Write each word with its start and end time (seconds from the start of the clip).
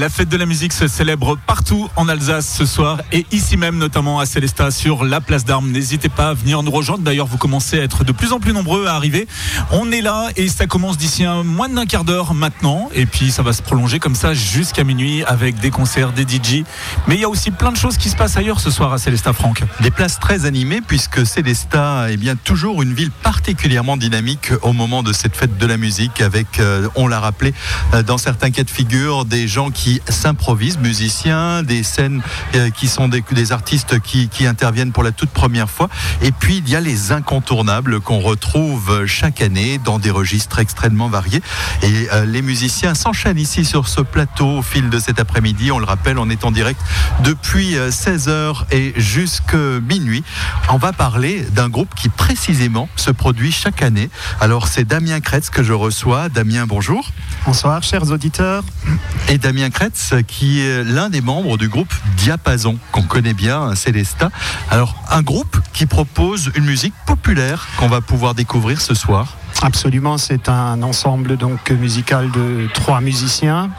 La 0.00 0.08
fête 0.08 0.28
de 0.28 0.36
la 0.36 0.44
musique 0.44 0.72
se 0.72 0.88
célèbre 0.88 1.38
partout 1.46 1.88
en 1.94 2.08
Alsace 2.08 2.52
ce 2.52 2.66
soir 2.66 3.00
et 3.12 3.24
ici 3.30 3.56
même 3.56 3.78
notamment 3.78 4.18
à 4.18 4.26
Célestat 4.26 4.72
sur 4.72 5.04
la 5.04 5.20
place 5.20 5.44
d'Armes. 5.44 5.70
N'hésitez 5.70 6.08
pas 6.08 6.30
à 6.30 6.34
venir 6.34 6.64
nous 6.64 6.72
rejoindre. 6.72 7.04
D'ailleurs, 7.04 7.28
vous 7.28 7.36
commencez 7.36 7.78
à 7.78 7.84
être 7.84 8.02
de 8.02 8.10
plus 8.10 8.32
en 8.32 8.40
plus 8.40 8.52
nombreux 8.52 8.86
à 8.86 8.94
arriver. 8.94 9.28
On 9.70 9.92
est 9.92 10.00
là 10.00 10.30
et 10.34 10.48
ça 10.48 10.66
commence 10.66 10.98
d'ici 10.98 11.24
moins 11.44 11.68
d'un 11.68 11.86
quart 11.86 12.02
d'heure 12.02 12.34
maintenant 12.34 12.88
et 12.92 13.06
puis 13.06 13.30
ça 13.30 13.42
va 13.42 13.52
se 13.52 13.62
prolonger 13.62 14.00
comme 14.00 14.16
ça 14.16 14.34
jusqu'à 14.34 14.82
minuit 14.82 15.22
avec 15.26 15.60
des 15.60 15.70
concerts, 15.70 16.10
des 16.10 16.22
DJ. 16.22 16.64
Mais 17.06 17.14
il 17.14 17.20
y 17.20 17.24
a 17.24 17.28
aussi 17.28 17.52
plein 17.52 17.70
de 17.70 17.76
choses 17.76 17.96
qui 17.96 18.08
se 18.08 18.16
passent 18.16 18.36
ailleurs 18.36 18.58
ce 18.58 18.72
soir 18.72 18.92
à 18.92 18.98
Célestat, 18.98 19.32
Franck. 19.32 19.62
Des 19.78 19.92
places 19.92 20.18
très 20.18 20.44
animées 20.44 20.80
puisque 20.84 21.24
Célestat 21.24 22.10
est 22.10 22.16
bien 22.16 22.34
toujours 22.34 22.82
une 22.82 22.94
ville 22.94 23.12
particulièrement 23.12 23.96
dynamique 23.96 24.50
au 24.62 24.72
moment 24.72 25.04
de 25.04 25.12
cette 25.12 25.36
fête 25.36 25.56
de 25.56 25.66
la 25.66 25.76
musique 25.76 26.20
avec, 26.20 26.58
euh, 26.58 26.88
on 26.96 27.06
l'a 27.06 27.20
rappelé, 27.20 27.54
euh, 27.92 28.02
dans 28.02 28.18
certains 28.18 28.50
cas 28.50 28.64
de 28.64 28.70
figure, 28.70 29.24
des 29.24 29.46
gens 29.46 29.70
qui 29.70 29.83
s'improvisent, 30.08 30.78
musiciens, 30.78 31.62
des 31.62 31.82
scènes 31.82 32.22
euh, 32.54 32.70
qui 32.70 32.88
sont 32.88 33.08
des, 33.08 33.22
des 33.32 33.52
artistes 33.52 34.00
qui, 34.00 34.28
qui, 34.28 34.46
interviennent 34.46 34.92
pour 34.92 35.02
la 35.02 35.12
toute 35.12 35.30
première 35.30 35.70
fois. 35.70 35.88
Et 36.22 36.32
puis 36.32 36.58
il 36.58 36.68
y 36.68 36.76
a 36.76 36.80
les 36.80 37.12
incontournables 37.12 38.00
qu'on 38.00 38.20
retrouve 38.20 39.06
chaque 39.06 39.40
année 39.40 39.78
dans 39.78 39.98
des 39.98 40.10
registres 40.10 40.58
extrêmement 40.58 41.08
variés. 41.08 41.42
Et 41.82 42.08
euh, 42.12 42.24
les 42.24 42.42
musiciens 42.42 42.94
s'enchaînent 42.94 43.38
ici 43.38 43.64
sur 43.64 43.88
ce 43.88 44.00
plateau 44.00 44.58
au 44.58 44.62
fil 44.62 44.90
de 44.90 44.98
cet 44.98 45.20
après-midi. 45.20 45.72
On 45.72 45.78
le 45.78 45.86
rappelle, 45.86 46.18
on 46.18 46.28
est 46.28 46.44
en 46.44 46.50
direct 46.50 46.80
depuis 47.22 47.74
16h 47.74 48.28
euh, 48.28 48.52
et 48.70 48.92
jusqu'à 48.96 49.80
minuit. 49.88 50.24
On 50.70 50.78
va 50.78 50.92
parler 50.92 51.42
d'un 51.52 51.68
groupe 51.68 51.94
qui 51.94 52.08
précisément 52.08 52.88
se 52.96 53.10
produit 53.10 53.52
chaque 53.52 53.82
année. 53.82 54.10
Alors 54.40 54.68
c'est 54.68 54.84
Damien 54.84 55.20
Kretz 55.20 55.50
que 55.50 55.62
je 55.62 55.72
reçois. 55.72 56.28
Damien, 56.28 56.66
bonjour. 56.66 57.10
Bonsoir, 57.46 57.82
chers 57.82 58.10
auditeurs. 58.10 58.64
Et 59.28 59.38
Damien 59.38 59.63
Kretz, 59.70 60.14
qui 60.26 60.60
est 60.60 60.84
l'un 60.84 61.10
des 61.10 61.20
membres 61.20 61.56
du 61.58 61.68
groupe 61.68 61.92
Diapason, 62.16 62.78
qu'on 62.92 63.02
connaît 63.02 63.34
bien, 63.34 63.74
Célestat. 63.74 64.30
Alors, 64.70 64.94
un 65.10 65.22
groupe 65.22 65.58
qui 65.72 65.86
propose 65.86 66.50
une 66.54 66.64
musique 66.64 66.94
populaire 67.06 67.66
qu'on 67.78 67.88
va 67.88 68.00
pouvoir 68.00 68.34
découvrir 68.34 68.80
ce 68.80 68.94
soir. 68.94 69.36
Absolument, 69.62 70.18
c'est 70.18 70.48
un 70.48 70.82
ensemble 70.82 71.36
donc 71.36 71.70
musical 71.70 72.30
de 72.30 72.68
trois 72.74 73.00
musiciens 73.00 73.70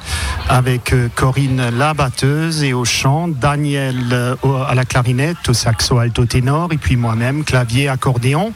avec 0.49 0.93
euh, 0.93 1.09
Corinne 1.13 1.69
la 1.77 1.93
batteuse 1.93 2.63
et 2.63 2.73
au 2.73 2.85
chant, 2.85 3.27
Daniel 3.27 3.95
euh, 4.11 4.35
à 4.67 4.75
la 4.75 4.85
clarinette, 4.85 5.49
au 5.49 5.53
saxo 5.53 5.97
alto 5.97 6.25
ténor 6.25 6.71
et 6.71 6.77
puis 6.77 6.95
moi-même 6.95 7.43
clavier 7.43 7.89
accordéon 7.89 8.53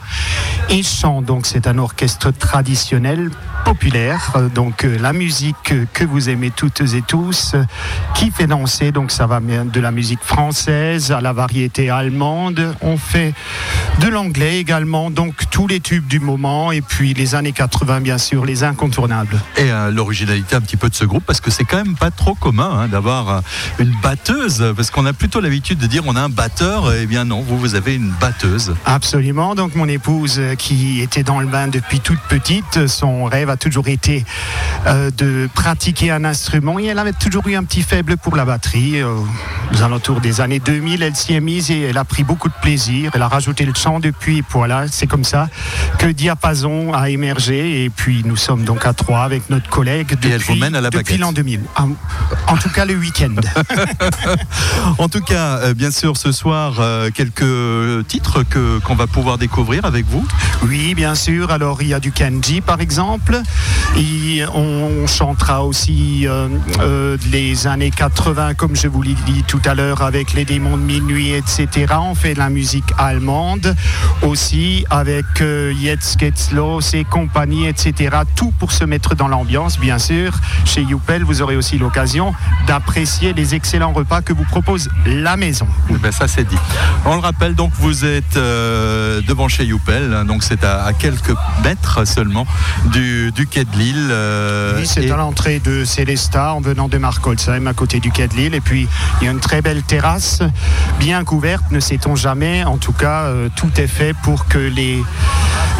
et 0.68 0.82
chant. 0.82 1.22
Donc 1.22 1.46
c'est 1.46 1.66
un 1.66 1.78
orchestre 1.78 2.30
traditionnel 2.30 3.30
populaire. 3.64 4.32
Euh, 4.36 4.48
donc 4.48 4.82
la 4.82 5.12
musique 5.12 5.74
que 5.92 6.04
vous 6.04 6.30
aimez 6.30 6.50
toutes 6.50 6.80
et 6.80 7.02
tous 7.02 7.54
qui 8.14 8.30
fait 8.30 8.46
danser. 8.46 8.92
Donc 8.92 9.10
ça 9.10 9.26
va 9.26 9.40
de 9.40 9.80
la 9.80 9.90
musique 9.90 10.22
française 10.22 11.12
à 11.12 11.20
la 11.20 11.32
variété 11.32 11.90
allemande. 11.90 12.74
On 12.82 12.96
fait 12.96 13.34
de 14.00 14.08
l'anglais 14.08 14.58
également. 14.58 15.10
Donc 15.10 15.34
tous 15.50 15.66
les 15.66 15.80
tubes 15.80 16.06
du 16.06 16.20
moment 16.20 16.72
et 16.72 16.82
puis 16.82 17.09
les 17.14 17.34
années 17.34 17.52
80, 17.52 18.00
bien 18.00 18.18
sûr, 18.18 18.44
les 18.44 18.64
incontournables. 18.64 19.40
Et 19.56 19.70
euh, 19.70 19.90
l'originalité 19.90 20.56
un 20.56 20.60
petit 20.60 20.76
peu 20.76 20.88
de 20.88 20.94
ce 20.94 21.04
groupe, 21.04 21.24
parce 21.26 21.40
que 21.40 21.50
c'est 21.50 21.64
quand 21.64 21.76
même 21.76 21.96
pas 21.96 22.10
trop 22.10 22.34
commun 22.34 22.70
hein, 22.72 22.88
d'avoir 22.88 23.28
euh, 23.28 23.40
une 23.78 23.94
batteuse, 24.02 24.72
parce 24.76 24.90
qu'on 24.90 25.06
a 25.06 25.12
plutôt 25.12 25.40
l'habitude 25.40 25.78
de 25.78 25.86
dire 25.86 26.02
on 26.06 26.16
a 26.16 26.20
un 26.20 26.28
batteur, 26.28 26.92
et 26.92 27.02
eh 27.02 27.06
bien 27.06 27.24
non, 27.24 27.42
vous, 27.42 27.58
vous 27.58 27.74
avez 27.74 27.94
une 27.94 28.12
batteuse. 28.20 28.74
Absolument, 28.84 29.54
donc 29.54 29.74
mon 29.74 29.88
épouse 29.88 30.36
euh, 30.38 30.54
qui 30.54 31.00
était 31.00 31.22
dans 31.22 31.40
le 31.40 31.46
bain 31.46 31.68
depuis 31.68 32.00
toute 32.00 32.20
petite, 32.28 32.86
son 32.86 33.24
rêve 33.24 33.50
a 33.50 33.56
toujours 33.56 33.88
été 33.88 34.24
de 34.86 35.48
pratiquer 35.54 36.10
un 36.10 36.24
instrument 36.24 36.78
et 36.78 36.86
elle 36.86 36.98
avait 36.98 37.12
toujours 37.12 37.46
eu 37.46 37.54
un 37.54 37.64
petit 37.64 37.82
faible 37.82 38.16
pour 38.16 38.36
la 38.36 38.44
batterie. 38.44 39.02
aux 39.02 39.82
alentours 39.82 40.20
des 40.20 40.40
années 40.40 40.58
2000, 40.58 41.02
elle 41.02 41.16
s'y 41.16 41.34
est 41.34 41.40
mise 41.40 41.70
et 41.70 41.82
elle 41.82 41.98
a 41.98 42.04
pris 42.04 42.24
beaucoup 42.24 42.48
de 42.48 42.54
plaisir. 42.62 43.10
Elle 43.14 43.22
a 43.22 43.28
rajouté 43.28 43.64
le 43.64 43.74
chant 43.74 44.00
depuis, 44.00 44.42
voilà, 44.50 44.86
c'est 44.88 45.06
comme 45.06 45.24
ça 45.24 45.48
que 45.98 46.06
Diapason 46.06 46.92
a 46.92 46.99
émergé 47.08 47.84
et 47.84 47.90
puis 47.90 48.22
nous 48.24 48.36
sommes 48.36 48.64
donc 48.64 48.84
à 48.84 48.92
trois 48.92 49.22
avec 49.22 49.48
notre 49.50 49.68
collègue 49.68 50.10
depuis, 50.20 50.60
depuis 50.90 51.18
l'an 51.18 51.32
2000. 51.32 51.60
En, 52.46 52.56
tout 52.56 52.68
cas 52.70 52.84
le 52.84 52.94
week-end. 52.94 53.34
en 54.98 55.08
tout 55.08 55.20
cas, 55.20 55.58
euh, 55.58 55.74
bien 55.74 55.90
sûr, 55.90 56.16
ce 56.16 56.32
soir, 56.32 56.74
euh, 56.80 57.10
quelques 57.14 58.06
titres 58.06 58.42
que, 58.42 58.78
qu'on 58.80 58.94
va 58.94 59.06
pouvoir 59.06 59.38
découvrir 59.38 59.84
avec 59.84 60.06
vous. 60.06 60.26
Oui, 60.62 60.94
bien 60.94 61.14
sûr. 61.14 61.50
Alors 61.50 61.82
il 61.82 61.88
y 61.88 61.94
a 61.94 62.00
du 62.00 62.12
Kenji 62.12 62.60
par 62.60 62.80
exemple. 62.80 63.40
Et 63.96 64.42
on, 64.54 65.06
chantera 65.06 65.64
aussi 65.64 66.26
euh, 66.26 67.16
les 67.32 67.66
années 67.66 67.90
80 67.90 68.54
comme 68.54 68.76
je 68.76 68.86
vous 68.86 69.02
l'ai 69.02 69.16
dit 69.26 69.42
tout 69.46 69.60
à 69.64 69.74
l'heure 69.74 70.02
avec 70.02 70.34
les 70.34 70.44
démons 70.44 70.76
de 70.76 70.82
minuit, 70.82 71.32
etc. 71.32 71.94
On 72.00 72.14
fait 72.14 72.34
de 72.34 72.38
la 72.38 72.50
musique 72.50 72.92
allemande 72.98 73.74
aussi 74.22 74.84
avec 74.90 75.24
Jetzt 75.40 76.18
geht's 76.20 76.52
los 76.52 76.89
compagnie, 77.04 77.66
etc. 77.66 78.18
Tout 78.34 78.52
pour 78.58 78.72
se 78.72 78.84
mettre 78.84 79.14
dans 79.14 79.28
l'ambiance, 79.28 79.78
bien 79.78 79.98
sûr. 79.98 80.32
Chez 80.64 80.82
Youpel, 80.82 81.24
vous 81.24 81.42
aurez 81.42 81.56
aussi 81.56 81.78
l'occasion 81.78 82.34
d'apprécier 82.66 83.32
les 83.32 83.54
excellents 83.54 83.92
repas 83.92 84.22
que 84.22 84.32
vous 84.32 84.44
propose 84.44 84.88
la 85.06 85.36
maison. 85.36 85.66
Eh 85.90 85.94
ben 85.94 86.12
ça, 86.12 86.28
c'est 86.28 86.44
dit. 86.44 86.56
On 87.04 87.14
le 87.14 87.20
rappelle, 87.20 87.54
donc, 87.54 87.72
vous 87.74 88.04
êtes 88.04 88.36
euh, 88.36 89.20
devant 89.22 89.48
chez 89.48 89.64
Youpel, 89.64 90.12
hein, 90.14 90.24
donc 90.24 90.42
c'est 90.42 90.64
à, 90.64 90.92
quelques 90.98 91.34
mètres 91.64 92.06
seulement 92.06 92.46
du, 92.86 93.32
quai 93.50 93.64
de 93.64 93.76
Lille. 93.76 94.08
Euh, 94.10 94.78
oui, 94.78 94.86
c'est 94.86 95.10
à 95.10 95.16
l'entrée 95.16 95.60
de 95.60 95.84
Célestat 95.84 96.54
en 96.54 96.60
venant 96.60 96.88
de 96.88 96.98
Markolsheim, 96.98 97.66
à 97.66 97.74
côté 97.74 98.00
du 98.00 98.10
quai 98.10 98.28
de 98.28 98.34
Lille. 98.34 98.54
Et 98.54 98.60
puis, 98.60 98.88
il 99.20 99.24
y 99.24 99.28
a 99.28 99.30
une 99.30 99.40
très 99.40 99.62
belle 99.62 99.82
terrasse, 99.82 100.40
bien 100.98 101.24
couverte, 101.24 101.64
ne 101.70 101.80
sait-on 101.80 102.16
jamais. 102.16 102.64
En 102.64 102.78
tout 102.78 102.92
cas, 102.92 103.22
euh, 103.22 103.48
tout 103.54 103.70
est 103.76 103.86
fait 103.86 104.14
pour 104.22 104.46
que 104.46 104.58
les, 104.58 105.02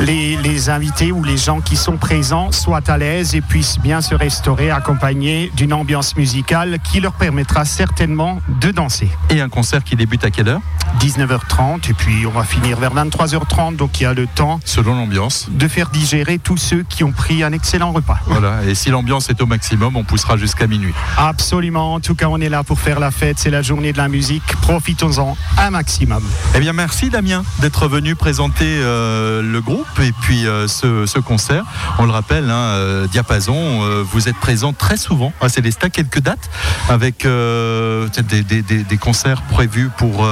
les, 0.01 0.37
les 0.37 0.71
invités 0.71 1.00
où 1.09 1.25
les 1.25 1.39
gens 1.39 1.61
qui 1.63 1.77
sont 1.77 1.97
présents 1.97 2.53
soient 2.53 2.89
à 2.89 2.99
l'aise 2.99 3.35
et 3.35 3.41
puissent 3.41 3.79
bien 3.79 4.03
se 4.03 4.15
restaurer 4.15 4.71
accompagnés 4.71 5.51
d'une 5.57 5.73
ambiance 5.73 6.15
musicale 6.17 6.79
qui 6.85 7.01
leur 7.01 7.15
permettra 7.15 7.65
certainement 7.65 8.39
de 8.61 8.71
danser. 8.71 9.09
Et 9.31 9.41
un 9.41 9.49
concert 9.49 9.83
qui 9.83 9.97
débute 9.97 10.25
à 10.25 10.31
quelle 10.31 10.49
heure? 10.49 10.61
19h30 10.99 11.89
et 11.89 11.95
puis 11.95 12.27
on 12.27 12.31
va 12.31 12.43
finir 12.43 12.79
vers 12.79 12.95
23h30 12.95 13.77
donc 13.77 14.01
il 14.01 14.03
y 14.03 14.07
a 14.07 14.13
le 14.13 14.27
temps 14.27 14.61
selon 14.65 14.95
l'ambiance 14.95 15.47
de 15.49 15.69
faire 15.69 15.89
digérer 15.89 16.39
tous 16.39 16.57
ceux 16.57 16.83
qui 16.83 17.05
ont 17.05 17.13
pris 17.13 17.43
un 17.45 17.53
excellent 17.53 17.93
repas. 17.93 18.19
Voilà 18.27 18.65
et 18.67 18.75
si 18.75 18.91
l'ambiance 18.91 19.31
est 19.31 19.41
au 19.41 19.47
maximum 19.47 19.97
on 19.97 20.05
poussera 20.05 20.37
jusqu'à 20.37 20.67
minuit. 20.67 20.93
Absolument 21.17 21.95
en 21.95 22.01
tout 22.01 22.15
cas 22.15 22.27
on 22.29 22.41
est 22.41 22.49
là 22.49 22.65
pour 22.65 22.81
faire 22.81 22.99
la 22.99 23.11
fête 23.11 23.39
c'est 23.39 23.51
la 23.51 23.63
journée 23.63 23.93
de 23.93 23.99
la 23.99 24.09
musique 24.09 24.43
profitons-en 24.61 25.37
un 25.59 25.71
maximum. 25.71 26.23
Eh 26.55 26.61
bien 26.61 26.73
merci 26.73 27.09
Damien 27.09 27.45
d'être 27.61 27.87
venu 27.89 28.17
présenter 28.17 28.67
euh, 28.67 29.43
le 29.43 29.61
groupe 29.61 29.87
et 30.03 30.13
puis 30.21 30.47
euh, 30.47 30.67
ce 30.67 30.90
ce, 31.07 31.19
concert. 31.19 31.65
On 31.99 32.07
le 32.07 32.13
rappelle, 32.13 32.51
hein, 32.51 32.55
euh, 32.55 33.07
Diapason, 33.07 33.55
euh, 33.55 34.05
vous 34.11 34.29
êtes 34.29 34.37
présent 34.37 34.73
très 34.73 34.97
souvent 34.97 35.33
à 35.41 35.49
Célestat. 35.49 35.91
Quelques 35.91 36.21
dates 36.21 36.51
avec 36.89 37.25
euh, 37.25 38.09
des, 38.09 38.97
concerts 38.97 39.43
prévus 39.43 39.91
pour 39.97 40.27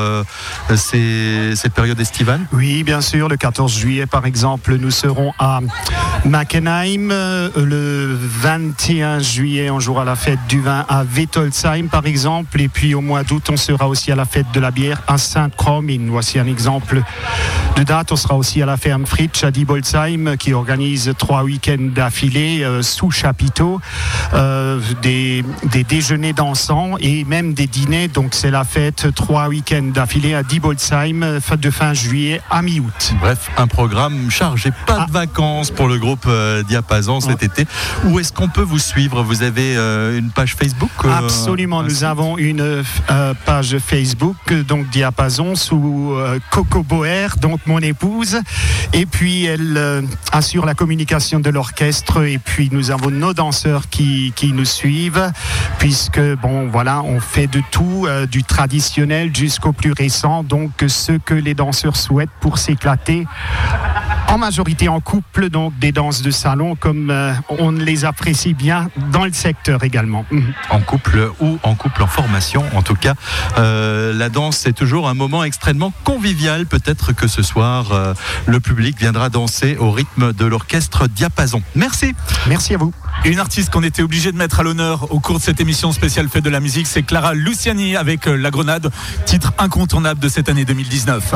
cette 0.77 1.73
période 1.75 2.01
estivale 2.01 2.41
Oui, 2.53 2.83
bien 2.85 3.01
sûr. 3.01 3.29
Le 3.29 3.37
14 3.37 3.73
juillet, 3.73 4.07
par 4.07 4.27
exemple, 4.27 4.77
nous 4.77 4.91
serons 4.91 5.33
à 5.39 5.61
Mackenheim. 6.25 7.09
Le 7.09 8.19
21 8.19 9.21
juillet, 9.21 9.71
on 9.71 9.81
jouera 9.81 10.05
la 10.05 10.17
fête 10.17 10.39
du 10.49 10.61
vin 10.61 10.85
à 10.89 11.05
Wittolsheim, 11.05 11.89
par 11.89 12.07
exemple. 12.07 12.61
Et 12.61 12.69
puis 12.69 12.95
au 12.95 13.01
mois 13.01 13.23
d'août, 13.25 13.49
on 13.51 13.57
sera 13.57 13.89
aussi 13.89 14.13
à 14.13 14.17
la 14.17 14.25
fête 14.25 14.47
de 14.53 14.61
la 14.61 14.71
bière 14.71 15.03
à 15.07 15.19
Saint-Cromine. 15.19 16.09
Voici 16.11 16.39
un 16.39 16.47
exemple 16.47 17.03
de 17.77 17.83
date. 17.83 18.13
On 18.13 18.17
sera 18.17 18.37
aussi 18.37 18.63
à 18.63 18.67
la 18.67 18.77
ferme 18.77 19.07
Fritsch 19.07 19.45
à 19.45 19.51
Dibolsheim 19.51 20.37
qui 20.37 20.48
organise 20.55 21.13
trois 21.19 21.43
week-ends 21.43 21.77
d'affilée 21.95 22.63
euh, 22.63 22.83
sous 22.83 23.11
chapiteau, 23.11 23.81
euh, 24.35 24.81
des, 25.03 25.45
des, 25.65 25.85
déjeuners 25.85 26.33
dansants 26.33 26.97
et 27.01 27.25
même 27.25 27.55
des 27.55 27.67
dîners. 27.67 28.09
Donc 28.09 28.35
c'est 28.35 28.51
la 28.51 28.65
fête 28.65 29.09
trois 29.15 29.49
week-ends 29.49 29.91
d'affilée 29.95 30.35
à 30.35 30.43
Dibolsheim 30.43 31.41
de 31.59 31.71
fin 31.71 31.95
juillet 31.95 32.41
à 32.51 32.63
mi-août. 32.63 33.15
Bref, 33.21 33.51
un 33.57 33.67
programme 33.67 34.31
chargé, 34.31 34.71
pas 34.87 34.99
de 34.99 35.01
ah. 35.01 35.07
vacances 35.11 35.71
pour 35.71 35.89
le 35.89 35.99
groupe 35.99 36.27
euh, 36.27 36.63
Diapason 36.63 37.21
cet 37.21 37.43
été. 37.43 37.67
Où 38.05 38.19
est-ce 38.19 38.33
qu'on 38.33 38.49
peut 38.49 38.63
vous 38.63 38.79
suivre? 38.79 39.23
Vous 39.23 39.43
avez 39.43 39.75
une 39.77 40.31
page 40.31 40.55
Facebook 40.55 40.91
Absolument, 41.05 41.83
nous 41.83 42.05
avons 42.05 42.39
une 42.39 42.83
page 43.45 43.79
Facebook, 43.79 44.53
donc 44.67 44.89
Diapason, 44.91 45.55
sous 45.55 46.15
Coco 46.51 46.83
Boer, 46.83 47.29
donc 47.41 47.61
mon 47.67 47.79
épouse. 47.81 48.39
Et 48.93 49.07
puis 49.07 49.45
elle 49.45 50.07
a 50.39 50.43
sur 50.43 50.67
la 50.67 50.75
communication 50.75 51.41
de 51.41 51.51
l'orchestre 51.51 52.25
et 52.25 52.39
puis 52.39 52.69
nous 52.71 52.91
avons 52.91 53.11
nos 53.11 53.35
danseurs 53.35 53.89
qui, 53.89 54.33
qui, 54.37 54.53
nous 54.53 54.65
suivent 54.65 55.33
puisque 55.79 56.21
bon 56.43 56.69
voilà 56.69 57.03
on 57.03 57.19
fait 57.19 57.47
de 57.47 57.61
tout 57.71 58.07
euh, 58.07 58.27
du 58.27 58.45
traditionnel 58.45 59.35
jusqu'au 59.35 59.73
plus 59.73 59.93
récent 59.93 60.45
donc 60.45 60.71
ce 60.87 61.13
que 61.13 61.35
les 61.35 61.55
danseurs 61.55 61.97
souhaitent 61.97 62.31
pour 62.41 62.59
s'éclater 62.59 63.27
En 64.29 64.37
majorité 64.37 64.89
en 64.89 65.01
couple, 65.01 65.49
donc 65.49 65.79
des 65.79 65.91
danses 65.91 66.21
de 66.21 66.31
salon, 66.31 66.77
comme 66.77 67.09
euh, 67.11 67.33
on 67.49 67.71
les 67.71 68.05
apprécie 68.05 68.53
bien 68.53 68.91
dans 69.11 69.25
le 69.25 69.33
secteur 69.33 69.83
également. 69.85 70.27
Mhm. 70.31 70.53
En 70.69 70.81
couple 70.81 71.31
ou 71.41 71.59
en 71.63 71.75
couple 71.75 72.03
en 72.03 72.07
formation, 72.07 72.63
en 72.75 72.83
tout 72.83 72.95
cas, 72.95 73.15
euh, 73.57 74.13
la 74.13 74.29
danse 74.29 74.59
c'est 74.59 74.75
toujours 74.75 75.09
un 75.09 75.15
moment 75.15 75.45
extrêmement 75.45 75.95
convivial. 76.05 76.67
Peut-être 76.67 77.15
que 77.15 77.27
ce 77.27 77.43
soir, 77.43 78.15
le 78.47 78.61
public 78.61 78.99
viendra 78.99 79.31
danser 79.31 79.79
au 79.79 79.91
rythme 79.91 80.28
de 80.33 80.45
l'orchestre 80.45 81.09
Diapason. 81.09 81.63
Merci. 81.75 82.15
Merci 82.47 82.75
à 82.75 82.79
vous. 82.79 82.93
Une 83.25 83.39
artiste 83.39 83.71
qu'on 83.71 83.83
était 83.83 84.03
obligé 84.03 84.33
de 84.33 84.37
mettre 84.37 84.61
à 84.61 84.63
l'honneur 84.63 85.13
au 85.13 85.21
cours 85.21 85.39
de 85.39 85.43
cette 85.43 85.61
émission 85.61 85.93
spéciale 85.93 86.29
Fête 86.29 86.45
de 86.45 86.51
la 86.51 86.61
musique, 86.61 86.87
c'est 86.87 87.03
Clara 87.03 87.35
Luciani 87.35 87.97
avec 87.97 88.27
La 88.27 88.51
Grenade, 88.51 88.91
titre 89.27 89.53
incontournable 89.59 90.21
de 90.21 90.29
cette 90.29 90.49
année 90.49 90.65
2019. 90.65 91.35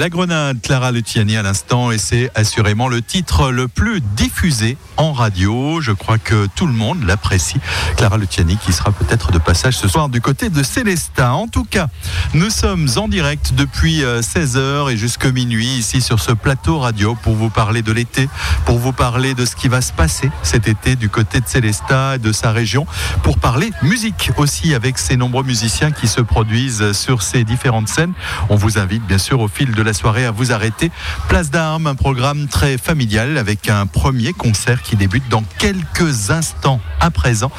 La 0.00 0.08
Grenade, 0.08 0.62
Clara 0.62 0.92
Luciani 0.92 1.36
à 1.36 1.42
l'instant, 1.42 1.90
et 1.90 1.98
c'est 1.98 2.30
assurément 2.34 2.88
le 2.88 3.02
titre 3.02 3.50
le 3.50 3.68
plus 3.68 4.00
diffusé 4.00 4.78
en 4.96 5.12
radio. 5.12 5.82
Je 5.82 5.92
crois 5.92 6.16
que 6.16 6.46
tout 6.56 6.66
le 6.66 6.72
monde 6.72 7.04
l'apprécie. 7.04 7.58
Clara 7.98 8.16
Luciani 8.16 8.56
qui 8.56 8.72
sera 8.72 8.92
peut-être 8.92 9.30
de 9.30 9.36
passage 9.36 9.76
ce 9.76 9.88
soir 9.88 10.08
du 10.08 10.22
côté 10.22 10.48
de 10.48 10.62
Célestin. 10.62 11.32
En 11.32 11.48
tout 11.48 11.64
cas, 11.64 11.88
nous 12.32 12.48
sommes 12.48 12.88
en 12.96 13.08
direct 13.08 13.52
depuis 13.54 14.00
16h 14.00 14.56
euh, 14.56 14.88
et 14.88 14.96
jusque 14.96 15.26
minuit 15.26 15.66
ici 15.66 16.00
sur 16.00 16.18
ce 16.18 16.32
plateau 16.32 16.78
radio 16.78 17.14
pour 17.22 17.34
vous 17.34 17.50
parler 17.50 17.82
de 17.82 17.92
l'été, 17.92 18.30
pour 18.64 18.78
vous 18.78 18.92
parler 18.92 19.34
de 19.34 19.44
ce 19.44 19.54
qui 19.54 19.68
va 19.68 19.82
se 19.82 19.92
passer 19.92 20.30
cet 20.42 20.66
été 20.66 20.96
du 20.96 21.10
côté 21.10 21.40
de 21.40 21.46
Célestat 21.46 22.16
et 22.16 22.18
de 22.18 22.32
sa 22.32 22.52
région, 22.52 22.86
pour 23.22 23.38
parler 23.38 23.70
musique 23.82 24.30
aussi 24.38 24.72
avec 24.72 24.96
ces 24.96 25.18
nombreux 25.18 25.44
musiciens 25.44 25.90
qui 25.90 26.08
se 26.08 26.22
produisent 26.22 26.92
sur 26.92 27.20
ces 27.20 27.44
différentes 27.44 27.88
scènes. 27.88 28.14
On 28.48 28.56
vous 28.56 28.78
invite 28.78 29.06
bien 29.06 29.18
sûr 29.18 29.40
au 29.40 29.48
fil 29.48 29.72
de 29.72 29.82
la 29.82 29.89
soirée 29.92 30.24
à 30.24 30.30
vous 30.30 30.52
arrêter. 30.52 30.90
Place 31.28 31.50
d'Armes, 31.50 31.86
un 31.86 31.94
programme 31.94 32.48
très 32.48 32.78
familial 32.78 33.38
avec 33.38 33.68
un 33.68 33.86
premier 33.86 34.32
concert 34.32 34.82
qui 34.82 34.96
débute 34.96 35.28
dans 35.28 35.44
quelques 35.58 36.30
instants 36.30 36.80
à 37.00 37.10
présent. 37.10 37.50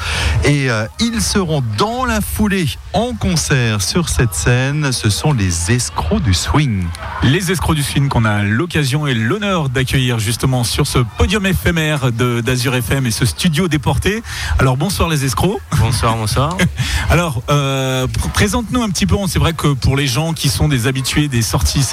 Et 0.43 0.69
euh, 0.69 0.85
ils 0.99 1.21
seront 1.21 1.63
dans 1.77 2.05
la 2.05 2.21
foulée 2.21 2.67
en 2.93 3.13
concert 3.13 3.81
sur 3.81 4.09
cette 4.09 4.33
scène. 4.33 4.91
Ce 4.91 5.09
sont 5.09 5.33
les 5.33 5.71
escrocs 5.71 6.21
du 6.21 6.33
swing. 6.33 6.85
Les 7.23 7.51
escrocs 7.51 7.75
du 7.75 7.83
swing 7.83 8.09
qu'on 8.09 8.25
a 8.25 8.43
l'occasion 8.43 9.07
et 9.07 9.13
l'honneur 9.13 9.69
d'accueillir 9.69 10.19
justement 10.19 10.63
sur 10.63 10.87
ce 10.87 10.99
podium 11.17 11.45
éphémère 11.45 12.11
d'Azur 12.11 12.75
FM 12.75 13.05
et 13.05 13.11
ce 13.11 13.25
studio 13.25 13.67
déporté. 13.67 14.23
Alors 14.59 14.77
bonsoir 14.77 15.09
les 15.09 15.25
escrocs. 15.25 15.59
Bonsoir, 15.77 16.15
bonsoir. 16.15 16.57
Alors 17.09 17.41
euh, 17.49 18.07
présente-nous 18.33 18.81
un 18.81 18.89
petit 18.89 19.05
peu. 19.05 19.15
C'est 19.27 19.39
vrai 19.39 19.53
que 19.53 19.73
pour 19.73 19.97
les 19.97 20.07
gens 20.07 20.33
qui 20.33 20.49
sont 20.49 20.67
des 20.67 20.87
habitués 20.87 21.27
des 21.27 21.41
sorties 21.41 21.83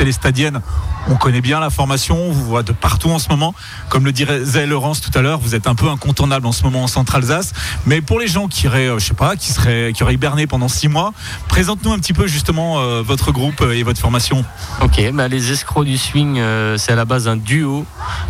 on 1.08 1.16
connaît 1.16 1.40
bien 1.40 1.60
la 1.60 1.70
formation, 1.70 2.16
on 2.16 2.32
vous 2.32 2.44
voit 2.44 2.62
de 2.62 2.72
partout 2.72 3.10
en 3.10 3.18
ce 3.18 3.28
moment. 3.28 3.54
Comme 3.88 4.04
le 4.04 4.12
disait 4.12 4.66
Laurence 4.66 5.00
tout 5.00 5.16
à 5.18 5.22
l'heure, 5.22 5.38
vous 5.38 5.54
êtes 5.54 5.66
un 5.66 5.74
peu 5.74 5.88
incontournable 5.88 6.46
en 6.46 6.52
ce 6.52 6.62
moment 6.64 6.84
en 6.84 6.86
Centre-Alsace. 6.86 7.52
Mais 7.86 8.00
pour 8.00 8.20
les 8.20 8.28
gens 8.28 8.48
qui 8.48 8.68
auraient, 8.68 8.88
euh, 8.88 8.98
je 8.98 9.06
sais 9.06 9.14
pas, 9.14 9.36
qui 9.36 9.52
seraient, 9.52 9.92
qui 9.92 10.00
sera 10.00 10.12
hiberné 10.12 10.46
pendant 10.46 10.68
six 10.68 10.88
mois. 10.88 11.12
Présente-nous 11.48 11.92
un 11.92 11.98
petit 11.98 12.12
peu 12.12 12.26
justement 12.26 13.02
votre 13.02 13.32
groupe 13.32 13.62
et 13.72 13.82
votre 13.82 14.00
formation. 14.00 14.44
Ok, 14.82 15.00
bah, 15.12 15.28
les 15.28 15.52
escrocs 15.52 15.86
du 15.86 15.98
swing, 15.98 16.40
c'est 16.76 16.92
à 16.92 16.96
la 16.96 17.04
base 17.04 17.28
un 17.28 17.36
duo 17.36 17.84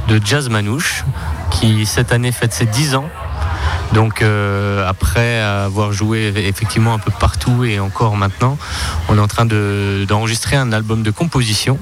de 0.08 0.20
jazz 0.24 0.48
manouche 0.48 1.04
qui 1.50 1.86
cette 1.86 2.12
année 2.12 2.32
fête 2.32 2.52
ses 2.52 2.66
10 2.66 2.94
ans. 2.94 3.08
Donc 3.92 4.22
après 4.22 5.40
avoir 5.40 5.92
joué 5.92 6.32
effectivement 6.36 6.94
un 6.94 6.98
peu 6.98 7.10
partout 7.10 7.64
et 7.64 7.80
encore 7.80 8.16
maintenant, 8.16 8.58
on 9.08 9.16
est 9.16 9.20
en 9.20 9.28
train 9.28 9.46
d'enregistrer 9.46 10.56
un 10.56 10.72
album 10.72 11.02
de 11.02 11.10
composition 11.10 11.78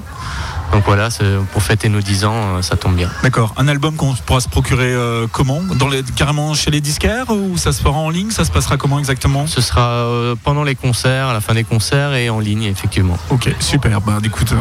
donc 0.71 0.83
voilà, 0.85 1.09
pour 1.53 1.63
fêter 1.63 1.89
nos 1.89 2.01
10 2.01 2.25
ans, 2.25 2.33
euh, 2.35 2.61
ça 2.61 2.75
tombe 2.75 2.95
bien. 2.95 3.09
D'accord. 3.23 3.53
Un 3.57 3.67
album 3.67 3.95
qu'on 3.95 4.13
pourra 4.13 4.41
se 4.41 4.49
procurer 4.49 4.93
euh, 4.93 5.27
comment? 5.31 5.61
Dans 5.61 5.87
les, 5.87 6.03
Carrément 6.03 6.53
chez 6.53 6.71
les 6.71 6.81
disquaires 6.81 7.29
ou 7.29 7.57
ça 7.57 7.71
se 7.71 7.81
fera 7.81 7.97
en 7.97 8.09
ligne? 8.09 8.31
Ça 8.31 8.45
se 8.45 8.51
passera 8.51 8.77
comment 8.77 8.99
exactement? 8.99 9.47
Ce 9.47 9.61
sera 9.61 9.81
euh, 9.81 10.35
pendant 10.43 10.63
les 10.63 10.75
concerts, 10.75 11.27
à 11.27 11.33
la 11.33 11.41
fin 11.41 11.53
des 11.53 11.63
concerts 11.63 12.13
et 12.13 12.29
en 12.29 12.39
ligne, 12.39 12.63
effectivement. 12.63 13.17
Ok, 13.29 13.53
super. 13.59 14.01
Bah, 14.01 14.17
écoute, 14.23 14.53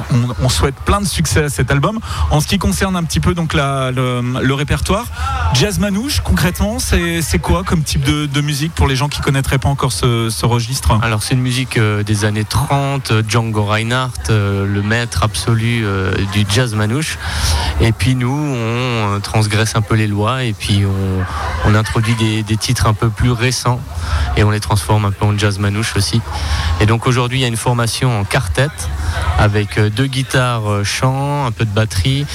on, 0.42 0.48
souhaite 0.48 0.76
plein 0.76 1.00
de 1.00 1.06
succès 1.06 1.44
à 1.44 1.48
cet 1.48 1.70
album. 1.70 1.98
En 2.30 2.40
ce 2.40 2.46
qui 2.46 2.58
concerne 2.58 2.96
un 2.96 3.04
petit 3.04 3.20
peu 3.20 3.34
donc 3.34 3.52
la, 3.52 3.90
le, 3.90 4.54
répertoire, 4.54 5.06
Jazz 5.54 5.78
Manouche, 5.78 6.20
concrètement, 6.20 6.78
c'est 6.78 7.38
quoi 7.40 7.62
comme 7.64 7.82
type 7.82 8.02
de, 8.02 8.40
musique 8.40 8.72
pour 8.75 8.86
les 8.86 8.96
gens 8.96 9.08
qui 9.08 9.20
connaîtraient 9.20 9.58
pas 9.58 9.68
encore 9.68 9.92
ce, 9.92 10.46
registre? 10.46 10.98
Alors 11.02 11.22
c'est 11.22 11.34
une 11.34 11.40
musique 11.40 11.78
des 11.78 12.25
années 12.25 12.44
30, 12.44 13.12
Django 13.28 13.64
Reinhardt, 13.64 14.30
le 14.30 14.82
maître 14.82 15.25
absolu 15.25 15.84
euh, 15.96 15.96
du 16.33 16.45
jazz 16.49 16.75
manouche. 16.75 17.19
Et 17.81 17.93
puis 17.93 18.15
nous, 18.15 18.33
on 18.33 19.21
transgresse 19.21 19.76
un 19.76 19.83
peu 19.83 19.95
les 19.95 20.07
lois 20.07 20.45
et 20.45 20.53
puis 20.53 20.85
on, 21.65 21.75
introduit 21.75 22.15
des, 22.15 22.57
titres 22.57 22.87
un 22.87 22.95
peu 22.95 23.11
plus 23.11 23.31
récents 23.31 23.81
et 24.37 24.45
on 24.45 24.50
les 24.50 24.61
transforme 24.61 25.05
un 25.05 25.11
peu 25.11 25.26
en 25.26 25.37
jazz 25.37 25.59
manouche 25.59 25.95
aussi. 25.97 26.21
Et 26.81 26.87
donc 26.87 27.07
aujourd'hui, 27.07 27.38
il 27.38 27.43
y 27.43 27.45
a 27.45 27.49
une 27.49 27.57
formation 27.57 28.21
en 28.21 28.25
quartet 28.25 28.69
avec 29.38 29.79
euh, 29.79 29.91
deux 29.91 30.07
guitares 30.07 30.71
euh, 30.71 30.85
chant, 30.85 31.45
un 31.45 31.53
peu 31.53 31.65
de 31.65 31.71
batterie, 31.71 32.26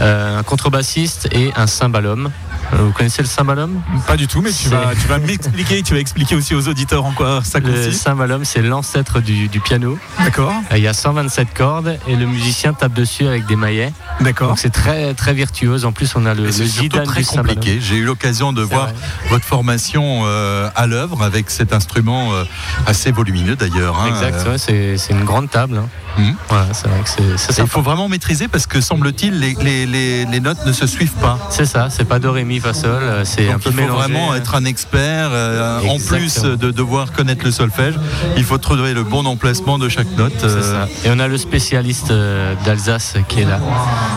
un 0.00 0.42
contrebassiste 0.42 1.28
et 1.32 1.52
un 1.56 1.66
cymbalum. 1.66 2.30
Euh, 2.72 2.76
vous 2.84 2.92
connaissez 2.92 3.22
le 3.22 3.28
cymbalum 3.28 3.82
Pas 4.06 4.16
du 4.16 4.26
tout, 4.26 4.40
mais 4.40 4.52
tu 4.52 4.68
vas, 4.68 4.92
tu 5.00 5.08
vas 5.08 5.18
m'expliquer, 5.18 5.82
tu 5.82 5.94
vas 5.94 6.00
expliquer 6.00 6.36
aussi 6.36 6.54
aux 6.54 6.68
auditeurs 6.68 7.04
en 7.04 7.12
quoi 7.12 7.40
ça 7.42 7.60
consiste. 7.60 7.86
Le 7.86 7.92
cymbalum, 7.92 8.44
c'est 8.44 8.62
l'ancêtre 8.62 9.20
du, 9.20 9.48
piano. 9.60 9.98
D'accord. 10.18 10.52
Euh, 10.72 10.78
il 10.78 10.82
y 10.82 10.88
a 10.88 10.92
127 10.92 11.48
cordes 11.54 11.98
et 12.06 12.16
le 12.16 12.26
musicien 12.26 12.72
tape 12.72 12.92
dessus 12.92 13.26
avec 13.26 13.46
des 13.46 13.56
maillets. 13.56 13.92
D'accord. 14.20 14.48
Donc 14.48 14.58
c'est 14.58 14.70
très 14.70 15.14
très 15.14 15.34
virtuose. 15.34 15.84
En 15.84 15.92
plus, 15.92 16.14
on 16.16 16.26
a 16.26 16.34
le, 16.34 16.46
le 16.46 16.52
C'est 16.52 16.88
très 16.88 17.24
compliqué. 17.24 17.78
J'ai 17.80 17.96
eu 17.96 18.04
l'occasion 18.04 18.52
de 18.52 18.62
voir 18.62 18.90
votre 19.28 19.44
formation 19.44 20.22
euh, 20.24 20.68
à 20.76 20.86
l'œuvre 20.86 21.22
avec 21.22 21.50
cet 21.50 21.72
instrument 21.72 22.32
assez 22.86 23.10
volumineux 23.10 23.56
d'ailleurs. 23.56 23.98
Hein, 24.00 24.08
exact. 24.08 24.58
c'est 24.58 25.10
une 25.10 25.24
grande 25.24 25.50
table. 25.50 25.76
Hein. 25.78 25.88
Mmh. 26.18 26.32
Voilà, 26.48 26.66
c'est 26.72 26.88
vrai 26.88 27.00
que 27.02 27.36
c'est. 27.36 27.62
Il 27.62 27.68
faut 27.68 27.82
vraiment 27.82 28.08
maîtriser 28.08 28.48
parce 28.48 28.66
que 28.66 28.80
semble-t-il 28.80 29.38
les, 29.38 29.54
les, 29.54 29.86
les, 29.86 30.24
les, 30.24 30.40
notes 30.40 30.64
ne 30.66 30.72
se 30.72 30.86
suivent 30.86 31.14
pas. 31.14 31.38
C'est 31.50 31.64
ça. 31.64 31.88
C'est 31.90 32.04
pas 32.04 32.18
do 32.18 32.32
ré 32.32 32.44
mi 32.44 32.60
fa 32.60 32.74
sol. 32.74 33.02
Euh, 33.02 33.24
c'est 33.24 33.50
un 33.50 33.58
peu 33.58 33.70
Il 33.70 33.76
faut 33.76 33.94
vraiment 33.94 34.34
être 34.34 34.54
un 34.54 34.64
expert. 34.64 35.30
Euh, 35.32 35.80
en 35.88 35.98
plus 35.98 36.42
de 36.42 36.70
devoir 36.70 37.12
connaître 37.12 37.44
le 37.44 37.50
solfège, 37.50 37.94
il 38.36 38.44
faut 38.44 38.58
trouver 38.58 38.94
le 38.94 39.04
bon 39.04 39.26
emplacement 39.26 39.78
de 39.78 39.88
chaque 39.88 40.10
note. 40.16 40.44
Euh. 40.44 40.86
Et 41.04 41.10
on 41.10 41.18
a 41.18 41.28
le 41.28 41.38
spécialiste 41.38 42.12
d'Alsace 42.64 43.14
qui 43.28 43.40
est 43.40 43.44
là, 43.44 43.60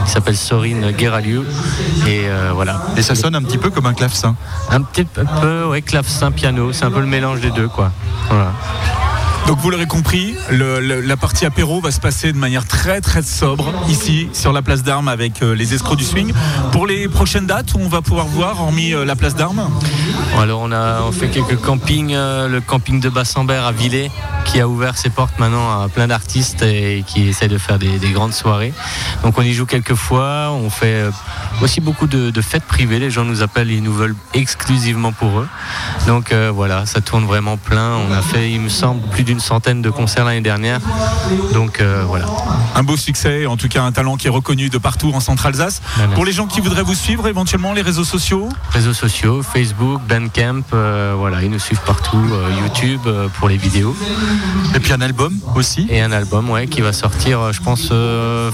qui 0.05 0.11
s'appelle 0.11 0.37
Sorine 0.37 0.91
Gueraliu. 0.91 1.41
Et 2.07 2.23
voilà. 2.53 2.81
Et 2.97 3.01
ça 3.01 3.15
sonne 3.15 3.35
un 3.35 3.43
petit 3.43 3.57
peu 3.57 3.69
comme 3.69 3.85
un 3.85 3.93
clavecin. 3.93 4.35
Un 4.69 4.81
petit 4.81 5.05
peu, 5.05 5.65
ouais, 5.65 5.81
clavecin 5.81 6.31
piano. 6.31 6.73
C'est 6.73 6.85
un 6.85 6.91
peu 6.91 7.01
le 7.01 7.07
mélange 7.07 7.41
des 7.41 7.51
deux, 7.51 7.67
quoi. 7.67 7.91
Voilà. 8.29 8.51
Donc 9.47 9.59
vous 9.59 9.69
l'aurez 9.69 9.87
compris, 9.87 10.35
la 10.49 11.17
partie 11.17 11.45
apéro 11.45 11.81
va 11.81 11.91
se 11.91 11.99
passer 11.99 12.31
de 12.31 12.37
manière 12.37 12.65
très 12.65 13.01
très 13.01 13.21
sobre 13.21 13.73
ici 13.89 14.29
sur 14.31 14.53
la 14.53 14.61
place 14.61 14.83
d'armes 14.83 15.09
avec 15.09 15.41
euh, 15.41 15.53
les 15.53 15.73
escrocs 15.73 15.97
du 15.97 16.05
swing. 16.05 16.31
Pour 16.71 16.87
les 16.87 17.09
prochaines 17.09 17.45
dates, 17.45 17.75
on 17.75 17.89
va 17.89 18.01
pouvoir 18.01 18.25
voir, 18.25 18.61
hormis 18.61 18.93
euh, 18.93 19.03
la 19.03 19.15
place 19.15 19.35
d'armes 19.35 19.69
Alors 20.39 20.61
on 20.61 20.71
a 20.71 21.11
fait 21.11 21.27
quelques 21.27 21.59
campings, 21.59 22.13
euh, 22.13 22.47
le 22.47 22.61
camping 22.61 23.01
de 23.01 23.09
Bassambert 23.09 23.65
à 23.65 23.73
Villers 23.73 24.11
qui 24.45 24.59
a 24.59 24.67
ouvert 24.67 24.97
ses 24.97 25.09
portes 25.09 25.39
maintenant 25.39 25.81
à 25.81 25.87
plein 25.89 26.07
d'artistes 26.07 26.61
et 26.61 27.03
qui 27.05 27.29
essaie 27.29 27.47
de 27.47 27.57
faire 27.57 27.79
des, 27.79 27.97
grandes 28.11 28.33
soirées. 28.33 28.73
Donc 29.23 29.37
on 29.37 29.41
y 29.41 29.53
joue 29.53 29.65
quelques 29.65 29.95
fois, 29.95 30.51
on 30.51 30.69
fait 30.69 31.05
aussi 31.61 31.79
beaucoup 31.79 32.07
de, 32.07 32.41
fêtes 32.41 32.65
privées, 32.65 32.99
les 32.99 33.09
gens 33.09 33.23
nous 33.23 33.41
appellent, 33.41 33.71
ils 33.71 33.81
nous 33.81 33.93
veulent 33.93 34.15
exclusivement 34.33 35.13
pour 35.13 35.39
eux. 35.39 35.47
Donc 36.07 36.33
voilà, 36.33 36.85
ça 36.85 36.99
tourne 36.99 37.25
vraiment 37.25 37.55
plein. 37.55 37.95
On 37.95 38.11
a 38.11 38.21
fait, 38.21 38.51
il 38.51 38.59
me 38.59 38.69
semble, 38.69 39.01
plus 39.07 39.23
d'une 39.23 39.32
une 39.33 39.39
centaine 39.39 39.81
de 39.81 39.89
concerts 39.89 40.25
l'année 40.25 40.41
dernière. 40.41 40.79
Donc 41.53 41.81
euh, 41.81 42.03
voilà. 42.07 42.27
Un 42.75 42.83
beau 42.83 42.95
succès, 42.95 43.47
en 43.47 43.57
tout 43.57 43.67
cas 43.67 43.81
un 43.81 43.91
talent 43.91 44.15
qui 44.15 44.27
est 44.27 44.29
reconnu 44.29 44.69
de 44.69 44.77
partout 44.77 45.11
en 45.13 45.19
Centre-Alsace. 45.19 45.81
Ben, 45.97 46.09
pour 46.09 46.23
les 46.23 46.31
gens 46.31 46.45
qui 46.45 46.61
voudraient 46.61 46.83
vous 46.83 46.93
suivre, 46.93 47.27
éventuellement 47.27 47.73
les 47.73 47.81
réseaux 47.81 48.03
sociaux 48.03 48.47
Réseaux 48.69 48.93
sociaux, 48.93 49.41
Facebook, 49.41 50.01
Bandcamp, 50.07 50.61
euh, 50.73 51.15
voilà, 51.17 51.41
ils 51.41 51.49
nous 51.49 51.59
suivent 51.59 51.81
partout, 51.85 52.23
euh, 52.31 52.49
YouTube 52.61 53.01
pour 53.39 53.49
les 53.49 53.57
vidéos. 53.57 53.95
Et 54.75 54.79
puis 54.79 54.93
un 54.93 55.01
album 55.01 55.33
aussi 55.55 55.87
Et 55.89 56.01
un 56.01 56.11
album, 56.11 56.49
ouais, 56.51 56.67
qui 56.67 56.81
va 56.81 56.93
sortir, 56.93 57.51
je 57.51 57.61
pense, 57.61 57.91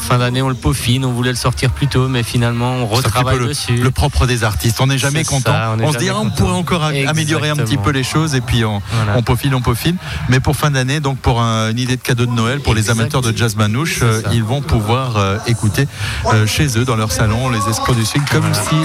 fin 0.02 0.18
d'année, 0.18 0.42
on 0.42 0.50
le 0.50 0.56
peaufine, 0.56 1.04
on 1.04 1.12
voulait 1.12 1.32
le 1.32 1.36
sortir 1.36 1.72
plus 1.72 1.88
tôt, 1.88 2.08
mais 2.08 2.24
finalement 2.24 2.72
on 2.76 2.88
retravaille 2.88 3.40
dessus. 3.40 3.76
Le, 3.76 3.92
propre 3.92 4.26
des 4.28 4.46
artistes, 4.46 4.80
on 4.80 4.88
n'est 4.88 4.98
jamais 4.98 5.26
content. 5.26 5.54
on, 5.82 5.92
se 5.92 5.98
dit, 5.98 6.10
ah, 6.10 6.20
on 6.20 6.30
pourrait 6.30 6.54
encore 6.54 6.84
améliorer 6.84 7.50
un 7.50 7.58
petit 7.58 7.78
peu 7.78 7.92
les 7.92 8.04
choses 8.04 8.34
et 8.36 8.42
puis 8.42 8.64
on, 8.64 8.82
on 9.16 9.22
peaufine, 9.24 9.54
on 9.54 9.62
peaufine. 9.62 9.98
Mais 10.30 10.40
pour 10.40 10.56
fin 10.56 10.69
d'année, 10.72 11.00
donc 11.00 11.20
pour 11.20 11.40
une 11.40 11.80
idée 11.80 11.96
de 11.96 12.02
cadeau 12.02 12.26
de 12.26 12.32
Noël 12.32 12.60
pour 12.60 12.74
les 12.74 12.90
amateurs 12.90 13.22
de 13.22 13.36
jazz 13.36 13.56
manouche, 13.56 14.00
euh, 14.02 14.22
ils 14.32 14.44
vont 14.44 14.62
pouvoir 14.62 15.18
euh, 15.18 15.38
écouter 15.48 15.88
euh, 16.26 16.46
chez 16.46 16.78
eux, 16.78 16.86
dans 16.86 16.96
leur 16.96 17.12
salon, 17.12 17.50
les 17.50 17.60
escrocs 17.70 17.96
du 17.96 18.06
swing, 18.06 18.24
comme 18.32 18.54
si 18.54 18.76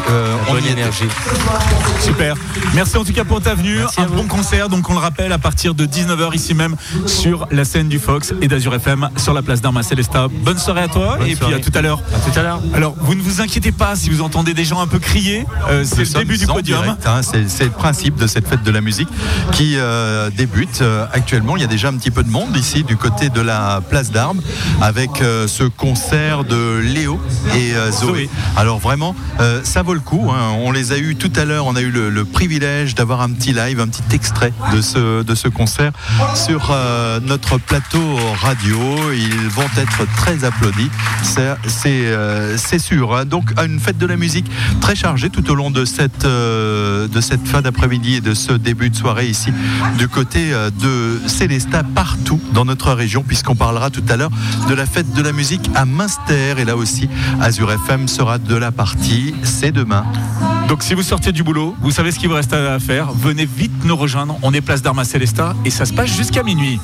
on 0.49 0.59
y 0.59 0.69
énergie. 0.69 1.09
Super. 2.01 2.37
Merci 2.75 2.97
en 2.97 3.05
tout 3.05 3.13
cas 3.13 3.25
pour 3.25 3.41
ta 3.41 3.55
venue. 3.55 3.79
un 3.99 4.07
bon 4.07 4.25
concert, 4.25 4.69
donc 4.69 4.89
on 4.91 4.95
le 4.95 4.99
rappelle, 4.99 5.33
à 5.33 5.39
partir 5.39 5.75
de 5.75 5.87
19h 5.87 6.35
ici 6.35 6.55
même 6.55 6.77
sur 7.07 7.47
la 7.51 7.65
scène 7.65 7.89
du 7.89 7.99
Fox 7.99 8.33
et 8.41 8.49
d'Azur 8.49 8.75
FM 8.75 9.09
sur 9.17 9.33
la 9.33 9.43
place 9.43 9.61
d'Arma 9.61 9.83
Célesta. 9.83 10.29
Bonne 10.29 10.59
soirée 10.59 10.83
à 10.83 10.89
toi 10.89 11.19
et 11.27 11.37
puis 11.37 11.55
à 11.55 11.59
tout 11.59 11.73
à 11.75 11.83
l'heure. 11.83 12.03
tout 12.03 12.39
à 12.39 12.43
l'heure. 12.43 12.61
Alors, 12.75 12.95
vous 12.99 13.15
ne 13.15 13.23
vous 13.23 13.41
inquiétez 13.41 13.73
pas 13.73 13.97
si 13.97 14.11
vous 14.11 14.23
entendez 14.23 14.55
des 14.55 14.65
gens 14.65 14.81
un 14.81 14.87
peu 14.87 14.99
crier. 14.99 15.47
c'est 15.85 16.05
le 16.05 16.19
début 16.19 16.39
du 16.39 16.47
podium. 16.47 16.97
Hein, 17.07 17.21
c'est 17.23 17.65
le 17.65 17.71
principe 17.71 18.17
de 18.17 18.27
cette 18.27 18.49
fête 18.49 18.63
de 18.63 18.71
la 18.71 18.81
musique 18.81 19.09
qui 19.53 19.77
débute 20.37 20.83
actuellement. 21.13 21.57
Il 21.57 21.63
y 21.63 21.65
a 21.65 21.69
déjà 21.75 21.89
un 21.89 21.97
petit 21.97 22.13
peu 22.13 22.23
de 22.23 22.31
monde 22.31 22.57
ici 22.57 22.85
du 22.85 22.97
côté 22.97 23.31
de 23.31 23.41
la 23.41 23.81
place 23.81 24.13
d'Armes 24.13 24.41
avec 24.81 25.21
euh, 25.21 25.49
ce 25.49 25.65
concert 25.65 26.45
de 26.45 26.79
Léo 26.79 27.21
et 27.57 27.75
euh, 27.75 27.91
Zoé. 27.91 28.31
Alors 28.57 28.79
vraiment, 28.79 29.17
euh, 29.41 29.61
ça 29.65 29.83
vaut 29.83 29.95
le 29.95 29.99
coup. 29.99 30.31
Hein. 30.31 30.53
On 30.61 30.71
les 30.71 30.93
a 30.93 30.99
eu 30.99 31.17
tout 31.17 31.33
à 31.35 31.45
l'heure. 31.45 31.67
On 31.67 31.75
a 31.75 31.81
eu 31.81 31.91
le, 31.91 32.25
privilège 32.25 32.95
d'avoir 32.95 33.23
un 33.23 33.31
petit 33.31 33.53
live, 33.53 33.81
un 33.81 33.89
petit 33.89 34.15
extrait 34.15 34.53
de 34.73 34.81
ce, 34.81 35.25
de 35.25 35.35
ce 35.35 35.49
concert 35.49 35.91
sur 36.35 36.73
notre 37.23 37.59
plateau 37.59 38.19
radio. 38.41 38.79
Ils 39.13 39.49
vont 39.49 39.67
être 39.77 40.07
très 40.17 40.45
applaudis. 40.45 40.91
C'est 41.23 42.79
sûr. 42.79 43.17
Hein. 43.17 43.25
Donc 43.25 43.51
une 43.65 43.81
fête 43.81 43.99
de 43.99 44.07
la 44.07 44.17
musique 44.17 44.47
très 44.81 44.95
chargée 44.95 45.29
tout 45.29 45.51
au 45.51 45.55
long 45.57 45.71
de 45.71 45.85
cette, 45.85 46.25
de 46.25 47.21
cette 47.21 47.47
fin 47.47 47.63
d'après-midi 47.63 48.17
et 48.17 48.21
de 48.21 48.33
ce 48.35 48.53
début 48.53 48.91
de 48.91 48.97
soirée 48.97 49.27
ici 49.27 49.53
du 49.99 50.09
côté 50.09 50.53
de 50.81 51.21
Célestin 51.27 51.64
partout 51.95 52.41
dans 52.53 52.65
notre 52.65 52.93
région, 52.93 53.23
puisqu'on 53.23 53.55
parlera 53.55 53.91
tout 53.91 54.03
à 54.09 54.17
l'heure 54.17 54.31
de 54.69 54.75
la 54.75 54.87
fête 54.87 55.13
de 55.13 55.23
la 55.23 55.33
musique 55.33 55.71
à 55.75 55.85
Münster. 55.85 56.55
Et 56.59 56.65
là 56.65 56.77
aussi, 56.77 57.09
Azure 57.41 57.73
FM 57.73 58.09
sera 58.09 58.39
de 58.39 58.55
la 58.55 58.73
partie. 58.73 59.35
C'est 59.43 59.73
demain. 59.73 60.05
Donc 60.69 60.83
si 60.83 60.95
vous 60.95 61.03
sortez 61.03 61.33
du 61.33 61.43
boulot, 61.43 61.75
vous 61.81 61.91
savez 61.91 62.11
ce 62.11 62.19
qu'il 62.19 62.29
vous 62.29 62.35
reste 62.35 62.53
à 62.53 62.79
faire. 62.79 63.13
Venez 63.13 63.47
vite 63.47 63.85
nous 63.85 63.97
rejoindre. 63.97 64.39
On 64.43 64.53
est 64.53 64.61
place 64.61 64.83
d'Arma 64.83 65.05
Célesta 65.05 65.55
et 65.65 65.71
ça 65.71 65.85
se 65.85 65.93
passe 65.93 66.11
jusqu'à 66.11 66.43
minuit. 66.43 66.81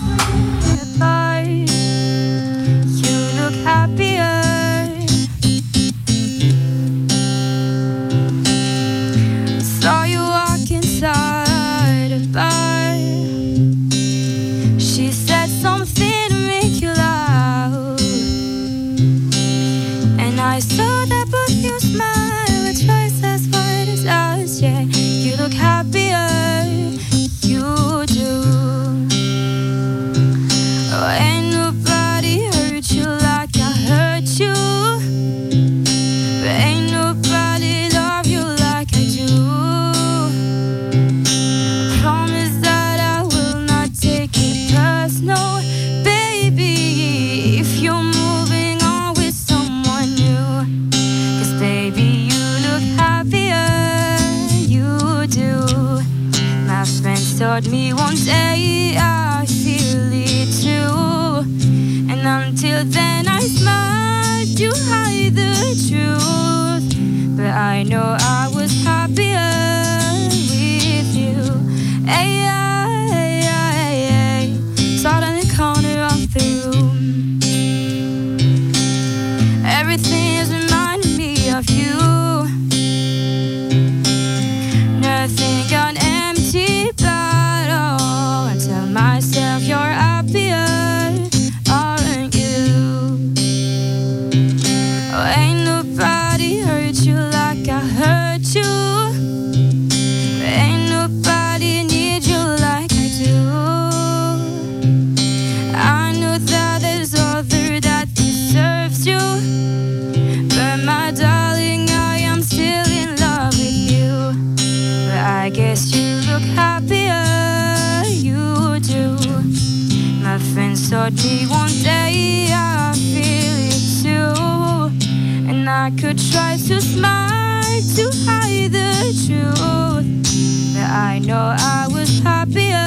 I 125.91 125.97
could 126.01 126.19
try 126.31 126.57
to 126.57 126.81
smile 126.81 127.83
to 127.97 128.11
hide 128.25 128.71
the 128.71 129.13
truth 129.27 130.75
that 130.75 130.89
I 130.89 131.19
know 131.19 131.57
I 131.59 131.89
was 131.91 132.21
happier 132.21 132.87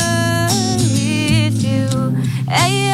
with 0.96 1.62
you. 1.64 2.12
Hey, 2.50 2.88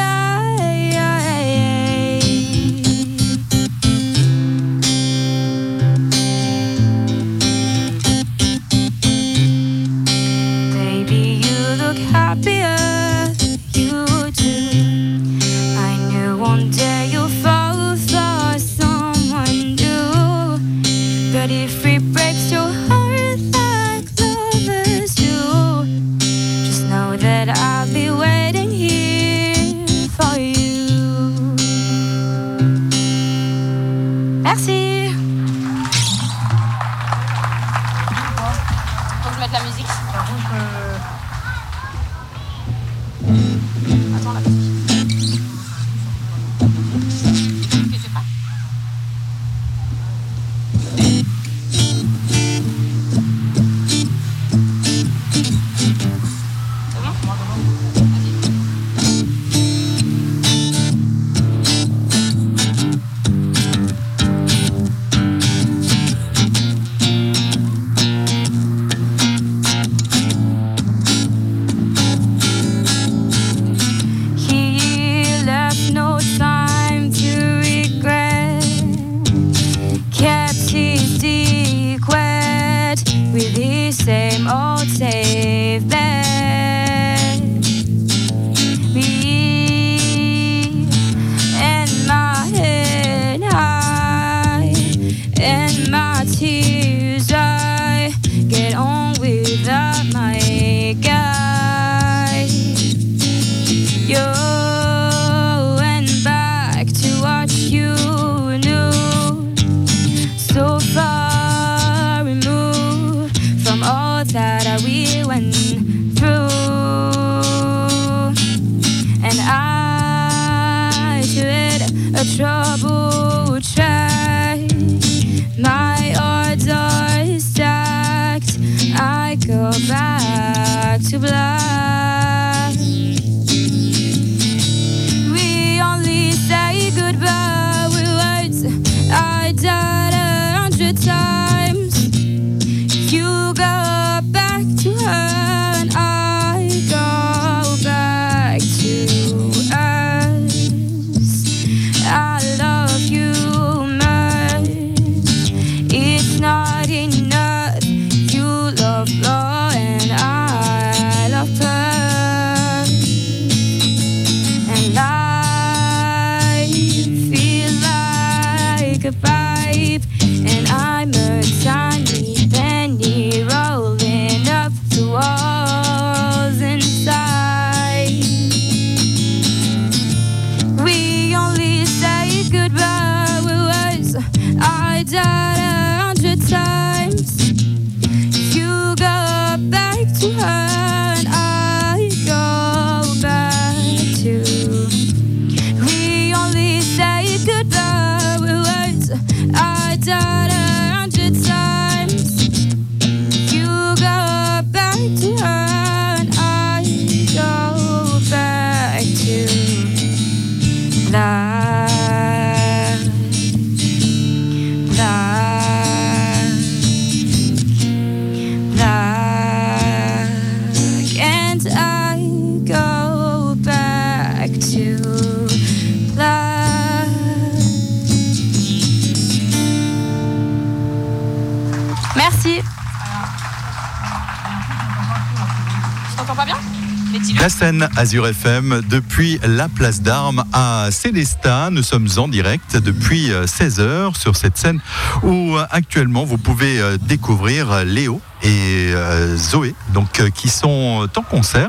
Azure 238.00 238.28
FM 238.28 238.80
depuis 238.88 239.38
la 239.46 239.68
place 239.68 240.00
d'armes 240.00 240.42
à 240.54 240.88
Célestat. 240.90 241.68
Nous 241.70 241.82
sommes 241.82 242.08
en 242.16 242.28
direct 242.28 242.78
depuis 242.78 243.28
16h 243.28 244.18
sur 244.18 244.36
cette 244.36 244.56
scène 244.56 244.80
où 245.22 245.54
euh, 245.54 245.66
actuellement 245.70 246.24
vous 246.24 246.38
pouvez 246.38 246.80
euh, 246.80 246.96
découvrir 246.96 247.84
Léo 247.84 248.22
et 248.42 248.92
euh, 248.94 249.36
Zoé, 249.36 249.74
donc 249.92 250.20
euh, 250.20 250.30
qui 250.30 250.48
sont 250.48 251.08
en 251.16 251.22
concert. 251.22 251.68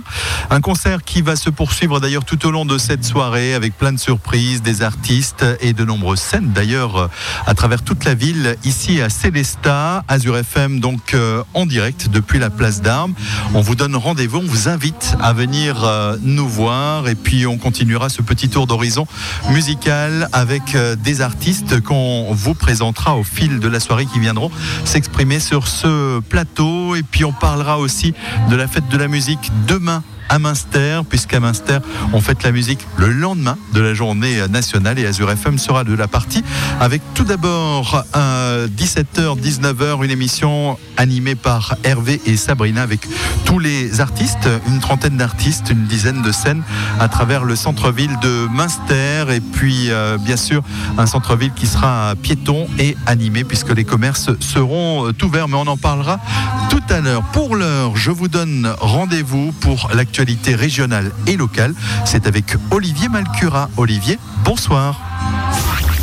Un 0.49 0.61
concert 0.61 1.03
qui 1.03 1.21
va 1.21 1.35
se 1.35 1.49
poursuivre 1.49 1.99
d'ailleurs 1.99 2.25
tout 2.25 2.45
au 2.45 2.51
long 2.51 2.65
de 2.65 2.77
cette 2.77 3.03
soirée 3.03 3.53
avec 3.53 3.77
plein 3.77 3.91
de 3.91 3.99
surprises, 3.99 4.61
des 4.61 4.81
artistes 4.81 5.45
et 5.59 5.73
de 5.73 5.85
nombreuses 5.85 6.19
scènes 6.19 6.51
d'ailleurs 6.53 6.97
euh, 6.97 7.07
à 7.45 7.53
travers 7.53 7.83
toute 7.83 8.05
la 8.05 8.13
ville 8.13 8.55
ici 8.63 9.01
à 9.01 9.09
Célestat, 9.09 10.03
Azure 10.07 10.37
FM 10.37 10.79
donc 10.79 11.13
euh, 11.13 11.43
en 11.53 11.65
direct 11.65 12.09
depuis 12.09 12.39
la 12.39 12.49
place 12.49 12.81
d'Armes. 12.81 13.13
On 13.53 13.61
vous 13.61 13.75
donne 13.75 13.95
rendez-vous, 13.95 14.39
on 14.39 14.45
vous 14.45 14.69
invite 14.69 15.15
à 15.21 15.33
venir 15.33 15.83
euh, 15.83 16.17
nous 16.21 16.47
voir 16.47 17.07
et 17.07 17.15
puis 17.15 17.45
on 17.45 17.57
continuera 17.57 18.09
ce 18.09 18.21
petit 18.21 18.49
tour 18.49 18.67
d'horizon 18.67 19.07
musical 19.49 20.29
avec 20.31 20.75
euh, 20.75 20.95
des 20.95 21.21
artistes 21.21 21.81
qu'on 21.81 22.33
vous 22.33 22.53
présentera 22.53 23.15
au 23.15 23.23
fil 23.23 23.59
de 23.59 23.67
la 23.67 23.79
soirée 23.79 24.05
qui 24.05 24.19
viendront 24.19 24.51
s'exprimer 24.85 25.39
sur 25.39 25.67
ce 25.67 26.19
plateau 26.19 26.60
et 26.95 27.03
puis 27.03 27.25
on 27.25 27.31
parlera 27.31 27.79
aussi 27.79 28.13
de 28.49 28.55
la 28.55 28.67
fête 28.67 28.87
de 28.89 28.97
la 28.97 29.07
musique 29.07 29.51
demain 29.67 30.03
à 30.31 30.39
Münster, 30.39 31.01
puisqu'à 31.09 31.41
Münster, 31.41 31.79
on 32.13 32.21
fête 32.21 32.43
la 32.43 32.53
musique 32.53 32.87
le 32.95 33.09
lendemain 33.09 33.57
de 33.73 33.81
la 33.81 33.93
journée 33.93 34.47
nationale 34.47 34.97
et 34.97 35.05
Azure 35.05 35.29
FM 35.29 35.57
sera 35.57 35.83
de 35.83 35.93
la 35.93 36.07
partie 36.07 36.41
avec 36.79 37.01
tout 37.13 37.25
d'abord 37.25 38.05
à 38.13 38.65
17h, 38.67 39.37
19h, 39.37 40.05
une 40.05 40.09
émission 40.09 40.77
animée 40.95 41.35
par 41.35 41.75
Hervé 41.83 42.21
et 42.25 42.37
Sabrina 42.37 42.81
avec 42.81 43.01
tous 43.43 43.59
les 43.59 43.99
artistes, 43.99 44.47
une 44.67 44.79
trentaine 44.79 45.17
d'artistes, 45.17 45.69
une 45.69 45.85
dizaine 45.85 46.21
de 46.21 46.31
scènes 46.31 46.63
à 47.01 47.09
travers 47.09 47.43
le 47.43 47.57
centre-ville 47.57 48.17
de 48.21 48.47
Münster 48.53 49.25
et 49.31 49.41
puis 49.41 49.91
euh, 49.91 50.17
bien 50.17 50.37
sûr 50.37 50.63
un 50.97 51.07
centre-ville 51.07 51.51
qui 51.53 51.67
sera 51.67 52.13
piéton 52.21 52.67
et 52.79 52.95
animé 53.05 53.43
puisque 53.43 53.75
les 53.75 53.83
commerces 53.83 54.29
seront 54.39 55.07
euh, 55.07 55.25
ouverts, 55.25 55.49
mais 55.49 55.57
on 55.57 55.67
en 55.67 55.77
parlera 55.77 56.21
tout 56.69 56.81
à 56.89 57.01
l'heure. 57.01 57.23
Pour 57.33 57.57
l'heure, 57.57 57.97
je 57.97 58.11
vous 58.11 58.29
donne 58.29 58.73
rendez-vous 58.79 59.51
pour 59.59 59.89
l'actualité 59.93 60.20
régionale 60.55 61.11
et 61.27 61.35
locale. 61.35 61.73
C'est 62.05 62.27
avec 62.27 62.55
Olivier 62.71 63.09
Malcura. 63.09 63.69
Olivier, 63.77 64.19
bonsoir. 64.43 64.99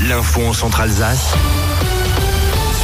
L'info 0.08 0.42
en 0.42 0.52
Centre-Alsace 0.52 1.34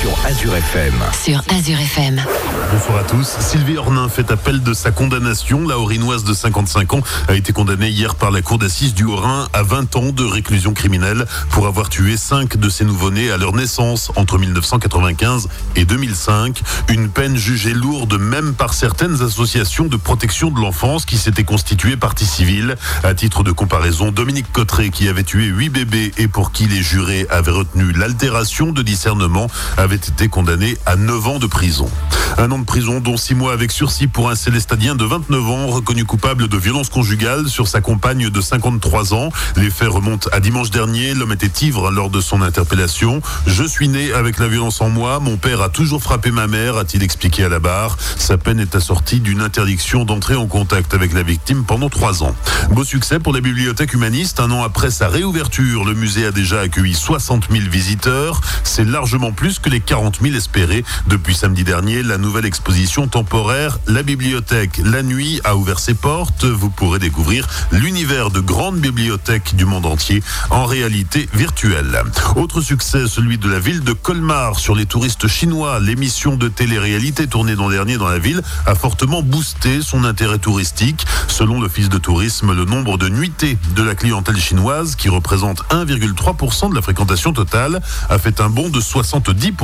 sur 0.04 0.26
Azure 0.26 0.54
FM. 0.54 0.94
sur 1.24 1.42
Azure 1.48 1.80
FM. 1.80 2.22
Bonsoir 2.70 2.98
à 2.98 3.04
tous. 3.04 3.36
Sylvie 3.40 3.78
Ornin 3.78 4.10
fait 4.10 4.30
appel 4.30 4.62
de 4.62 4.74
sa 4.74 4.90
condamnation. 4.90 5.66
La 5.66 5.78
Haut-Rhinoise 5.78 6.24
de 6.24 6.34
55 6.34 6.92
ans 6.92 7.00
a 7.28 7.34
été 7.34 7.54
condamnée 7.54 7.88
hier 7.88 8.14
par 8.14 8.30
la 8.30 8.42
cour 8.42 8.58
d'assises 8.58 8.92
du 8.92 9.04
Haut-Rhin 9.04 9.48
à 9.54 9.62
20 9.62 9.96
ans 9.96 10.10
de 10.10 10.24
réclusion 10.24 10.74
criminelle 10.74 11.24
pour 11.48 11.66
avoir 11.66 11.88
tué 11.88 12.18
5 12.18 12.58
de 12.58 12.68
ses 12.68 12.84
nouveau-nés 12.84 13.30
à 13.30 13.38
leur 13.38 13.54
naissance 13.54 14.10
entre 14.16 14.36
1995 14.36 15.48
et 15.76 15.86
2005. 15.86 16.60
Une 16.90 17.08
peine 17.08 17.36
jugée 17.36 17.72
lourde 17.72 18.18
même 18.18 18.52
par 18.52 18.74
certaines 18.74 19.22
associations 19.22 19.86
de 19.86 19.96
protection 19.96 20.50
de 20.50 20.60
l'enfance 20.60 21.06
qui 21.06 21.16
s'étaient 21.16 21.44
constituées 21.44 21.96
partie 21.96 22.26
civile. 22.26 22.76
À 23.04 23.14
titre 23.14 23.42
de 23.42 23.52
comparaison, 23.52 24.10
Dominique 24.10 24.52
Cotteret, 24.52 24.90
qui 24.90 25.08
avait 25.08 25.24
tué 25.24 25.46
8 25.46 25.70
bébés 25.70 26.12
et 26.18 26.28
pour 26.28 26.52
qui 26.52 26.66
les 26.66 26.82
jurés 26.82 27.26
avaient 27.30 27.52
retenu 27.52 27.92
l'altération 27.92 28.70
de 28.70 28.82
discernement, 28.82 29.46
avait 29.78 29.93
été 29.94 30.28
condamné 30.28 30.76
à 30.86 30.96
9 30.96 31.26
ans 31.26 31.38
de 31.38 31.46
prison. 31.46 31.90
Un 32.36 32.50
an 32.50 32.58
de 32.58 32.64
prison, 32.64 33.00
dont 33.00 33.16
6 33.16 33.34
mois 33.34 33.52
avec 33.52 33.70
sursis 33.70 34.08
pour 34.08 34.28
un 34.28 34.34
Célestadien 34.34 34.96
de 34.96 35.04
29 35.04 35.46
ans, 35.46 35.66
reconnu 35.68 36.04
coupable 36.04 36.48
de 36.48 36.56
violence 36.56 36.88
conjugale 36.88 37.48
sur 37.48 37.68
sa 37.68 37.80
compagne 37.80 38.28
de 38.28 38.40
53 38.40 39.14
ans. 39.14 39.28
Les 39.56 39.70
faits 39.70 39.88
remontent 39.88 40.28
à 40.32 40.40
dimanche 40.40 40.70
dernier. 40.70 41.14
L'homme 41.14 41.32
était 41.32 41.64
ivre 41.64 41.90
lors 41.90 42.10
de 42.10 42.20
son 42.20 42.42
interpellation. 42.42 43.22
Je 43.46 43.62
suis 43.62 43.88
né 43.88 44.12
avec 44.12 44.38
la 44.38 44.48
violence 44.48 44.80
en 44.80 44.88
moi. 44.88 45.20
Mon 45.20 45.36
père 45.36 45.60
a 45.62 45.68
toujours 45.68 46.02
frappé 46.02 46.32
ma 46.32 46.48
mère, 46.48 46.76
a-t-il 46.76 47.02
expliqué 47.02 47.44
à 47.44 47.48
la 47.48 47.60
barre. 47.60 47.96
Sa 48.18 48.36
peine 48.36 48.58
est 48.58 48.74
assortie 48.74 49.20
d'une 49.20 49.40
interdiction 49.40 50.04
d'entrer 50.04 50.34
en 50.34 50.46
contact 50.46 50.92
avec 50.92 51.12
la 51.12 51.22
victime 51.22 51.64
pendant 51.64 51.88
3 51.88 52.24
ans. 52.24 52.34
Beau 52.70 52.84
succès 52.84 53.20
pour 53.20 53.32
la 53.32 53.40
bibliothèque 53.40 53.94
humaniste. 53.94 54.40
Un 54.40 54.50
an 54.50 54.64
après 54.64 54.90
sa 54.90 55.08
réouverture, 55.08 55.84
le 55.84 55.94
musée 55.94 56.26
a 56.26 56.32
déjà 56.32 56.60
accueilli 56.60 56.94
60 56.94 57.48
000 57.50 57.64
visiteurs. 57.70 58.40
C'est 58.64 58.84
largement 58.84 59.30
plus 59.30 59.60
que 59.60 59.70
les 59.70 59.80
40 59.84 60.20
000 60.22 60.34
espérés. 60.34 60.84
Depuis 61.06 61.34
samedi 61.34 61.64
dernier, 61.64 62.02
la 62.02 62.18
nouvelle 62.18 62.46
exposition 62.46 63.06
temporaire 63.06 63.78
La 63.86 64.02
Bibliothèque 64.02 64.80
la 64.84 65.02
nuit 65.02 65.40
a 65.44 65.56
ouvert 65.56 65.78
ses 65.78 65.94
portes. 65.94 66.44
Vous 66.44 66.70
pourrez 66.70 66.98
découvrir 66.98 67.46
l'univers 67.70 68.30
de 68.30 68.40
grandes 68.40 68.78
bibliothèques 68.78 69.54
du 69.56 69.64
monde 69.64 69.86
entier 69.86 70.22
en 70.50 70.64
réalité 70.64 71.28
virtuelle. 71.34 72.02
Autre 72.36 72.60
succès, 72.60 73.06
celui 73.08 73.38
de 73.38 73.48
la 73.48 73.58
ville 73.58 73.82
de 73.82 73.92
Colmar 73.92 74.58
sur 74.58 74.74
les 74.74 74.86
touristes 74.86 75.28
chinois. 75.28 75.80
L'émission 75.80 76.36
de 76.36 76.48
télé-réalité 76.48 77.26
tournée 77.26 77.54
l'an 77.54 77.70
dernier 77.70 77.96
dans 77.96 78.08
la 78.08 78.18
ville 78.18 78.42
a 78.66 78.74
fortement 78.74 79.22
boosté 79.22 79.80
son 79.82 80.04
intérêt 80.04 80.38
touristique. 80.38 81.04
Selon 81.28 81.60
l'Office 81.60 81.88
de 81.88 81.98
tourisme, 81.98 82.52
le 82.52 82.64
nombre 82.64 82.98
de 82.98 83.08
nuitées 83.08 83.58
de 83.74 83.82
la 83.82 83.94
clientèle 83.94 84.38
chinoise, 84.38 84.94
qui 84.96 85.08
représente 85.08 85.62
1,3% 85.70 86.70
de 86.70 86.74
la 86.74 86.82
fréquentation 86.82 87.32
totale, 87.32 87.80
a 88.08 88.18
fait 88.18 88.40
un 88.40 88.48
bond 88.48 88.68
de 88.68 88.80
70%. 88.80 89.63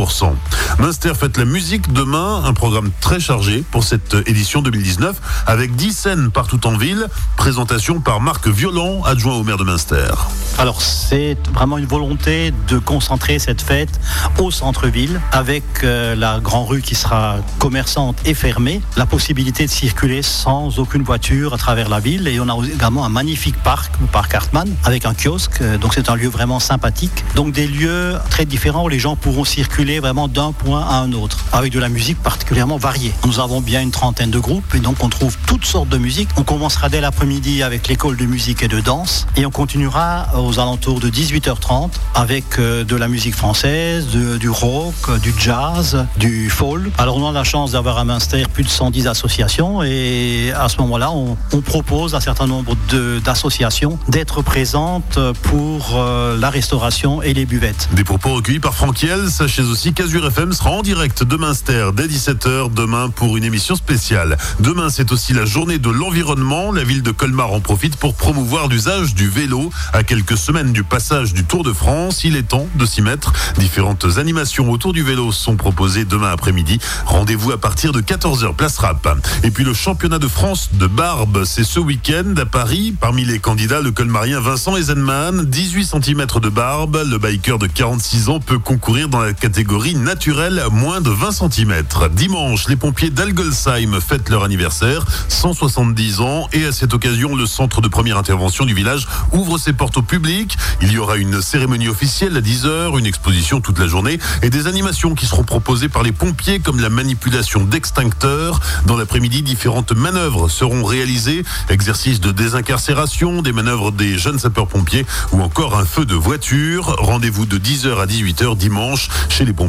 Münster 0.78 1.12
fête 1.14 1.36
la 1.36 1.44
musique 1.44 1.92
demain, 1.92 2.42
un 2.44 2.54
programme 2.54 2.90
très 3.02 3.20
chargé 3.20 3.62
pour 3.70 3.84
cette 3.84 4.16
édition 4.26 4.62
2019, 4.62 5.14
avec 5.46 5.76
10 5.76 5.92
scènes 5.92 6.30
partout 6.30 6.66
en 6.66 6.74
ville. 6.74 7.06
Présentation 7.36 8.00
par 8.00 8.20
Marc 8.20 8.48
Violent, 8.48 9.02
adjoint 9.04 9.34
au 9.34 9.44
maire 9.44 9.58
de 9.58 9.64
Münster. 9.64 10.10
Alors 10.58 10.80
c'est 10.80 11.36
vraiment 11.52 11.76
une 11.76 11.86
volonté 11.86 12.52
de 12.68 12.78
concentrer 12.78 13.38
cette 13.38 13.60
fête 13.60 14.00
au 14.38 14.50
centre-ville 14.50 15.20
avec 15.32 15.64
euh, 15.84 16.14
la 16.14 16.40
grande 16.40 16.68
rue 16.68 16.80
qui 16.80 16.94
sera 16.94 17.36
commerçante 17.58 18.16
et 18.24 18.34
fermée, 18.34 18.80
la 18.96 19.06
possibilité 19.06 19.66
de 19.66 19.70
circuler 19.70 20.22
sans 20.22 20.78
aucune 20.78 21.02
voiture 21.02 21.52
à 21.52 21.58
travers 21.58 21.88
la 21.88 22.00
ville 22.00 22.26
et 22.26 22.40
on 22.40 22.48
a 22.48 22.66
également 22.66 23.04
un 23.04 23.10
magnifique 23.10 23.56
parc, 23.62 23.92
le 24.00 24.06
parc 24.06 24.34
Hartmann, 24.34 24.68
avec 24.84 25.04
un 25.04 25.14
kiosque, 25.14 25.60
euh, 25.60 25.76
donc 25.76 25.92
c'est 25.94 26.08
un 26.08 26.14
lieu 26.14 26.28
vraiment 26.28 26.60
sympathique. 26.60 27.24
Donc 27.34 27.52
des 27.52 27.66
lieux 27.66 28.14
très 28.30 28.46
différents 28.46 28.84
où 28.84 28.88
les 28.88 28.98
gens 28.98 29.16
pourront 29.16 29.44
circuler 29.44 29.89
vraiment 29.98 30.28
d'un 30.28 30.52
point 30.52 30.82
à 30.86 30.96
un 30.96 31.12
autre 31.12 31.38
avec 31.52 31.72
de 31.72 31.80
la 31.80 31.88
musique 31.88 32.22
particulièrement 32.22 32.76
variée. 32.76 33.12
Nous 33.26 33.40
avons 33.40 33.60
bien 33.60 33.80
une 33.80 33.90
trentaine 33.90 34.30
de 34.30 34.38
groupes 34.38 34.74
et 34.74 34.78
donc 34.78 35.02
on 35.02 35.08
trouve 35.08 35.36
toutes 35.46 35.64
sortes 35.64 35.88
de 35.88 35.98
musique. 35.98 36.28
On 36.36 36.42
commencera 36.42 36.88
dès 36.88 37.00
l'après-midi 37.00 37.62
avec 37.62 37.88
l'école 37.88 38.16
de 38.16 38.26
musique 38.26 38.62
et 38.62 38.68
de 38.68 38.80
danse 38.80 39.26
et 39.36 39.46
on 39.46 39.50
continuera 39.50 40.28
aux 40.38 40.60
alentours 40.60 41.00
de 41.00 41.08
18h30 41.10 41.90
avec 42.14 42.58
euh, 42.58 42.84
de 42.84 42.94
la 42.94 43.08
musique 43.08 43.34
française, 43.34 44.06
du 44.06 44.48
rock, 44.48 45.18
du 45.22 45.32
jazz, 45.38 46.06
du 46.16 46.50
folk. 46.50 46.92
Alors 46.98 47.16
on 47.16 47.28
a 47.28 47.32
la 47.32 47.44
chance 47.44 47.72
d'avoir 47.72 47.98
à 47.98 48.04
Münster 48.04 48.44
plus 48.52 48.64
de 48.64 48.68
110 48.68 49.06
associations 49.06 49.82
et 49.82 50.52
à 50.56 50.68
ce 50.68 50.78
moment-là 50.78 51.10
on, 51.10 51.36
propose 51.60 52.14
à 52.14 52.18
un 52.18 52.20
certain 52.20 52.46
nombre 52.46 52.76
d'associations 53.24 53.98
d'être 54.08 54.42
présentes 54.42 55.18
pour 55.42 55.94
euh, 55.94 56.36
la 56.38 56.50
restauration 56.50 57.22
et 57.22 57.34
les 57.34 57.44
buvettes. 57.44 57.88
Des 57.92 58.04
propos 58.04 58.34
recueillis 58.34 58.60
par 58.60 58.74
Franck. 58.74 58.90
Sachez 59.28 59.62
aussi 59.62 59.79
qu'Azur 59.88 60.26
FM 60.26 60.52
sera 60.52 60.70
en 60.70 60.82
direct 60.82 61.24
de 61.24 61.36
Münster 61.38 61.88
dès 61.94 62.06
17h 62.06 62.74
demain 62.74 63.08
pour 63.08 63.38
une 63.38 63.44
émission 63.44 63.74
spéciale. 63.74 64.36
Demain, 64.60 64.90
c'est 64.90 65.10
aussi 65.10 65.32
la 65.32 65.46
journée 65.46 65.78
de 65.78 65.88
l'environnement. 65.88 66.70
La 66.70 66.84
ville 66.84 67.02
de 67.02 67.10
Colmar 67.12 67.50
en 67.50 67.60
profite 67.60 67.96
pour 67.96 68.14
promouvoir 68.14 68.68
l'usage 68.68 69.14
du 69.14 69.30
vélo. 69.30 69.70
À 69.94 70.02
quelques 70.02 70.36
semaines 70.36 70.74
du 70.74 70.84
passage 70.84 71.32
du 71.32 71.44
Tour 71.44 71.64
de 71.64 71.72
France, 71.72 72.24
il 72.24 72.36
est 72.36 72.42
temps 72.42 72.68
de 72.74 72.84
s'y 72.84 73.00
mettre. 73.00 73.32
Différentes 73.56 74.04
animations 74.18 74.70
autour 74.70 74.92
du 74.92 75.02
vélo 75.02 75.32
sont 75.32 75.56
proposées 75.56 76.04
demain 76.04 76.30
après-midi. 76.30 76.78
Rendez-vous 77.06 77.52
à 77.52 77.58
partir 77.58 77.92
de 77.92 78.02
14h, 78.02 78.54
place 78.54 78.76
rap. 78.76 79.08
Et 79.44 79.50
puis 79.50 79.64
le 79.64 79.72
championnat 79.72 80.18
de 80.18 80.28
France 80.28 80.70
de 80.74 80.88
barbe, 80.88 81.44
c'est 81.44 81.64
ce 81.64 81.80
week-end 81.80 82.34
à 82.36 82.44
Paris. 82.44 82.94
Parmi 83.00 83.24
les 83.24 83.38
candidats, 83.38 83.80
le 83.80 83.92
colmarien 83.92 84.40
Vincent 84.40 84.76
Eisenman, 84.76 85.46
18 85.46 85.86
cm 85.86 86.26
de 86.42 86.48
barbe. 86.50 87.02
Le 87.10 87.16
biker 87.16 87.58
de 87.58 87.66
46 87.66 88.28
ans 88.28 88.40
peut 88.40 88.58
concourir 88.58 89.08
dans 89.08 89.20
la 89.20 89.32
catégorie 89.32 89.69
naturelle 89.78 90.64
moins 90.72 91.00
de 91.00 91.10
20 91.10 91.30
cm. 91.30 91.82
Dimanche, 92.12 92.68
les 92.68 92.74
pompiers 92.74 93.10
d'Algolsheim 93.10 94.00
fêtent 94.00 94.28
leur 94.28 94.42
anniversaire, 94.42 95.04
170 95.28 96.20
ans. 96.20 96.48
Et 96.52 96.64
à 96.64 96.72
cette 96.72 96.92
occasion, 96.92 97.36
le 97.36 97.46
centre 97.46 97.80
de 97.80 97.86
première 97.86 98.18
intervention 98.18 98.64
du 98.64 98.74
village 98.74 99.06
ouvre 99.32 99.58
ses 99.58 99.72
portes 99.72 99.96
au 99.96 100.02
public. 100.02 100.56
Il 100.82 100.92
y 100.92 100.98
aura 100.98 101.16
une 101.16 101.40
cérémonie 101.40 101.88
officielle 101.88 102.36
à 102.36 102.40
10h, 102.40 102.98
une 102.98 103.06
exposition 103.06 103.60
toute 103.60 103.78
la 103.78 103.86
journée 103.86 104.18
et 104.42 104.50
des 104.50 104.66
animations 104.66 105.14
qui 105.14 105.26
seront 105.26 105.44
proposées 105.44 105.88
par 105.88 106.02
les 106.02 106.12
pompiers 106.12 106.58
comme 106.58 106.80
la 106.80 106.90
manipulation 106.90 107.64
d'extincteurs. 107.64 108.60
Dans 108.86 108.96
l'après-midi, 108.96 109.42
différentes 109.42 109.92
manœuvres 109.92 110.48
seront 110.48 110.82
réalisées. 110.82 111.44
Exercices 111.68 112.20
de 112.20 112.32
désincarcération, 112.32 113.40
des 113.40 113.52
manœuvres 113.52 113.92
des 113.92 114.18
jeunes 114.18 114.40
sapeurs-pompiers 114.40 115.06
ou 115.32 115.42
encore 115.42 115.78
un 115.78 115.84
feu 115.84 116.04
de 116.04 116.14
voiture. 116.14 116.96
Rendez-vous 116.98 117.46
de 117.46 117.58
10h 117.58 118.00
à 118.00 118.06
18h 118.06 118.56
dimanche 118.56 119.08
chez 119.28 119.44
les 119.44 119.52
pompiers 119.52 119.59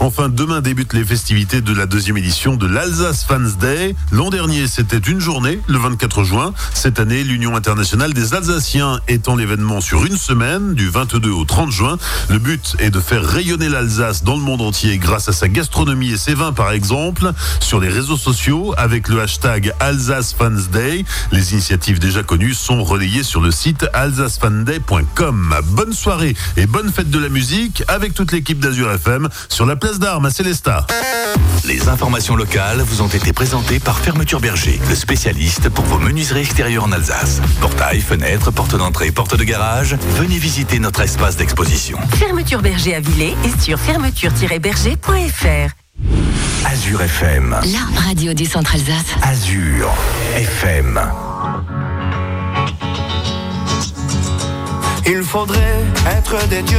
Enfin, 0.00 0.30
demain 0.30 0.62
débutent 0.62 0.94
les 0.94 1.04
festivités 1.04 1.60
de 1.60 1.74
la 1.74 1.84
deuxième 1.84 2.16
édition 2.16 2.56
de 2.56 2.66
l'Alsace 2.66 3.22
Fans 3.22 3.38
Day. 3.60 3.94
L'an 4.12 4.30
dernier, 4.30 4.66
c'était 4.66 4.96
une 4.96 5.20
journée, 5.20 5.60
le 5.66 5.76
24 5.76 6.24
juin. 6.24 6.54
Cette 6.72 6.98
année, 6.98 7.22
l'Union 7.22 7.54
internationale 7.54 8.14
des 8.14 8.32
Alsaciens 8.32 9.00
étend 9.08 9.36
l'événement 9.36 9.82
sur 9.82 10.06
une 10.06 10.16
semaine, 10.16 10.74
du 10.74 10.88
22 10.88 11.30
au 11.30 11.44
30 11.44 11.70
juin. 11.70 11.98
Le 12.30 12.38
but 12.38 12.76
est 12.78 12.90
de 12.90 12.98
faire 12.98 13.22
rayonner 13.22 13.68
l'Alsace 13.68 14.24
dans 14.24 14.36
le 14.36 14.42
monde 14.42 14.62
entier 14.62 14.96
grâce 14.96 15.28
à 15.28 15.32
sa 15.32 15.48
gastronomie 15.48 16.12
et 16.12 16.16
ses 16.16 16.34
vins, 16.34 16.52
par 16.52 16.70
exemple, 16.70 17.32
sur 17.60 17.78
les 17.78 17.90
réseaux 17.90 18.16
sociaux 18.16 18.74
avec 18.78 19.08
le 19.08 19.20
hashtag 19.20 19.74
Alsace 19.80 20.34
Fans 20.36 20.50
Day. 20.72 21.04
Les 21.30 21.52
initiatives 21.52 21.98
déjà 21.98 22.22
connues 22.22 22.54
sont 22.54 22.82
relayées 22.82 23.22
sur 23.22 23.42
le 23.42 23.50
site 23.50 23.86
alsacefanday.com. 23.92 25.54
Bonne 25.72 25.92
soirée 25.92 26.34
et 26.56 26.66
bonne 26.66 26.90
fête 26.90 27.10
de 27.10 27.18
la 27.18 27.28
musique 27.28 27.82
avec 27.88 28.14
toute 28.14 28.32
l'équipe 28.46 28.60
d'Azur 28.60 28.92
FM 28.92 29.28
sur 29.48 29.66
la 29.66 29.74
place 29.74 29.98
d'Armes 29.98 30.26
à 30.26 30.30
Célestat. 30.30 30.86
Les 31.64 31.88
informations 31.88 32.36
locales 32.36 32.80
vous 32.80 33.02
ont 33.02 33.08
été 33.08 33.32
présentées 33.32 33.80
par 33.80 33.98
Fermeture 33.98 34.38
Berger, 34.38 34.80
le 34.88 34.94
spécialiste 34.94 35.68
pour 35.68 35.84
vos 35.86 35.98
menuiseries 35.98 36.42
extérieures 36.42 36.84
en 36.84 36.92
Alsace. 36.92 37.40
Portail, 37.60 38.00
fenêtres, 38.00 38.52
porte 38.52 38.76
d'entrée, 38.76 39.10
porte 39.10 39.34
de 39.34 39.42
garage, 39.42 39.96
venez 40.16 40.38
visiter 40.38 40.78
notre 40.78 41.00
espace 41.00 41.36
d'exposition. 41.36 41.98
Fermeture 42.20 42.62
Berger 42.62 42.94
à 42.94 43.00
Villers 43.00 43.34
et 43.44 43.60
sur 43.60 43.80
fermeture-berger.fr. 43.80 46.70
Azure 46.70 47.02
FM. 47.02 47.50
La 47.50 48.00
radio 48.00 48.32
du 48.32 48.44
Centre 48.44 48.76
Alsace. 48.76 49.06
Azure 49.22 49.92
FM. 50.36 51.00
Il 55.08 55.22
faudrait 55.22 55.84
être 56.06 56.48
des 56.48 56.62
dieux, 56.62 56.78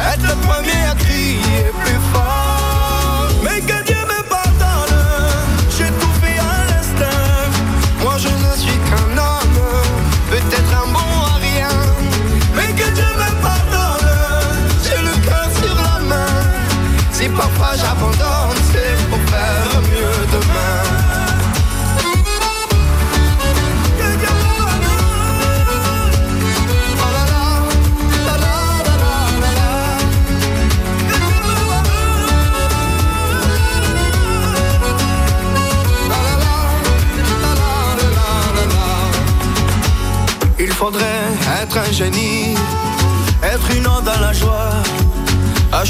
être 0.00 0.22
le 0.22 0.36
premier 0.46 0.80
à 0.90 0.94
crier 0.94 1.64
plus 1.84 2.00
fort. 2.12 3.28
Mais 3.42 3.60
que 3.60 3.84
Dieu 3.84 3.97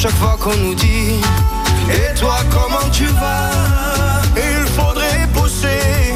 chaque 0.00 0.12
fois 0.12 0.36
qu'on 0.40 0.56
nous 0.58 0.74
dit 0.76 1.18
Et 1.90 2.14
toi 2.14 2.36
comment 2.52 2.88
tu 2.92 3.06
vas? 3.06 3.50
Il 4.36 4.64
faudrait 4.68 5.26
pousser 5.34 6.14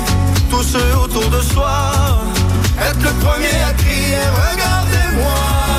tous 0.48 0.62
ceux 0.62 0.96
autour 1.02 1.28
de 1.30 1.40
soi. 1.40 1.90
Être 2.80 3.02
le 3.02 3.10
premier 3.24 3.56
à 3.68 3.72
crier 3.72 4.22
Regardez-moi 4.50 5.71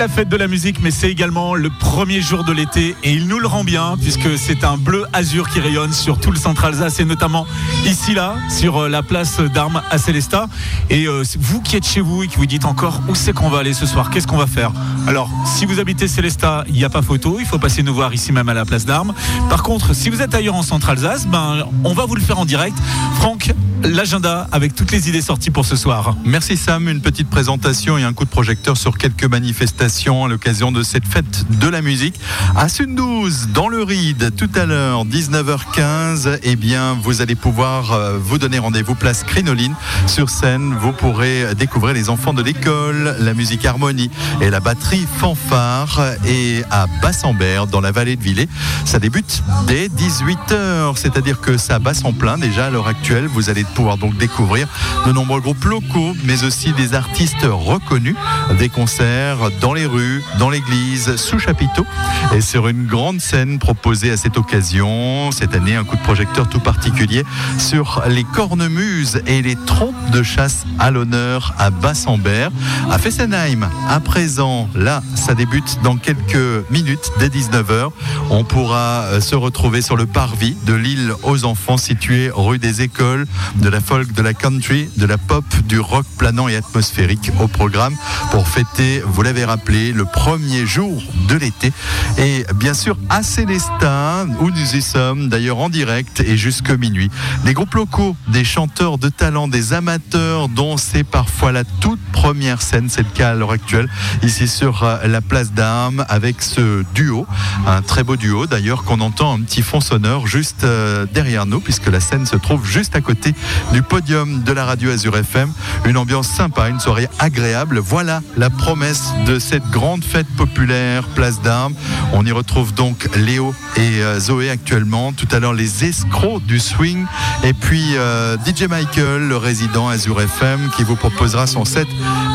la 0.00 0.08
fête 0.08 0.30
de 0.30 0.36
la 0.38 0.48
musique, 0.48 0.80
mais 0.80 0.90
c'est 0.90 1.10
également 1.10 1.54
le 1.54 1.68
premier 1.68 2.22
jour 2.22 2.42
de 2.42 2.52
l'été 2.52 2.96
et 3.04 3.12
il 3.12 3.28
nous 3.28 3.38
le 3.38 3.46
rend 3.46 3.64
bien 3.64 3.96
puisque 4.00 4.38
c'est 4.38 4.64
un 4.64 4.78
bleu 4.78 5.04
azur 5.12 5.50
qui 5.50 5.60
rayonne 5.60 5.92
sur 5.92 6.18
tout 6.18 6.30
le 6.30 6.38
centre 6.38 6.64
Alsace 6.64 7.00
et 7.00 7.04
notamment 7.04 7.46
ici 7.84 8.14
là 8.14 8.36
sur 8.48 8.78
euh, 8.78 8.88
la 8.88 9.02
place 9.02 9.40
d'Armes 9.40 9.82
à 9.90 9.98
Célestat. 9.98 10.48
Et 10.88 11.04
euh, 11.06 11.22
vous 11.38 11.60
qui 11.60 11.76
êtes 11.76 11.86
chez 11.86 12.00
vous 12.00 12.22
et 12.22 12.28
qui 12.28 12.38
vous 12.38 12.46
dites 12.46 12.64
encore 12.64 13.02
où 13.10 13.14
c'est 13.14 13.34
qu'on 13.34 13.50
va 13.50 13.58
aller 13.58 13.74
ce 13.74 13.84
soir, 13.84 14.08
qu'est-ce 14.08 14.26
qu'on 14.26 14.38
va 14.38 14.46
faire 14.46 14.72
Alors, 15.06 15.28
si 15.44 15.66
vous 15.66 15.80
habitez 15.80 16.08
Célestat, 16.08 16.64
il 16.68 16.76
n'y 16.76 16.84
a 16.84 16.88
pas 16.88 17.02
photo, 17.02 17.36
il 17.38 17.44
faut 17.44 17.58
passer 17.58 17.82
nous 17.82 17.92
voir 17.92 18.14
ici 18.14 18.32
même 18.32 18.48
à 18.48 18.54
la 18.54 18.64
place 18.64 18.86
d'Armes. 18.86 19.12
Par 19.50 19.62
contre, 19.62 19.94
si 19.94 20.08
vous 20.08 20.22
êtes 20.22 20.34
ailleurs 20.34 20.54
en 20.54 20.62
centre 20.62 20.88
Alsace, 20.88 21.26
ben 21.26 21.66
on 21.84 21.92
va 21.92 22.06
vous 22.06 22.14
le 22.14 22.22
faire 22.22 22.38
en 22.38 22.46
direct. 22.46 22.78
Franck, 23.16 23.52
l'agenda 23.84 24.48
avec 24.52 24.74
toutes 24.74 24.92
les 24.92 25.08
idées 25.08 25.22
sorties 25.22 25.50
pour 25.50 25.64
ce 25.64 25.76
soir. 25.76 26.16
Merci 26.24 26.56
Sam, 26.56 26.88
une 26.88 27.00
petite 27.00 27.28
présentation 27.28 27.98
et 27.98 28.04
un 28.04 28.12
coup 28.12 28.24
de 28.24 28.30
projecteur 28.30 28.76
sur 28.76 28.98
quelques 28.98 29.24
manifestations 29.24 30.24
à 30.24 30.28
l'occasion 30.28 30.72
de 30.72 30.82
cette 30.82 31.06
fête 31.06 31.46
de 31.58 31.68
la 31.68 31.82
musique. 31.82 32.20
À 32.56 32.68
Sundouze, 32.68 33.48
dans 33.52 33.68
le 33.68 33.82
Ride, 33.82 34.32
tout 34.36 34.50
à 34.54 34.66
l'heure, 34.66 35.04
19h15, 35.06 36.38
eh 36.42 36.56
bien, 36.56 36.96
vous 37.02 37.22
allez 37.22 37.34
pouvoir 37.34 37.92
euh, 37.92 38.18
vous 38.18 38.38
donner 38.38 38.58
rendez-vous 38.58 38.94
place 38.94 39.24
Crinoline. 39.24 39.74
Sur 40.06 40.30
scène, 40.30 40.74
vous 40.80 40.92
pourrez 40.92 41.54
découvrir 41.54 41.94
les 41.94 42.10
enfants 42.10 42.34
de 42.34 42.42
l'école, 42.42 43.16
la 43.20 43.34
musique 43.34 43.64
harmonie 43.64 44.10
et 44.40 44.50
la 44.50 44.60
batterie 44.60 45.06
fanfare. 45.18 46.00
Et 46.26 46.62
à 46.70 46.86
Bassambert, 47.02 47.66
dans 47.66 47.80
la 47.80 47.92
vallée 47.92 48.16
de 48.16 48.22
Villers, 48.22 48.48
ça 48.84 48.98
débute 48.98 49.42
dès 49.66 49.88
18h, 49.88 50.96
c'est-à-dire 50.96 51.40
que 51.40 51.56
ça 51.56 51.78
basse 51.78 52.04
en 52.04 52.12
plein 52.12 52.38
déjà 52.38 52.66
à 52.66 52.70
l'heure 52.70 52.88
actuelle. 52.88 53.26
Vous 53.26 53.50
allez 53.50 53.64
pouvoir 53.70 53.96
donc 53.96 54.16
découvrir 54.16 54.68
de 55.06 55.12
nombreux 55.12 55.40
groupes 55.40 55.64
locaux, 55.64 56.14
mais 56.24 56.44
aussi 56.44 56.72
des 56.72 56.94
artistes 56.94 57.44
reconnus, 57.44 58.16
des 58.58 58.68
concerts 58.68 59.50
dans 59.60 59.72
les 59.72 59.86
rues, 59.86 60.22
dans 60.38 60.50
l'église, 60.50 61.16
sous 61.16 61.38
chapiteau, 61.38 61.86
et 62.34 62.40
sur 62.40 62.68
une 62.68 62.86
grande 62.86 63.20
scène 63.20 63.58
proposée 63.58 64.10
à 64.10 64.16
cette 64.16 64.36
occasion. 64.36 65.30
Cette 65.32 65.54
année, 65.54 65.76
un 65.76 65.84
coup 65.84 65.96
de 65.96 66.02
projecteur 66.02 66.48
tout 66.48 66.60
particulier 66.60 67.24
sur 67.58 68.02
les 68.08 68.24
cornemuses 68.24 69.22
et 69.26 69.42
les 69.42 69.56
trompes 69.56 70.10
de 70.12 70.22
chasse 70.22 70.64
à 70.78 70.90
l'honneur 70.90 71.54
à 71.58 71.70
Bassambert, 71.70 72.50
à 72.90 72.98
Fessenheim. 72.98 73.68
À 73.88 74.00
présent, 74.00 74.68
là, 74.74 75.02
ça 75.14 75.34
débute 75.34 75.78
dans 75.82 75.96
quelques 75.96 76.70
minutes, 76.70 77.12
dès 77.18 77.28
19h. 77.28 77.90
On 78.30 78.44
pourra 78.44 79.04
euh, 79.04 79.20
se 79.20 79.34
retrouver 79.34 79.82
sur 79.82 79.96
le 79.96 80.06
parvis 80.06 80.56
de 80.66 80.74
l'île 80.74 81.12
aux 81.22 81.44
enfants 81.44 81.76
situé 81.76 82.30
rue 82.34 82.58
des 82.58 82.82
Écoles, 82.82 83.26
de 83.60 83.68
la 83.68 83.80
folk, 83.80 84.12
de 84.12 84.22
la 84.22 84.34
country, 84.34 84.88
de 84.96 85.06
la 85.06 85.18
pop, 85.18 85.44
du 85.66 85.78
rock 85.78 86.06
planant 86.18 86.48
et 86.48 86.56
atmosphérique 86.56 87.30
au 87.40 87.48
programme 87.48 87.94
pour 88.30 88.48
fêter, 88.48 89.02
vous 89.04 89.22
l'avez 89.22 89.44
rappelé, 89.44 89.92
le 89.92 90.04
premier 90.04 90.66
jour 90.66 91.02
de 91.28 91.36
l'été. 91.36 91.72
Et 92.18 92.44
bien 92.54 92.74
sûr, 92.74 92.96
à 93.08 93.22
Célestin, 93.22 94.28
où 94.40 94.50
nous 94.50 94.74
y 94.74 94.82
sommes, 94.82 95.28
d'ailleurs 95.28 95.58
en 95.58 95.68
direct 95.68 96.20
et 96.20 96.36
jusque 96.36 96.70
minuit. 96.70 97.10
Des 97.44 97.54
groupes 97.54 97.74
locaux, 97.74 98.16
des 98.28 98.44
chanteurs 98.44 98.98
de 98.98 99.08
talent, 99.08 99.48
des 99.48 99.72
amateurs 99.72 100.48
dont 100.48 100.76
c'est 100.76 101.04
parfois 101.04 101.52
la 101.52 101.64
toute 101.64 102.00
première 102.12 102.62
scène, 102.62 102.88
c'est 102.88 103.02
le 103.02 103.10
cas 103.14 103.30
à 103.30 103.34
l'heure 103.34 103.52
actuelle, 103.52 103.88
ici 104.22 104.48
sur 104.48 104.84
euh, 104.84 105.06
la 105.06 105.20
place 105.20 105.52
d'Armes 105.52 106.04
avec 106.08 106.42
ce 106.42 106.84
duo, 106.94 107.26
un 107.66 107.82
très 107.82 108.04
beau 108.04 108.16
duo 108.16 108.46
d'ailleurs 108.46 108.84
qu'on 108.84 109.00
entend 109.00 109.34
un 109.34 109.40
petit 109.40 109.62
fond 109.62 109.80
sonore 109.80 110.26
juste 110.26 110.64
euh, 110.64 111.06
derrière 111.12 111.46
nous 111.46 111.60
puisque 111.60 111.86
la 111.86 112.00
scène 112.00 112.26
se 112.26 112.36
trouve 112.36 112.66
juste 112.66 112.96
à 112.96 113.00
côté 113.00 113.34
du 113.72 113.82
podium 113.82 114.42
de 114.42 114.52
la 114.52 114.64
radio 114.64 114.90
Azure 114.90 115.16
FM. 115.16 115.50
Une 115.84 115.96
ambiance 115.96 116.28
sympa, 116.28 116.68
une 116.68 116.80
soirée 116.80 117.08
agréable. 117.18 117.78
Voilà 117.78 118.20
la 118.36 118.50
promesse 118.50 119.12
de 119.26 119.38
cette 119.38 119.68
grande 119.70 120.04
fête 120.04 120.26
populaire 120.36 121.04
Place 121.14 121.40
d'Armes. 121.42 121.74
On 122.12 122.24
y 122.24 122.32
retrouve 122.32 122.74
donc 122.74 123.08
Léo 123.16 123.54
et 123.76 124.02
euh, 124.02 124.18
Zoé 124.20 124.50
actuellement. 124.50 125.12
Tout 125.12 125.28
à 125.30 125.38
l'heure, 125.38 125.54
les 125.54 125.84
escrocs 125.84 126.44
du 126.44 126.58
swing. 126.58 127.06
Et 127.44 127.52
puis 127.52 127.96
euh, 127.96 128.36
DJ 128.46 128.64
Michael, 128.68 129.28
le 129.28 129.36
résident 129.36 129.88
Azure 129.88 130.20
FM, 130.20 130.70
qui 130.76 130.84
vous 130.84 130.96
proposera 130.96 131.46
son 131.46 131.64
set 131.64 131.88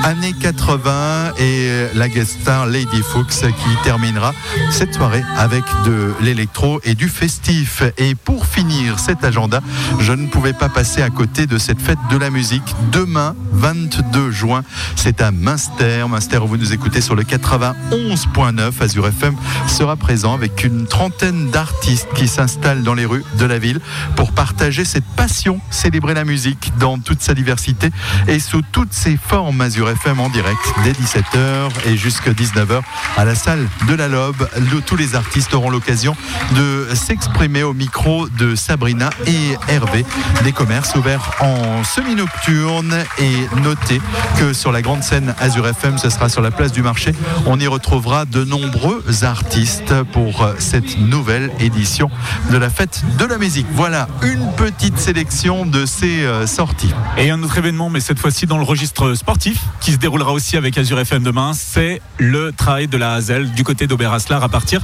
années 0.04 0.34
80 0.40 1.34
et 1.40 1.88
la 1.96 2.10
guest 2.10 2.42
star 2.42 2.68
Lady 2.68 3.02
Fuchs 3.02 3.42
qui 3.42 3.84
terminera 3.84 4.34
cette 4.72 4.94
soirée 4.94 5.24
avec 5.38 5.64
de 5.86 6.14
l'électro 6.22 6.80
et 6.84 6.96
du 6.96 7.10
festif. 7.10 7.84
Et 7.98 8.16
pour 8.16 8.46
finir 8.46 9.00
cet 9.00 9.24
agenda, 9.24 9.62
je 10.00 10.14
ne 10.14 10.28
pouvais 10.28 10.54
pas 10.54 10.70
passer 10.70 11.02
à 11.02 11.05
côté 11.10 11.48
de 11.48 11.58
cette 11.58 11.82
fête 11.82 12.00
de 12.10 12.18
la 12.18 12.30
musique. 12.30 12.76
Demain, 12.92 13.36
22 13.52 14.32
juin, 14.32 14.64
c'est 14.96 15.22
à 15.22 15.32
Münster. 15.32 16.06
Münster, 16.08 16.38
où 16.38 16.48
vous 16.48 16.58
nous 16.58 16.74
écoutez 16.74 17.02
sur 17.02 17.16
le 17.16 17.24
91.9. 17.24 18.72
Azure 18.82 19.08
FM 19.08 19.36
sera 19.68 19.96
présent 19.96 20.34
avec 20.34 20.64
une 20.64 20.86
trentaine 20.88 21.50
d'artistes 21.52 22.08
qui 22.16 22.28
s'installent 22.28 22.84
dans 22.84 22.94
les 22.94 23.06
rues 23.06 23.24
de 23.38 23.46
la 23.46 23.60
ville 23.60 23.80
pour 24.16 24.32
partager 24.32 24.86
cette 24.86 25.06
passion, 25.16 25.60
célébrer 25.70 26.14
la 26.14 26.26
musique 26.26 26.72
dans 26.80 26.98
toute 26.98 27.22
sa 27.22 27.34
diversité 27.34 27.90
et 28.28 28.40
sous 28.40 28.62
toutes 28.62 28.94
ses 28.94 29.18
formes. 29.18 29.62
Azure 29.62 29.90
FM 29.90 30.20
en 30.20 30.30
direct 30.30 30.60
dès 30.84 30.92
17h 30.92 31.70
et 31.88 31.98
jusqu'à 31.98 32.32
19h 32.32 32.82
à 33.18 33.26
la 33.26 33.36
salle 33.36 33.68
de 33.88 33.94
la 33.94 34.08
Lobe. 34.08 34.48
tous 34.86 34.96
les 34.96 35.16
artistes 35.16 35.54
auront 35.54 35.70
l'occasion 35.70 36.16
de 36.56 36.88
s'exprimer 36.94 37.64
au 37.64 37.74
micro 37.74 38.28
de 38.30 38.56
Sabrina 38.56 39.10
et 39.26 39.58
Hervé. 39.68 40.06
Des 40.44 40.52
commerces 40.52 40.85
ouverts 40.94 41.32
en 41.40 41.84
semi-nocturne 41.84 42.96
et 43.18 43.60
notez 43.62 44.02
que 44.38 44.54
sur 44.54 44.72
la 44.72 44.82
grande 44.82 45.04
scène 45.04 45.34
Azure 45.40 45.68
FM, 45.68 45.98
ce 45.98 46.10
sera 46.10 46.30
sur 46.30 46.42
la 46.42 46.52
place 46.52 46.72
du 46.72 46.82
marché. 46.82 47.14
On 47.46 47.60
y 47.60 47.68
retrouvera 47.68 48.26
de 48.26 48.44
nombreux 48.44 49.04
artistes 49.24 49.94
pour 50.14 50.48
cette 50.60 51.00
nouvelle 51.00 51.52
édition 51.60 52.10
de 52.52 52.58
la 52.58 52.70
fête 52.70 53.04
de 53.18 53.26
la 53.26 53.38
musique. 53.38 53.68
Voilà 53.72 54.08
une 54.22 54.52
petite 54.54 54.98
sélection 54.98 55.66
de 55.66 55.86
ces 55.86 56.24
euh, 56.24 56.46
sorties. 56.46 56.94
Et 57.18 57.32
un 57.32 57.42
autre 57.42 57.58
événement, 57.58 57.90
mais 57.90 58.00
cette 58.00 58.20
fois-ci 58.20 58.46
dans 58.46 58.58
le 58.58 58.64
registre 58.64 59.14
sportif, 59.16 59.60
qui 59.82 59.92
se 59.92 59.98
déroulera 59.98 60.32
aussi 60.32 60.58
avec 60.58 60.78
Azure 60.78 61.00
FM 61.00 61.24
demain, 61.24 61.54
c'est 61.54 62.02
le 62.18 62.52
trail 62.52 62.88
de 62.88 62.98
la 62.98 63.14
Hazel 63.14 63.52
du 63.52 63.64
côté 63.64 63.88
d'Oberaslar 63.88 64.44
à 64.44 64.50
partir 64.50 64.82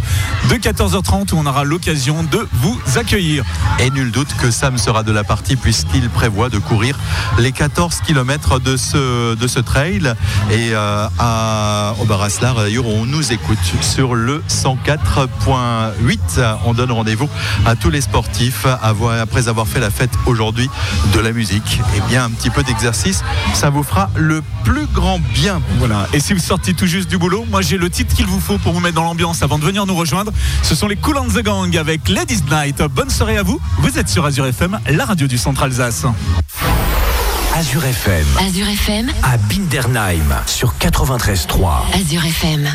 de 0.49 0.55
14h30 0.55 1.33
où 1.33 1.37
on 1.37 1.45
aura 1.45 1.63
l'occasion 1.63 2.23
de 2.23 2.47
vous 2.53 2.79
accueillir. 2.95 3.43
Et 3.79 3.89
nul 3.89 4.11
doute 4.11 4.33
que 4.39 4.51
Sam 4.51 4.77
sera 4.77 5.03
de 5.03 5.11
la 5.11 5.23
partie 5.23 5.55
puisqu'il 5.91 6.09
prévoit 6.09 6.49
de 6.49 6.57
courir 6.57 6.97
les 7.39 7.51
14 7.51 8.01
km 8.05 8.59
de 8.59 8.77
ce, 8.77 9.35
de 9.35 9.47
ce 9.47 9.59
trail. 9.59 10.13
Et 10.51 10.71
euh, 10.73 11.07
à 11.19 11.93
Oberaslar, 12.01 12.55
d'ailleurs, 12.55 12.87
on 12.87 13.05
nous 13.05 13.31
écoute 13.31 13.57
sur 13.81 14.15
le 14.15 14.43
104.8. 14.49 16.57
On 16.65 16.73
donne 16.73 16.91
rendez-vous 16.91 17.29
à 17.65 17.75
tous 17.75 17.89
les 17.89 18.01
sportifs 18.01 18.65
après 18.81 19.47
avoir 19.47 19.67
fait 19.67 19.79
la 19.79 19.89
fête 19.89 20.11
aujourd'hui 20.25 20.69
de 21.13 21.19
la 21.19 21.31
musique. 21.31 21.79
Et 21.95 22.01
bien, 22.09 22.25
un 22.25 22.31
petit 22.31 22.49
peu 22.49 22.63
d'exercice, 22.63 23.23
ça 23.53 23.69
vous 23.69 23.83
fera 23.83 24.09
le 24.15 24.41
plus 24.63 24.87
grand 24.87 25.19
bien. 25.33 25.61
Voilà. 25.79 26.07
Et 26.13 26.19
si 26.19 26.33
vous 26.33 26.39
sortez 26.39 26.73
tout 26.73 26.87
juste 26.87 27.09
du 27.09 27.17
boulot, 27.17 27.45
moi 27.49 27.61
j'ai 27.61 27.77
le 27.77 27.89
titre 27.89 28.15
qu'il 28.15 28.25
vous 28.25 28.39
faut 28.39 28.57
pour 28.57 28.73
vous 28.73 28.79
mettre 28.79 28.95
dans 28.95 29.03
l'ambiance 29.03 29.43
avant 29.43 29.59
de 29.59 29.63
venir 29.63 29.85
nous 29.85 29.95
rejoindre. 29.95 30.31
Ce 30.63 30.75
sont 30.75 30.87
les 30.87 30.95
Cool 30.95 31.17
and 31.17 31.27
the 31.27 31.43
Gang 31.43 31.75
avec 31.77 32.09
Ladies 32.09 32.43
Night. 32.51 32.81
Bonne 32.93 33.09
soirée 33.09 33.37
à 33.37 33.43
vous. 33.43 33.59
Vous 33.79 33.97
êtes 33.97 34.09
sur 34.09 34.25
Azure 34.25 34.45
FM, 34.45 34.79
la 34.89 35.05
radio 35.05 35.27
du 35.27 35.37
Centre 35.37 35.63
Alsace. 35.81 36.05
Azure 37.55 37.85
FM. 37.85 38.25
Azure 38.39 38.67
FM. 38.69 39.11
À 39.23 39.37
Bindernheim 39.37 40.35
sur 40.45 40.73
93.3. 40.79 41.99
Azure 41.99 42.25
FM. 42.25 42.69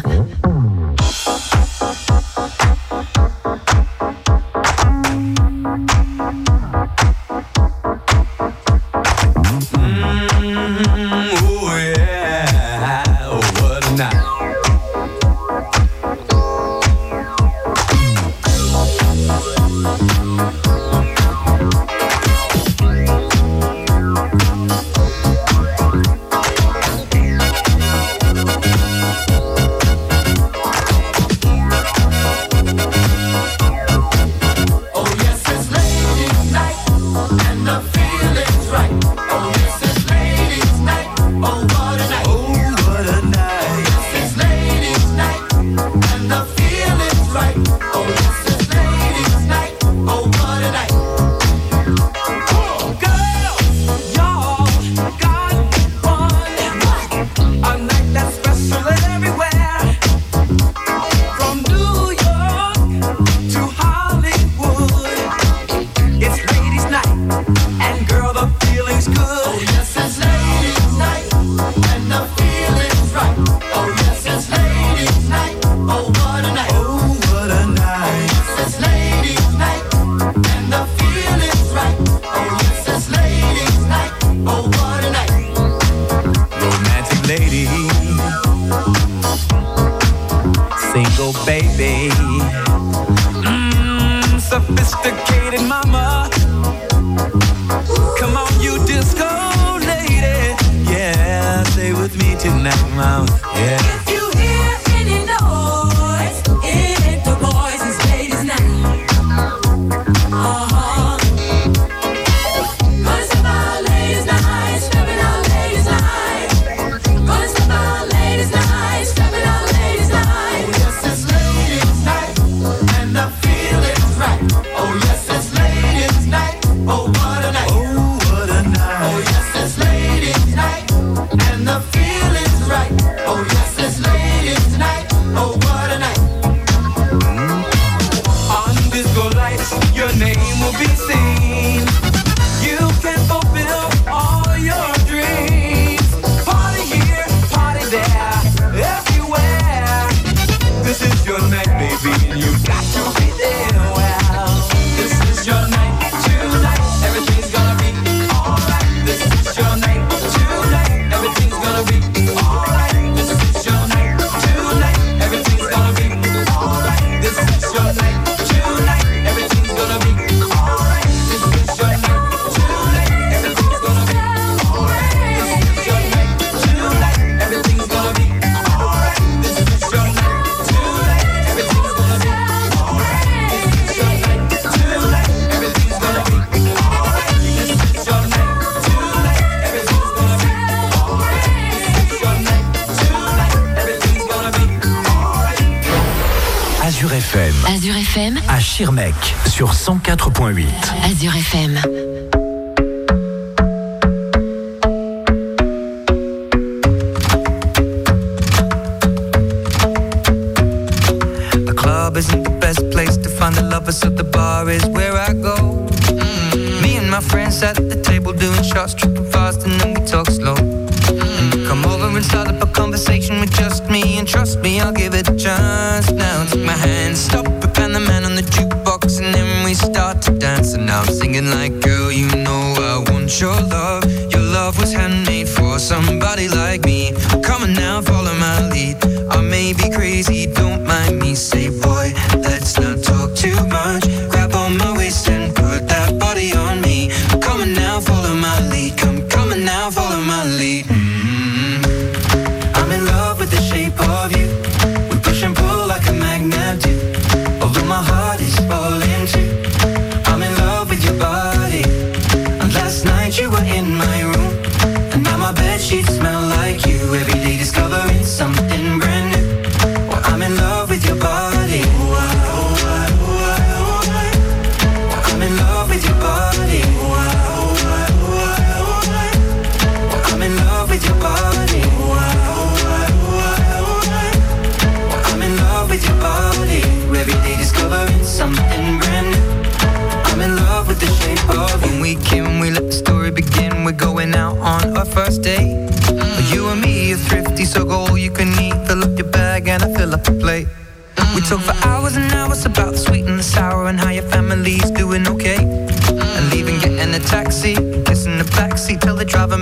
104.8. 200.06 200.66
Azure 201.02 201.30
FM. 201.30 202.05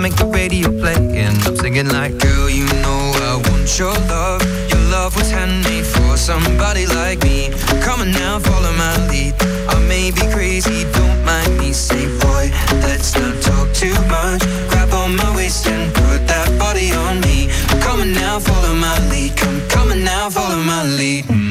make 0.05 0.17
the 0.17 0.27
radio 0.27 0.69
play. 0.69 1.01
And 1.17 1.35
I'm 1.47 1.57
singing 1.57 1.89
like, 1.89 2.19
girl, 2.19 2.51
you 2.51 2.67
know 2.85 3.01
I 3.31 3.41
want 3.49 3.79
your 3.79 3.97
love. 4.13 4.43
Your 4.69 4.85
love 4.93 5.17
was 5.17 5.31
handmade 5.31 5.87
for 5.87 6.19
somebody 6.19 6.85
like 6.87 7.23
me. 7.23 7.49
Come 7.81 8.03
on 8.03 8.13
now, 8.13 8.39
follow 8.39 8.73
my 8.77 8.95
lead. 9.09 9.33
I 9.67 9.77
may 9.89 10.11
be 10.11 10.25
crazy, 10.37 10.85
don't 10.93 11.25
mind 11.25 11.57
me. 11.57 11.73
Say, 11.73 12.05
boy, 12.21 12.45
let's 12.85 13.17
not 13.17 13.35
talk 13.41 13.73
too 13.73 13.97
much. 14.13 14.43
Grab 14.69 14.93
on 14.93 15.17
my 15.17 15.31
waist 15.37 15.67
and 15.69 15.89
put 15.95 16.21
that 16.29 16.49
body 16.59 16.93
on 16.93 17.21
me. 17.23 17.49
Come 17.81 18.01
on 18.01 18.13
now, 18.13 18.39
follow 18.39 18.75
my 18.75 18.97
lead. 19.09 19.35
Come, 19.39 19.59
come 19.69 19.91
on 19.91 20.05
now, 20.05 20.29
follow 20.29 20.61
my 20.63 20.85
lead. 20.85 21.44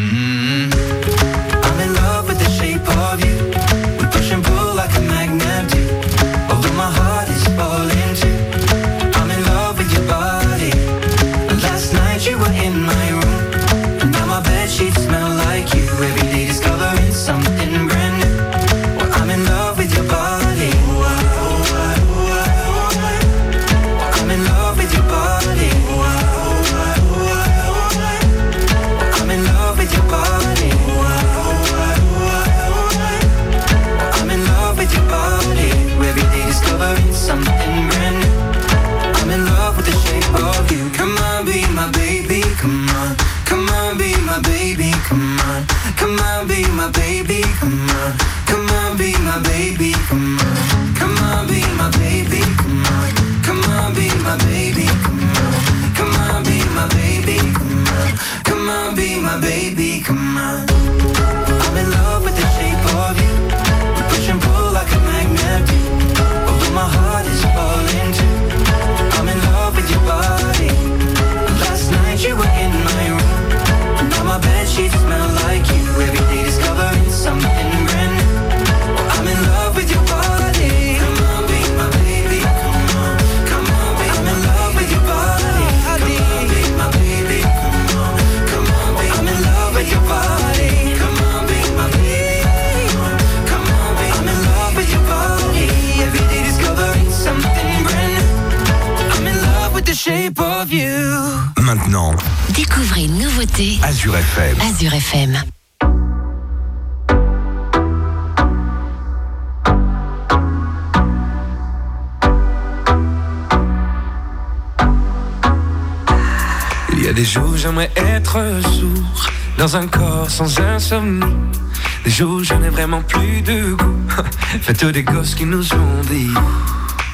Faites 124.61 124.85
des 124.85 125.03
gosses 125.03 125.35
qui 125.35 125.45
nous 125.45 125.73
ont 125.73 126.01
dit. 126.09 126.29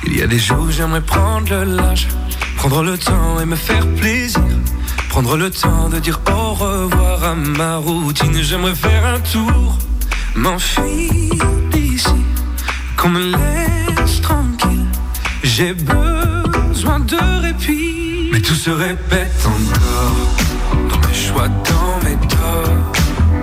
Il 0.05 0.17
y 0.17 0.21
a 0.21 0.27
des 0.27 0.39
jours 0.39 0.69
j'aimerais 0.69 1.01
prendre 1.01 1.49
le 1.49 1.75
large 1.75 2.07
Prendre 2.57 2.83
le 2.83 2.97
temps 2.97 3.39
et 3.39 3.45
me 3.45 3.55
faire 3.55 3.87
plaisir. 3.95 4.41
Prendre 5.09 5.37
le 5.37 5.49
temps 5.49 5.89
de 5.89 5.99
dire 5.99 6.19
au 6.29 6.53
revoir 6.53 7.23
à 7.23 7.35
ma 7.35 7.77
routine. 7.77 8.41
J'aimerais 8.41 8.75
faire 8.75 9.05
un 9.05 9.19
tour 9.19 9.77
M'enfuir 10.35 11.45
d'ici. 11.71 12.09
Qu'on 12.97 13.09
me 13.09 13.31
laisse 13.31 14.21
tranquille. 14.21 14.85
J'ai 15.43 15.73
besoin 15.73 16.99
de 16.99 17.41
répit. 17.41 18.29
Mais 18.31 18.41
tout 18.41 18.53
se 18.53 18.69
répète 18.69 19.45
encore. 19.45 20.89
Dans 20.89 21.07
mes 21.07 21.15
choix, 21.15 21.47
dans 21.47 22.03
mes 22.03 22.17
torts. 22.27 22.91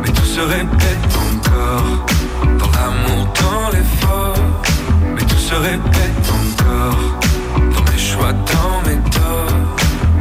Mais 0.03 0.13
tout 0.13 0.27
se 0.27 0.41
répète 0.41 1.19
encore 1.33 2.16
l'amour, 2.97 3.27
dans 3.43 3.71
l'effort 3.71 4.35
Mais 5.15 5.23
tout 5.23 5.37
se 5.37 5.55
répète 5.55 6.27
encore. 6.41 7.19
Dans 7.75 7.93
mes 7.93 7.99
choix, 7.99 8.33
dans 8.33 8.89
mes 8.89 9.11
torts 9.11 9.77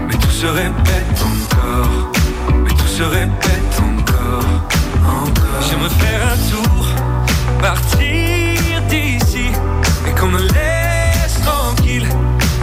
Mais 0.07 0.15
tout 0.15 0.29
se 0.29 0.45
répète 0.45 1.21
encore. 1.21 2.11
Mais 2.63 2.71
tout 2.71 2.87
se 2.87 3.03
répète 3.03 3.79
encore 3.79 4.67
Encore. 5.07 5.61
J'aimerais 5.69 5.89
faire 5.89 6.21
un 6.33 6.37
tour 6.51 6.87
Partir 7.61 8.81
d'ici. 8.89 9.47
Et 10.07 10.11
qu'on 10.19 10.27
me 10.27 10.41
laisse 10.41 11.41
tranquille 11.43 12.07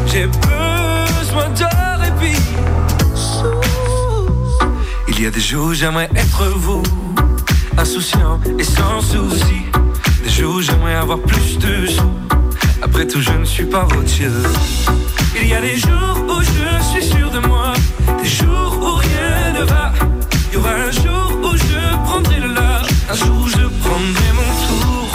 J'ai 0.06 0.26
besoin 0.26 1.48
de 1.50 1.64
répit. 2.02 2.40
Il 5.08 5.20
y 5.22 5.26
a 5.26 5.30
des 5.30 5.40
jours 5.40 5.74
j'aimerais 5.74 6.10
être 6.16 6.44
vous 6.56 6.82
Insouciant 7.78 8.38
et 8.58 8.64
sans 8.64 9.00
souci 9.00 9.62
Où 10.40 10.60
j'aimerais 10.60 10.94
avoir 10.94 11.20
plus 11.20 11.56
de 11.58 11.86
sous 11.86 12.10
Après 12.82 13.06
tout 13.06 13.20
je 13.20 13.30
ne 13.30 13.44
suis 13.44 13.66
pas 13.66 13.84
routier 13.84 14.26
Il 15.40 15.46
y 15.46 15.54
a 15.54 15.60
des 15.60 15.76
jours 15.76 16.24
où 16.28 16.40
je 16.40 16.82
suis 16.82 17.04
sûr 17.04 17.30
de 17.30 17.38
moi 17.46 17.74
Des 18.20 18.28
jours 18.28 18.76
où 18.80 18.94
rien 18.96 19.52
ne 19.60 19.64
va. 19.64 19.92
Il 20.50 20.54
y 20.54 20.56
aura 20.56 20.70
un 20.70 20.90
jour 20.90 21.38
où 21.44 21.56
je 21.56 22.04
prendrai 22.04 22.40
le 22.40 22.54
large 22.54 22.88
Un 23.10 23.14
jour 23.14 23.36
où 23.44 23.46
je 23.46 23.66
prendrai 23.84 24.30
mon 24.34 24.50
tour. 24.66 25.06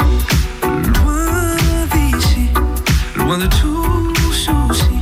Loin 0.93 1.35
d'ici 1.91 2.47
Loin 3.17 3.37
de 3.39 3.47
tout 3.47 4.13
souci 4.31 4.97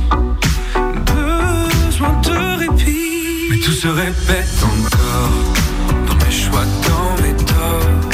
Besoin 1.14 2.20
de 2.22 2.58
répit. 2.58 3.48
Mais 3.50 3.58
tout 3.58 3.70
se 3.70 3.88
répète 3.88 4.64
encore 4.64 6.08
Dans 6.08 6.24
mes 6.24 6.32
choix, 6.32 6.64
dans 6.88 7.22
mes 7.22 7.36
torts. 7.36 8.10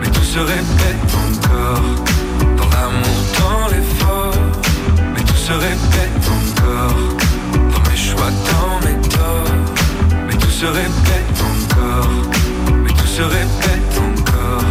Mais 0.00 0.10
tout 0.10 0.24
se 0.24 0.40
répète 0.40 1.14
encore 1.14 1.23
Dans 1.64 2.68
l'amour, 2.76 3.20
dans 3.38 3.68
l'effort. 3.68 4.34
Mais 5.14 5.22
tout 5.22 5.34
se 5.34 5.52
répète 5.52 6.24
encore 6.38 6.98
Dans 7.72 7.90
mes 7.90 7.96
choix, 7.96 8.30
dans 8.52 8.86
mes 8.86 9.00
torts. 9.08 9.54
Mais 10.26 10.34
tout 10.34 10.50
se 10.50 10.66
répète 10.66 11.38
encore 11.40 12.10
Mais 12.84 12.92
tout 12.92 13.06
se 13.06 13.22
répète 13.22 13.94
encore 13.98 14.64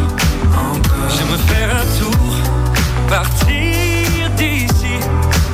Encore. 0.56 1.10
J'aimerais 1.18 1.44
faire 1.48 1.76
un 1.82 1.86
tour 2.00 2.36
Partir 3.10 4.30
d'ici. 4.38 4.96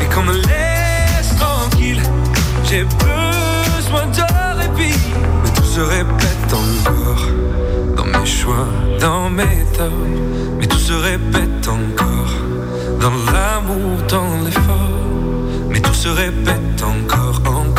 Et 0.01 0.13
qu'on 0.13 0.23
me 0.23 0.33
laisse 0.33 1.35
tranquille 1.39 2.01
J'ai 2.69 2.83
besoin 2.83 4.07
de 4.07 4.59
répit. 4.59 4.99
Mais 5.43 5.51
tout 5.51 5.63
se 5.63 5.79
répète 5.79 6.53
encore 6.53 7.27
Dans 7.95 8.19
mes 8.19 8.25
choix, 8.25 8.67
dans 8.99 9.29
mes 9.29 9.63
torts. 9.77 9.89
Mais 10.59 10.67
tout 10.67 10.78
se 10.89 10.93
répète 10.95 11.67
encore. 11.67 12.33
Dans 12.99 13.13
l'amour, 13.31 13.97
dans 14.09 14.43
l'effort. 14.43 15.05
Mais 15.69 15.79
tout 15.81 15.93
se 15.93 16.09
répète 16.09 16.81
encore, 16.81 17.39
encore, 17.45 17.57
encore, 17.57 17.78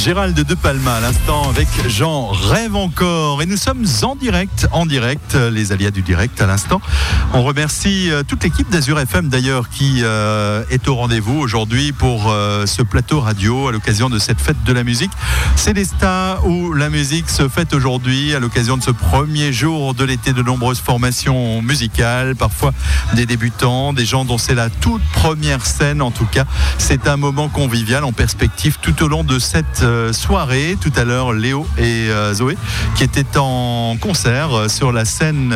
Gérald 0.00 0.34
de 0.34 0.54
Palma 0.54 0.94
à 0.94 1.00
l'instant 1.00 1.50
avec 1.50 1.68
Jean 1.86 2.28
Rêve 2.28 2.74
encore 2.74 3.42
et 3.42 3.46
nous 3.46 3.58
sommes 3.58 3.84
en 4.02 4.16
direct, 4.16 4.66
en 4.72 4.86
direct, 4.86 5.34
les 5.34 5.72
alias 5.72 5.90
du 5.90 6.00
direct 6.00 6.40
à 6.40 6.46
l'instant. 6.46 6.80
On 7.34 7.42
remercie 7.42 8.10
euh, 8.10 8.22
toute 8.26 8.42
l'équipe 8.42 8.70
d'Azur 8.70 8.98
FM 8.98 9.28
d'ailleurs 9.28 9.68
qui 9.68 10.00
euh, 10.02 10.64
est 10.70 10.88
au 10.88 10.94
rendez-vous 10.94 11.38
aujourd'hui 11.38 11.92
pour 11.92 12.32
euh, 12.32 12.64
ce 12.64 12.80
plateau 12.80 13.20
radio 13.20 13.68
à 13.68 13.72
l'occasion 13.72 14.08
de 14.08 14.18
cette 14.18 14.40
fête 14.40 14.62
de 14.64 14.72
la 14.72 14.84
musique. 14.84 15.10
Célesta 15.54 16.40
la 16.74 16.90
musique 16.90 17.28
se 17.30 17.48
fête 17.48 17.74
aujourd'hui 17.74 18.34
à 18.34 18.40
l'occasion 18.40 18.76
de 18.76 18.82
ce 18.82 18.90
premier 18.90 19.52
jour 19.52 19.94
de 19.94 20.04
l'été 20.04 20.32
de 20.32 20.42
nombreuses 20.42 20.80
formations 20.80 21.62
musicales, 21.62 22.36
parfois 22.36 22.72
des 23.14 23.26
débutants, 23.26 23.92
des 23.92 24.04
gens 24.04 24.24
dont 24.24 24.38
c'est 24.38 24.54
la 24.54 24.70
toute 24.70 25.02
première 25.12 25.64
scène 25.64 26.02
en 26.02 26.10
tout 26.10 26.26
cas. 26.26 26.44
C'est 26.78 27.08
un 27.08 27.16
moment 27.16 27.48
convivial 27.48 28.04
en 28.04 28.12
perspective 28.12 28.78
tout 28.80 29.02
au 29.02 29.08
long 29.08 29.24
de 29.24 29.38
cette 29.38 29.82
euh, 29.82 30.12
soirée. 30.12 30.76
Tout 30.80 30.92
à 30.96 31.04
l'heure, 31.04 31.32
Léo 31.32 31.66
et 31.78 32.08
euh, 32.10 32.34
Zoé 32.34 32.56
qui 32.94 33.04
étaient 33.04 33.36
en 33.36 33.96
concert 34.00 34.52
euh, 34.52 34.68
sur 34.68 34.92
la 34.92 35.04
scène 35.04 35.54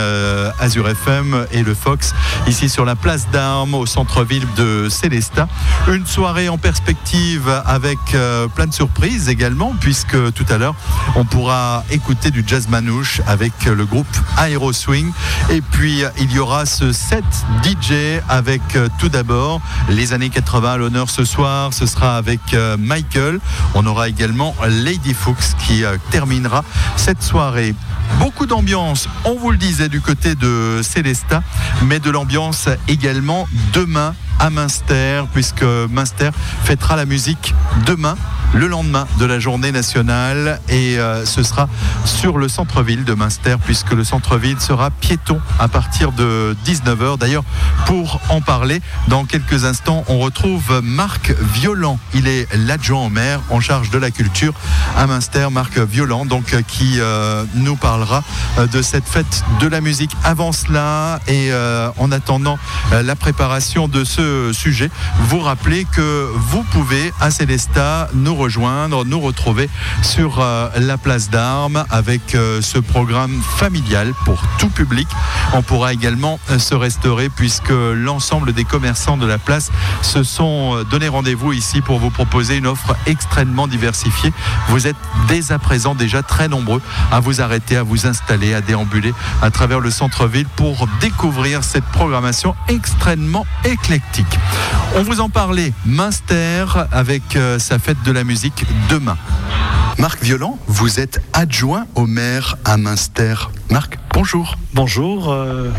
Azure 0.58 0.88
FM 0.88 1.46
et 1.52 1.62
le 1.62 1.74
Fox 1.74 2.14
ici 2.46 2.68
sur 2.68 2.84
la 2.84 2.96
place 2.96 3.28
d'Armes 3.30 3.74
au 3.74 3.86
centre-ville 3.86 4.46
de 4.56 4.88
Célestat. 4.88 5.48
Une 5.88 6.06
soirée 6.06 6.48
en 6.48 6.58
perspective 6.58 7.48
avec 7.66 7.98
plein 8.54 8.66
de 8.66 8.72
surprises 8.72 9.28
également 9.28 9.74
puisque 9.80 10.32
tout 10.32 10.46
à 10.48 10.58
l'heure 10.58 10.74
on 11.16 11.24
pourra 11.24 11.84
écouter 11.90 12.30
du 12.30 12.44
jazz 12.46 12.68
manouche 12.68 13.20
avec 13.26 13.52
le 13.64 13.84
groupe 13.84 14.07
Aero 14.38 14.72
Swing 14.72 15.11
et 15.50 15.61
puis 15.61 16.02
il 16.18 16.32
y 16.32 16.38
aura 16.38 16.66
ce 16.66 16.92
set 16.92 17.24
DJ 17.62 18.20
avec 18.28 18.62
euh, 18.76 18.88
tout 18.98 19.09
d'abord 19.09 19.61
les 19.88 20.12
années 20.12 20.30
80 20.30 20.72
à 20.72 20.76
l'honneur 20.76 21.11
ce 21.11 21.24
soir 21.24 21.72
ce 21.72 21.86
sera 21.86 22.16
avec 22.16 22.40
euh, 22.55 22.76
Michael. 22.78 23.40
On 23.74 23.86
aura 23.86 24.09
également 24.09 24.55
Lady 24.66 25.14
Fuchs 25.14 25.55
qui 25.66 25.84
euh, 25.84 25.96
terminera 26.11 26.64
cette 26.96 27.22
soirée. 27.22 27.74
Beaucoup 28.18 28.46
d'ambiance, 28.46 29.09
on 29.24 29.34
vous 29.34 29.50
le 29.50 29.57
disait, 29.57 29.88
du 29.88 30.00
côté 30.00 30.34
de 30.34 30.80
Célestat, 30.82 31.42
mais 31.82 31.98
de 31.98 32.11
l'ambiance 32.11 32.68
également 32.86 33.48
demain 33.72 34.14
à 34.38 34.50
Münster, 34.50 35.22
puisque 35.32 35.62
Münster 35.62 36.30
fêtera 36.64 36.96
la 36.96 37.07
musique 37.07 37.55
demain, 37.86 38.16
le 38.55 38.68
lendemain 38.68 39.07
de 39.18 39.24
la 39.24 39.40
journée 39.40 39.72
nationale, 39.72 40.61
et 40.68 40.98
euh, 40.98 41.26
ce 41.26 41.42
sera 41.42 41.68
sur 42.05 42.38
le 42.38 42.48
centre-ville 42.48 43.05
de 43.05 43.14
Münster, 43.14 43.57
puisque 43.64 43.92
le 43.92 44.05
centre-ville 44.05 44.61
sera 44.61 44.90
piéton 44.90 45.40
à 45.59 45.68
partir 45.68 46.12
de 46.12 46.57
19h. 46.64 47.18
D'ailleurs, 47.18 47.44
pour 47.86 48.20
en 48.28 48.40
parler, 48.40 48.80
dans 49.09 49.24
quelques 49.24 49.64
instants, 49.64 50.05
on 50.09 50.18
retrouve 50.18 50.80
Marc 50.82 51.34
Violent. 51.55 51.98
Il 52.14 52.28
est 52.28 52.46
l'adjoint 52.55 53.07
au 53.07 53.09
maire 53.09 53.40
en 53.50 53.61
charge 53.61 53.90
de 53.90 53.98
la 53.98 54.11
culture 54.11 54.55
à 54.96 55.07
Münster, 55.07 55.48
Marc 55.50 55.78
Violent, 55.78 56.24
donc 56.24 56.55
euh, 56.55 56.62
qui 56.66 57.00
euh, 57.00 57.44
nous 57.55 57.76
parlera 57.76 58.22
de 58.72 58.82
cette 58.82 59.07
fête 59.07 59.44
de 59.61 59.66
la 59.66 59.80
musique. 59.80 60.12
Avant 60.22 60.52
cela, 60.52 61.18
et 61.26 61.50
en 61.98 62.12
attendant 62.12 62.59
la 62.92 63.16
préparation 63.16 63.88
de 63.88 64.05
ce 64.05 64.52
sujet, 64.52 64.90
vous 65.28 65.40
rappelez 65.40 65.84
que 65.84 66.28
vous 66.34 66.62
pouvez 66.62 67.12
à 67.20 67.30
Célestat 67.30 68.09
nous 68.14 68.34
rejoindre, 68.45 69.07
nous 69.07 69.20
retrouver 69.20 69.70
sur 70.03 70.38
euh, 70.38 70.68
la 70.76 70.99
place 70.99 71.30
d'Armes 71.30 71.86
avec 71.90 72.34
euh, 72.34 72.61
ce 72.61 72.78
programme 72.78 73.40
familial 73.57 74.12
pour 74.26 74.42
tout 74.59 74.68
public. 74.68 75.09
On 75.55 75.62
pourra 75.62 75.95
également 75.95 76.38
euh, 76.51 76.59
se 76.59 76.74
restaurer 76.74 77.30
puisque 77.30 77.70
l'ensemble 77.70 78.53
des 78.53 78.64
commerçants 78.64 79.16
de 79.16 79.24
la 79.24 79.38
place 79.38 79.70
se 80.03 80.22
sont 80.22 80.82
donné 80.90 81.09
rendez-vous 81.09 81.55
ici 81.55 81.80
pour 81.80 81.99
vous 81.99 82.11
proposer 82.11 82.57
une 82.57 82.66
offre 82.66 82.95
extrêmement 83.07 83.66
diversifiée. 83.66 84.32
Vous 84.68 84.86
êtes 84.86 84.97
dès 85.26 85.51
à 85.51 85.59
présent 85.59 85.95
déjà 85.95 86.22
très 86.22 86.49
nombreux 86.49 86.82
à 87.11 87.20
vous 87.20 87.40
arrêter, 87.40 87.78
à 87.78 87.82
vous 87.82 88.07
installer, 88.07 88.53
à 88.53 88.61
déambuler 88.61 89.14
à 89.40 89.51
travers 89.51 89.80
le 89.80 89.90
centre-ville 89.90 90.49
pour 90.55 90.86
découvrir 91.01 91.64
cette 91.64 91.86
programmation 91.86 92.55
extrêmement 92.68 93.47
éclectique. 93.64 94.38
On 94.97 95.03
vous 95.03 95.20
en 95.20 95.30
parlait, 95.30 95.72
Münster 95.86 96.66
avec 96.92 97.38
sa 97.59 97.78
fête 97.78 98.03
de 98.05 98.12
la 98.12 98.22
musique 98.22 98.34
demain. 98.89 99.16
Marc 99.99 100.22
Violent, 100.22 100.59
vous 100.66 100.99
êtes 100.99 101.22
adjoint 101.32 101.87
au 101.95 102.07
maire 102.07 102.57
à 102.64 102.76
Münster. 102.76 103.35
Marc, 103.70 103.99
bonjour. 104.14 104.56
Bonjour. 104.72 105.30
euh, 105.30 105.70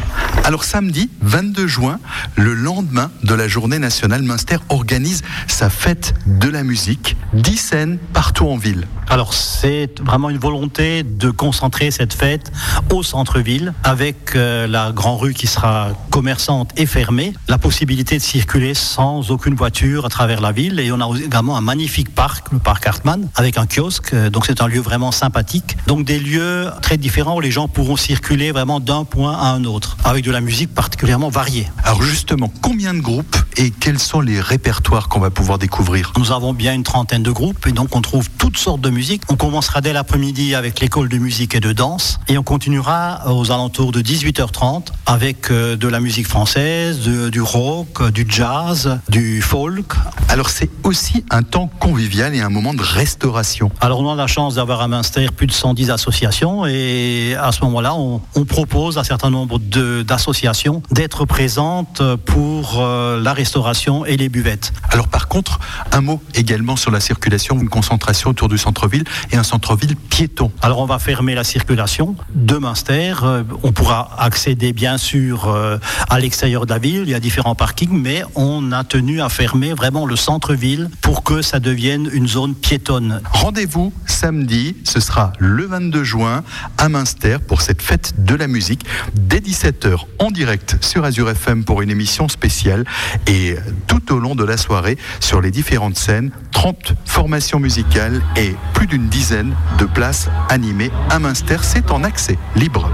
Alors 0.44 0.64
samedi 0.64 1.10
22 1.22 1.68
juin, 1.68 2.00
le 2.36 2.54
lendemain 2.54 3.12
de 3.24 3.34
la 3.34 3.48
journée 3.48 3.80
nationale, 3.80 4.22
Münster 4.24 4.58
organise 4.70 5.24
sa 5.48 5.70
fête 5.70 6.14
de 6.28 6.50
la 6.50 6.64
musique. 6.64 7.16
10 7.34 7.58
scènes 7.58 7.98
partout 8.14 8.48
en 8.48 8.58
ville. 8.58 8.88
Alors 9.10 9.34
c'est 9.34 10.00
vraiment 10.02 10.30
une 10.30 10.38
volonté 10.38 11.04
de 11.04 11.30
concentrer 11.30 11.92
cette 11.92 12.14
fête 12.14 12.52
au 12.92 13.04
centre-ville 13.04 13.74
avec 13.84 14.36
euh, 14.36 14.68
la 14.68 14.92
grande 14.92 15.20
rue 15.20 15.34
qui 15.34 15.48
sera 15.48 15.90
commerçante 16.10 16.72
et 16.78 16.86
fermée, 16.86 17.34
la 17.48 17.58
possibilité 17.58 18.18
de 18.18 18.22
circuler 18.22 18.74
sans 18.74 19.32
aucune 19.32 19.56
voiture 19.56 20.06
à 20.06 20.10
travers 20.10 20.42
la 20.42 20.52
ville 20.52 20.80
et 20.80 20.92
on 20.92 21.00
a 21.00 21.20
également 21.20 21.56
un 21.58 21.62
magnifique 21.62 22.14
parc, 22.14 22.52
le 22.52 22.60
parc 22.60 22.88
Hartmann, 22.88 23.30
avec 23.36 23.58
un 23.58 23.68
kiosque, 23.68 24.14
euh, 24.14 24.30
donc 24.30 24.46
c'est 24.46 24.62
un 24.62 24.68
lieu 24.68 24.82
vraiment 24.82 25.12
sympathique. 25.12 25.78
Donc 25.88 26.06
des 26.06 26.20
lieux 26.20 26.68
très 26.82 26.98
différents 26.98 27.36
où 27.36 27.42
les 27.42 27.52
gens 27.52 27.68
pourront 27.68 27.96
circuler 27.98 28.25
vraiment 28.30 28.80
d'un 28.80 29.04
point 29.04 29.34
à 29.38 29.48
un 29.50 29.64
autre, 29.66 29.98
avec 30.04 30.26
de 30.26 30.32
la 30.32 30.42
musique 30.42 30.74
particulièrement 30.74 31.30
variée. 31.30 31.68
Alors 31.84 32.02
justement, 32.02 32.52
combien 32.62 32.94
de 32.94 33.00
groupes 33.00 33.36
et 33.58 33.70
quels 33.72 34.00
sont 34.00 34.20
les 34.20 34.42
répertoires 34.42 35.08
qu'on 35.10 35.20
va 35.20 35.30
pouvoir 35.30 35.60
découvrir? 35.60 36.12
Nous 36.18 36.32
avons 36.32 36.54
bien 36.54 36.74
une 36.74 36.84
trentaine 36.84 37.22
de 37.24 37.32
groupes 37.32 37.68
et 37.68 37.72
donc 37.72 37.96
on 37.96 38.02
trouve 38.02 38.30
toutes 38.38 38.58
sortes 38.58 38.82
de 38.82 38.90
musique. 38.90 39.22
On 39.30 39.36
commencera 39.36 39.80
dès 39.82 39.94
l'après-midi 39.94 40.56
avec 40.56 40.80
l'école 40.80 41.08
de 41.08 41.18
musique 41.18 41.54
et 41.56 41.60
de 41.60 41.72
danse 41.72 42.18
et 42.28 42.38
on 42.38 42.44
continuera 42.44 43.32
aux 43.32 43.52
alentours 43.52 43.92
de 43.92 44.02
18h30 44.02 44.88
avec 45.06 45.52
euh, 45.52 45.76
de 45.78 45.88
la 45.88 46.00
musique 46.00 46.28
française, 46.28 47.02
de- 47.02 47.30
du 47.30 47.42
rock, 47.42 48.12
du 48.12 48.26
jazz, 48.28 49.00
du 49.10 49.42
folk. 49.42 49.94
Alors 50.30 50.50
c'est 50.50 50.70
aussi 50.84 51.24
un 51.30 51.44
temps 51.44 51.70
convivial 51.80 52.34
et 52.36 52.42
un 52.42 52.50
moment 52.50 52.74
de 52.74 52.82
restauration. 52.82 53.72
Alors 53.82 54.00
on 54.02 54.12
a 54.12 54.16
la 54.16 54.28
chance 54.28 54.56
d'avoir 54.56 54.82
à 54.82 54.88
Münster 54.88 55.28
plus 55.36 55.48
de 55.48 55.52
110 55.52 55.92
associations 55.92 56.66
et 56.66 57.36
à 57.40 57.52
ce 57.52 57.64
moment-là 57.66 57.94
on, 57.96 58.15
on 58.36 58.46
propose 58.46 58.98
à 58.98 59.02
un 59.02 59.04
certain 59.04 59.30
nombre 59.30 59.60
d'associations 59.60 60.82
d'être 60.92 61.26
présentes 61.26 62.02
pour 62.26 62.80
euh, 62.80 63.22
la 63.22 63.34
restauration 63.34 64.06
et 64.06 64.18
les 64.18 64.30
buvettes. 64.30 64.74
Alors 64.90 65.08
par 65.08 65.28
contre, 65.28 65.60
un 65.92 66.02
mot 66.02 66.22
également 66.34 66.76
sur 66.76 66.92
la 66.92 67.00
circulation, 67.00 67.60
une 67.60 67.70
concentration 67.70 68.30
autour 68.32 68.50
du 68.50 68.58
centre-ville 68.58 69.04
et 69.32 69.38
un 69.38 69.44
centre-ville 69.44 69.96
piéton. 69.96 70.52
Alors 70.62 70.80
on 70.80 70.86
va 70.86 71.00
fermer 71.00 71.36
la 71.36 71.44
circulation 71.44 72.16
de 72.34 72.58
Münster. 72.58 73.14
Euh, 73.24 73.44
On 73.64 73.72
pourra 73.72 74.10
accéder 74.18 74.74
bien 74.74 74.98
sûr 74.98 75.48
euh, 75.48 75.78
à 76.10 76.20
l'extérieur 76.20 76.66
de 76.66 76.72
la 76.72 76.80
ville. 76.80 77.04
Il 77.04 77.10
y 77.10 77.14
a 77.14 77.20
différents 77.20 77.56
parkings, 77.56 77.92
mais 77.92 78.24
on 78.36 78.72
a 78.72 78.84
tenu 78.84 79.22
à 79.22 79.30
fermer 79.30 79.74
vraiment 79.74 80.06
le 80.06 80.16
centre-ville 80.16 80.90
pour 81.02 81.24
que 81.24 81.42
ça 81.42 81.60
devienne 81.60 82.10
une 82.12 82.28
zone 82.28 82.56
piétonne. 82.56 83.22
Rendez-vous 83.32 83.94
samedi, 84.06 84.76
ce 84.84 85.00
sera 85.00 85.34
le 85.40 85.66
22 85.66 86.04
juin 86.04 86.44
à 86.78 86.90
Münster 86.90 87.38
pour 87.46 87.62
cette 87.62 87.82
fête 87.82 88.05
de 88.18 88.36
la 88.36 88.48
musique 88.48 88.86
dès 89.14 89.40
17h 89.40 89.98
en 90.20 90.32
direct 90.32 90.78
sur 90.82 91.04
Azure 91.06 91.30
FM 91.30 91.64
pour 91.64 91.82
une 91.82 91.90
émission 91.90 92.28
spéciale 92.28 92.86
et 93.28 93.56
tout 93.88 94.14
au 94.14 94.20
long 94.20 94.36
de 94.36 94.44
la 94.44 94.58
soirée 94.58 94.98
sur 95.20 95.42
les 95.42 95.52
différentes 95.52 95.98
scènes, 95.98 96.32
30 96.52 96.94
formations 97.06 97.60
musicales 97.60 98.22
et 98.36 98.56
plus 98.74 98.88
d'une 98.88 99.08
dizaine 99.08 99.56
de 99.80 99.86
places 99.86 100.30
animées 100.50 100.92
à 101.10 101.20
Münster. 101.20 101.58
C'est 101.62 101.92
en 101.92 102.04
accès 102.04 102.38
libre. 102.56 102.90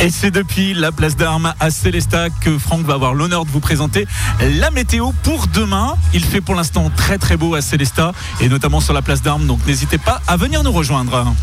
Et 0.00 0.10
c'est 0.10 0.30
depuis 0.30 0.74
la 0.74 0.92
place 0.92 1.16
d'armes 1.16 1.52
à 1.58 1.70
Célestat 1.72 2.30
que 2.30 2.56
Franck 2.56 2.86
va 2.86 2.94
avoir 2.94 3.14
l'honneur 3.14 3.44
de 3.44 3.50
vous 3.50 3.58
présenter 3.58 4.06
la 4.40 4.70
météo 4.70 5.10
pour 5.24 5.48
demain. 5.48 5.96
Il 6.14 6.24
fait 6.24 6.40
pour 6.40 6.54
l'instant 6.54 6.88
très 6.96 7.18
très 7.18 7.36
beau 7.36 7.56
à 7.56 7.60
Célestat 7.60 8.12
et 8.40 8.48
notamment 8.48 8.78
sur 8.78 8.94
la 8.94 9.02
place 9.02 9.22
d'armes, 9.22 9.48
donc 9.48 9.58
n'hésitez 9.66 9.98
pas 9.98 10.22
à 10.28 10.36
venir 10.36 10.62
nous 10.62 10.70
rejoindre. 10.70 11.34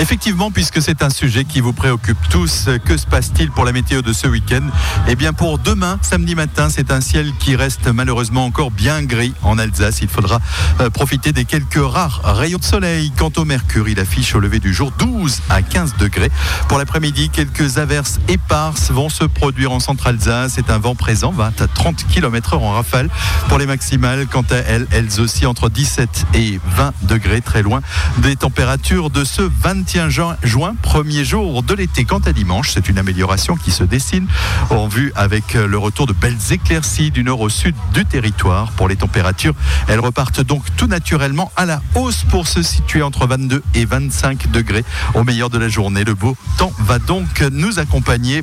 Effectivement, 0.00 0.50
puisque 0.50 0.82
c'est 0.82 1.04
un 1.04 1.10
sujet 1.10 1.44
qui 1.44 1.60
vous 1.60 1.72
préoccupe 1.72 2.18
tous, 2.30 2.68
que 2.84 2.96
se 2.96 3.06
passe-t-il 3.06 3.52
pour 3.52 3.64
la 3.64 3.70
météo 3.70 4.02
de 4.02 4.12
ce 4.12 4.26
week-end? 4.26 4.62
Eh 5.06 5.14
bien, 5.14 5.32
pour 5.32 5.58
demain, 5.58 5.96
samedi 6.02 6.34
matin, 6.34 6.68
c'est 6.68 6.90
un 6.90 7.00
ciel 7.00 7.32
qui 7.38 7.54
reste 7.54 7.86
malheureusement 7.86 8.44
encore 8.44 8.72
bien 8.72 9.04
gris 9.04 9.34
en 9.42 9.56
Alsace. 9.56 10.00
Il 10.02 10.08
faudra 10.08 10.40
euh, 10.80 10.90
profiter 10.90 11.32
des 11.32 11.44
quelques 11.44 11.78
rares 11.80 12.22
rayons 12.24 12.58
de 12.58 12.64
soleil. 12.64 13.12
Quant 13.16 13.32
au 13.36 13.44
mercure, 13.44 13.88
il 13.88 14.00
affiche 14.00 14.34
au 14.34 14.40
lever 14.40 14.58
du 14.58 14.74
jour 14.74 14.90
12 14.98 15.42
à 15.48 15.62
15 15.62 15.94
degrés. 15.96 16.30
Pour 16.68 16.78
l'après-midi, 16.78 17.30
quelques 17.30 17.78
averses 17.78 17.99
Anvers 18.00 18.18
et 18.28 18.38
Pars 18.38 18.74
vont 18.90 19.08
se 19.08 19.24
produire 19.24 19.72
en 19.72 19.80
Centre-Alsace. 19.80 20.52
C'est 20.54 20.70
un 20.70 20.78
vent 20.78 20.94
présent, 20.94 21.32
va 21.32 21.46
à 21.46 21.66
30 21.66 22.06
km 22.06 22.54
heure 22.54 22.62
en 22.62 22.72
rafale 22.72 23.10
pour 23.48 23.58
les 23.58 23.66
maximales. 23.66 24.26
Quant 24.26 24.44
à 24.50 24.56
elles, 24.56 24.86
elles 24.90 25.20
aussi 25.20 25.44
entre 25.44 25.68
17 25.68 26.26
et 26.34 26.60
20 26.76 26.94
degrés, 27.02 27.42
très 27.42 27.62
loin 27.62 27.80
des 28.18 28.36
températures 28.36 29.10
de 29.10 29.24
ce 29.24 29.42
21 29.42 30.08
juin, 30.08 30.36
juin, 30.42 30.74
premier 30.80 31.24
jour 31.24 31.62
de 31.62 31.74
l'été. 31.74 32.04
Quant 32.04 32.20
à 32.20 32.32
dimanche, 32.32 32.70
c'est 32.72 32.88
une 32.88 32.98
amélioration 32.98 33.56
qui 33.56 33.70
se 33.70 33.84
dessine 33.84 34.26
en 34.70 34.88
vue 34.88 35.12
avec 35.14 35.54
le 35.54 35.78
retour 35.78 36.06
de 36.06 36.14
belles 36.14 36.38
éclaircies 36.50 37.10
du 37.10 37.22
nord 37.22 37.40
au 37.40 37.48
sud 37.48 37.74
du 37.92 38.06
territoire. 38.06 38.72
Pour 38.72 38.88
les 38.88 38.96
températures, 38.96 39.54
elles 39.88 40.00
repartent 40.00 40.40
donc 40.40 40.62
tout 40.76 40.86
naturellement 40.86 41.52
à 41.56 41.66
la 41.66 41.82
hausse 41.94 42.24
pour 42.30 42.48
se 42.48 42.62
situer 42.62 43.02
entre 43.02 43.26
22 43.26 43.62
et 43.74 43.84
25 43.84 44.50
degrés 44.50 44.84
au 45.14 45.24
meilleur 45.24 45.50
de 45.50 45.58
la 45.58 45.68
journée. 45.68 46.04
Le 46.04 46.14
beau 46.14 46.36
temps 46.56 46.72
va 46.78 46.98
donc 46.98 47.42
nous 47.50 47.78
accompagner 47.78 47.89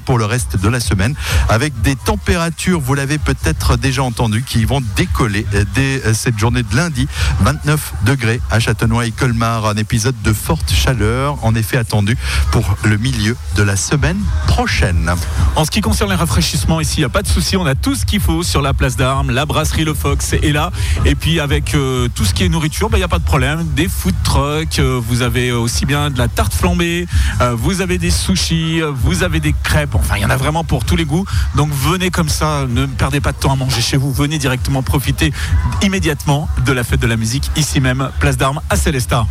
pour 0.06 0.18
le 0.18 0.26
reste 0.26 0.58
de 0.62 0.70
la 0.70 0.80
semaine 0.80 1.16
avec 1.50 1.82
des 1.82 1.96
températures, 1.96 2.80
vous 2.80 2.94
l'avez 2.94 3.18
peut-être 3.18 3.78
déjà 3.78 4.04
entendu, 4.04 4.44
qui 4.44 4.66
vont 4.66 4.82
décoller 4.96 5.46
dès 5.74 6.14
cette 6.14 6.38
journée 6.38 6.64
de 6.64 6.76
lundi. 6.76 7.08
29 7.42 7.94
degrés 8.06 8.42
à 8.52 8.60
Châtenois 8.60 9.06
et 9.06 9.12
Colmar, 9.12 9.66
un 9.66 9.76
épisode 9.76 10.16
de 10.24 10.34
forte 10.34 10.72
chaleur 10.72 11.44
en 11.44 11.56
effet 11.56 11.78
attendu 11.78 12.18
pour 12.52 12.78
le 12.84 12.98
milieu 12.98 13.36
de 13.56 13.64
la 13.64 13.76
semaine 13.76 14.20
prochaine. 14.48 15.12
En 15.56 15.66
ce 15.66 15.72
qui 15.72 15.82
concerne 15.82 16.10
les 16.10 16.16
rafraîchissements, 16.16 16.80
ici, 16.80 16.98
il 16.98 17.02
n'y 17.02 17.06
a 17.06 17.10
pas 17.10 17.24
de 17.24 17.28
souci. 17.28 17.58
On 17.58 17.66
a 17.66 17.76
tout 17.76 17.96
ce 17.96 18.06
qu'il 18.06 18.20
faut 18.20 18.44
sur 18.44 18.62
la 18.62 18.74
place 18.74 18.96
d'armes. 18.96 19.32
La 19.32 19.46
brasserie 19.46 19.86
Le 19.86 19.94
Fox 19.94 20.34
est 20.34 20.52
là. 20.52 20.72
Et 21.06 21.16
puis, 21.16 21.40
avec 21.40 21.74
euh, 21.74 22.08
tout 22.14 22.26
ce 22.26 22.34
qui 22.34 22.44
est 22.44 22.50
nourriture, 22.50 22.90
bah, 22.90 22.98
il 22.98 23.02
n'y 23.02 23.06
a 23.06 23.10
pas 23.10 23.20
de 23.20 23.24
problème. 23.24 23.68
Des 23.76 23.88
food 23.88 24.16
trucks, 24.24 24.80
euh, 24.80 25.02
vous 25.04 25.22
avez 25.22 25.52
aussi 25.52 25.86
bien 25.86 26.10
de 26.10 26.18
la 26.18 26.28
tarte 26.28 26.54
flambée, 26.54 27.08
euh, 27.42 27.56
vous 27.56 27.82
avez 27.82 27.98
des 27.98 28.12
sushis, 28.12 28.82
euh, 28.82 28.92
vous 28.92 29.24
avez 29.24 29.37
des 29.40 29.54
crêpes. 29.64 29.96
Enfin, 29.96 30.16
il 30.18 30.22
y 30.22 30.26
en 30.26 30.30
a 30.30 30.38
vraiment 30.38 30.64
pour 30.64 30.86
tous 30.86 30.96
les 30.96 31.06
goûts. 31.06 31.26
Donc, 31.56 31.70
venez 31.72 32.10
comme 32.10 32.30
ça. 32.30 32.66
Ne 32.68 32.86
perdez 32.86 33.20
pas 33.20 33.32
de 33.32 33.38
temps 33.38 33.52
à 33.52 33.56
manger 33.56 33.82
chez 33.82 33.98
vous. 33.98 34.12
Venez 34.12 34.38
directement 34.38 34.84
profiter 34.84 35.34
immédiatement 35.82 36.48
de 36.66 36.72
la 36.72 36.84
fête 36.84 37.00
de 37.00 37.08
la 37.08 37.18
musique, 37.18 37.52
ici 37.56 37.80
même, 37.80 38.10
place 38.20 38.38
d'armes 38.38 38.62
à 38.70 38.76
Célestat. 38.76 39.26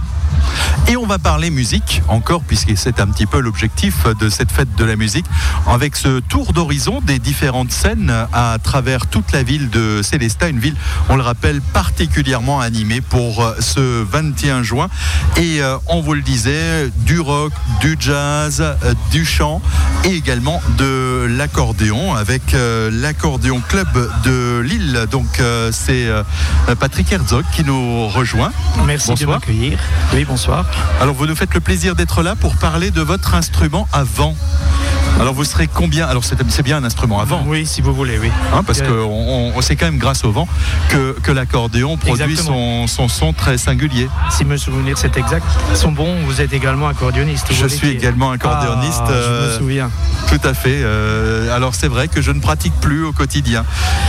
Et 0.89 0.97
on 0.97 1.07
va 1.07 1.19
parler 1.19 1.51
musique 1.51 2.03
encore, 2.09 2.43
puisque 2.43 2.77
c'est 2.77 3.01
un 3.01 3.07
petit 3.09 3.27
peu 3.27 3.41
l'objectif 3.41 4.07
de 4.21 4.29
cette 4.29 4.53
fête 4.53 4.75
de 4.77 4.85
la 4.85 4.97
musique, 4.97 5.27
avec 5.67 5.97
ce 5.97 6.21
tour 6.21 6.53
d'horizon 6.53 7.01
des 7.01 7.19
différentes 7.19 7.73
scènes 7.73 8.13
à 8.33 8.57
travers 8.63 9.07
toute 9.07 9.33
la 9.33 9.43
ville 9.43 9.71
de 9.71 10.01
Célestat, 10.03 10.49
une 10.49 10.61
ville, 10.61 10.77
on 11.09 11.17
le 11.17 11.23
rappelle, 11.23 11.61
particulièrement 11.61 12.61
animée 12.61 13.01
pour 13.01 13.43
euh, 13.43 13.57
ce 13.61 14.03
21 14.03 14.63
juin. 14.63 14.89
Et 15.37 15.61
euh, 15.61 15.77
on 15.89 16.01
vous 16.01 16.15
le 16.15 16.23
disait, 16.23 16.91
du 16.99 17.19
rock, 17.21 17.53
du 17.81 17.97
jazz, 17.99 18.61
euh, 18.61 18.95
du 19.11 19.25
chant 19.25 19.61
et 20.05 20.15
également 20.15 20.63
de 20.79 21.27
l'accordéon 21.29 22.15
avec 22.15 22.55
euh, 22.55 22.91
l'accordéon 22.93 23.61
club 23.69 23.89
de 24.25 24.61
Lille. 24.61 25.07
Donc 25.11 25.41
euh, 25.41 25.71
c'est 25.73 26.07
euh, 26.07 26.23
Patrick 26.79 27.13
Herzog 27.13 27.45
qui 27.53 27.65
nous 27.65 28.09
rejoint. 28.09 28.53
Merci 28.87 29.15
de 29.15 29.27
m'accueillir. 29.27 29.79
Oui, 30.13 30.25
bonsoir. 30.25 30.67
Alors 31.01 31.15
vous 31.15 31.27
nous 31.27 31.37
faites 31.37 31.55
le 31.55 31.61
plaisir 31.61 31.95
d'être 31.95 32.23
là 32.23 32.35
pour 32.37 32.57
parler 32.57 32.91
de 32.91 33.01
votre 33.01 33.35
instrument 33.35 33.89
à 33.93 34.05
vent. 34.05 34.37
Alors 35.19 35.33
vous 35.33 35.45
serez 35.45 35.67
combien 35.67 36.07
Alors 36.07 36.25
c'est 36.25 36.63
bien 36.63 36.77
un 36.77 36.85
instrument 36.85 37.21
à 37.21 37.25
vent. 37.25 37.43
Oui, 37.47 37.65
si 37.67 37.81
vous 37.81 37.95
voulez, 37.95 38.19
oui. 38.19 38.31
Hein, 38.53 38.63
parce 38.65 38.81
que 38.83 38.87
Euh, 38.87 39.05
on, 39.05 39.53
on- 39.57 39.61
c'est 39.63 39.75
quand 39.75 39.87
même 39.87 39.99
grâce 39.99 40.25
au 40.25 40.31
vent 40.31 40.47
que, 40.91 41.17
que 41.23 41.33
l'accordéon 41.33 41.97
produit 41.97 42.37
son, 42.37 42.87
son 42.87 43.09
son 43.09 43.33
très 43.33 43.59
singulier. 43.59 44.09
Si 44.31 44.45
me 44.45 44.57
souvenir, 44.57 44.97
c'est 44.99 45.17
exact. 45.17 45.45
Son 45.75 45.91
bon, 45.91 46.15
vous 46.27 46.41
êtes 46.41 46.53
également 46.53 46.87
accordéoniste. 46.87 47.47
Je 47.51 47.67
suis 47.67 47.89
également 47.89 48.31
accordéoniste. 48.31 49.01
Ah, 49.05 49.09
je 49.09 49.13
euh, 49.15 49.53
me 49.53 49.59
souviens. 49.59 49.91
Tout 50.29 50.47
à 50.47 50.55
fait. 50.55 50.81
Euh, 50.83 51.55
alors 51.55 51.75
c'est 51.75 51.89
vrai 51.89 52.09
que 52.09 52.21
je 52.21 52.31
ne 52.31 52.41
pratique 52.41 52.75
plus 52.81 53.05
au 53.05 53.13
quotidien, 53.13 53.65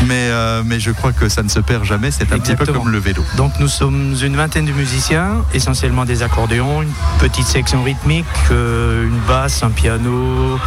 mais, 0.08 0.28
euh, 0.30 0.62
mais 0.66 0.80
je 0.80 0.92
crois 0.92 1.14
que 1.14 1.30
ça 1.30 1.42
ne 1.42 1.50
se 1.50 1.60
perd 1.60 1.86
jamais. 1.86 2.12
C'est 2.12 2.32
un 2.34 2.40
petit 2.40 2.56
peu 2.56 2.66
comme 2.66 2.90
le 2.90 3.00
vélo. 3.00 3.24
Donc 3.38 3.54
nous 3.60 3.68
sommes 3.70 4.16
une 4.22 4.36
vingtaine 4.36 4.66
de 4.66 4.74
musiciens, 4.74 5.44
essentiellement 5.54 6.06
des 6.06 6.22
accordéons, 6.22 6.82
une 6.84 6.92
petite 7.20 7.48
section 7.48 7.82
rythmique, 7.84 8.26
euh, 8.52 9.08
une 9.08 9.20
basse, 9.28 9.64
un 9.64 9.70
piano, 9.70 10.60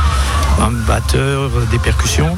un 0.60 0.70
batteur, 0.86 1.50
des 1.70 1.78
percussions. 1.78 2.36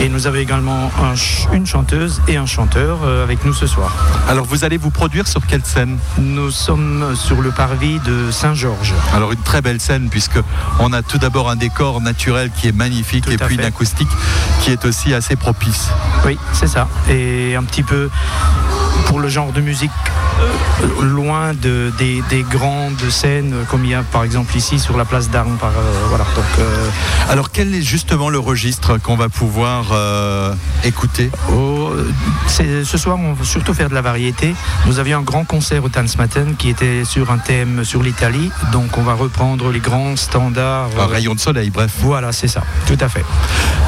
Et 0.00 0.08
nous 0.08 0.26
avons 0.26 0.38
également 0.38 0.90
un 1.02 1.14
ch- 1.16 1.46
une 1.52 1.66
chanteuse 1.66 2.22
et 2.26 2.36
un 2.38 2.46
chanteur 2.46 3.00
euh, 3.04 3.22
avec 3.22 3.44
nous 3.44 3.52
ce 3.52 3.66
soir. 3.66 3.92
Alors 4.28 4.46
vous 4.46 4.64
allez 4.64 4.78
vous 4.78 4.90
produire 4.90 5.28
sur 5.28 5.46
quelle 5.46 5.64
scène? 5.64 5.98
Nous 6.18 6.50
sommes 6.50 7.14
sur 7.14 7.42
le 7.42 7.50
parvis 7.50 8.00
de 8.00 8.30
Saint-Georges. 8.30 8.94
Alors 9.14 9.32
une 9.32 9.42
très 9.42 9.60
belle 9.60 9.80
scène 9.80 10.08
puisque 10.08 10.38
on 10.78 10.92
a 10.94 11.02
tout 11.02 11.18
d'abord 11.18 11.50
un 11.50 11.56
décor 11.56 12.00
naturel 12.00 12.50
qui 12.56 12.68
est 12.68 12.72
magnifique 12.76 13.28
et 13.28 13.36
puis 13.36 13.56
une 13.56 13.64
acoustique 13.64 14.08
qui 14.62 14.70
est 14.70 14.84
aussi 14.86 15.12
assez 15.12 15.36
propice. 15.36 15.88
Oui, 16.24 16.38
c'est 16.54 16.68
ça. 16.68 16.88
Et 17.10 17.54
un 17.54 17.62
petit 17.64 17.82
peu 17.82 18.08
pour 19.06 19.20
le 19.20 19.28
genre 19.28 19.52
de 19.52 19.60
musique 19.60 19.90
euh, 20.06 20.31
loin 21.00 21.52
de, 21.54 21.92
des, 21.98 22.22
des 22.30 22.42
grandes 22.42 23.00
scènes 23.10 23.52
euh, 23.54 23.64
comme 23.64 23.84
il 23.84 23.90
y 23.90 23.94
a 23.94 24.02
par 24.02 24.24
exemple 24.24 24.56
ici 24.56 24.78
sur 24.78 24.96
la 24.96 25.04
place 25.04 25.30
d'Armes. 25.30 25.56
Par, 25.58 25.70
euh, 25.70 25.92
voilà. 26.08 26.24
Donc, 26.36 26.44
euh, 26.58 26.88
Alors 27.28 27.50
quel 27.50 27.74
est 27.74 27.82
justement 27.82 28.30
le 28.30 28.38
registre 28.38 28.98
qu'on 28.98 29.16
va 29.16 29.28
pouvoir 29.28 29.86
euh, 29.92 30.54
écouter? 30.84 31.30
C'est- 32.46 32.84
ce 32.84 32.98
soir, 32.98 33.18
on 33.18 33.32
va 33.34 33.44
surtout 33.44 33.74
faire 33.74 33.88
de 33.88 33.94
la 33.94 34.02
variété. 34.02 34.54
Nous 34.86 34.98
avions 34.98 35.18
un 35.18 35.22
grand 35.22 35.44
concert 35.44 35.84
au 35.84 35.88
Tanzmatten 35.88 36.56
qui 36.56 36.68
était 36.68 37.04
sur 37.04 37.30
un 37.30 37.38
thème 37.38 37.84
sur 37.84 38.02
l'Italie. 38.02 38.50
Donc, 38.72 38.98
on 38.98 39.02
va 39.02 39.14
reprendre 39.14 39.70
les 39.70 39.80
grands 39.80 40.16
standards. 40.16 40.90
Un 40.98 41.06
rayon 41.06 41.34
de 41.34 41.40
soleil, 41.40 41.70
bref. 41.70 41.92
Voilà, 42.00 42.32
c'est 42.32 42.48
ça, 42.48 42.62
tout 42.86 42.98
à 43.00 43.08
fait. 43.08 43.24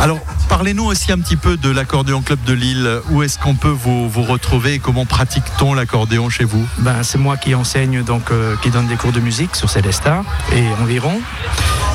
Alors, 0.00 0.18
parlez-nous 0.48 0.84
aussi 0.84 1.12
un 1.12 1.18
petit 1.18 1.36
peu 1.36 1.56
de 1.56 1.70
l'accordéon 1.70 2.22
club 2.22 2.38
de 2.46 2.52
Lille. 2.52 3.00
Où 3.10 3.22
est-ce 3.22 3.38
qu'on 3.38 3.54
peut 3.54 3.68
vous, 3.68 4.08
vous 4.08 4.22
retrouver 4.22 4.74
et 4.74 4.78
comment 4.78 5.06
pratique-t-on 5.06 5.74
l'accordéon 5.74 6.30
chez 6.30 6.43
vous 6.44 6.66
Ben, 6.78 7.02
c'est 7.02 7.18
moi 7.18 7.36
qui 7.36 7.54
enseigne, 7.54 8.02
donc, 8.02 8.30
euh, 8.30 8.54
qui 8.62 8.70
donne 8.70 8.86
des 8.86 8.96
cours 8.96 9.12
de 9.12 9.20
musique 9.20 9.54
sur 9.56 9.68
Célestat 9.70 10.22
et 10.54 10.64
environ. 10.82 11.20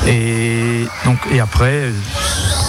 Et, 0.06 0.86
donc, 1.04 1.18
et 1.30 1.40
après, 1.40 1.90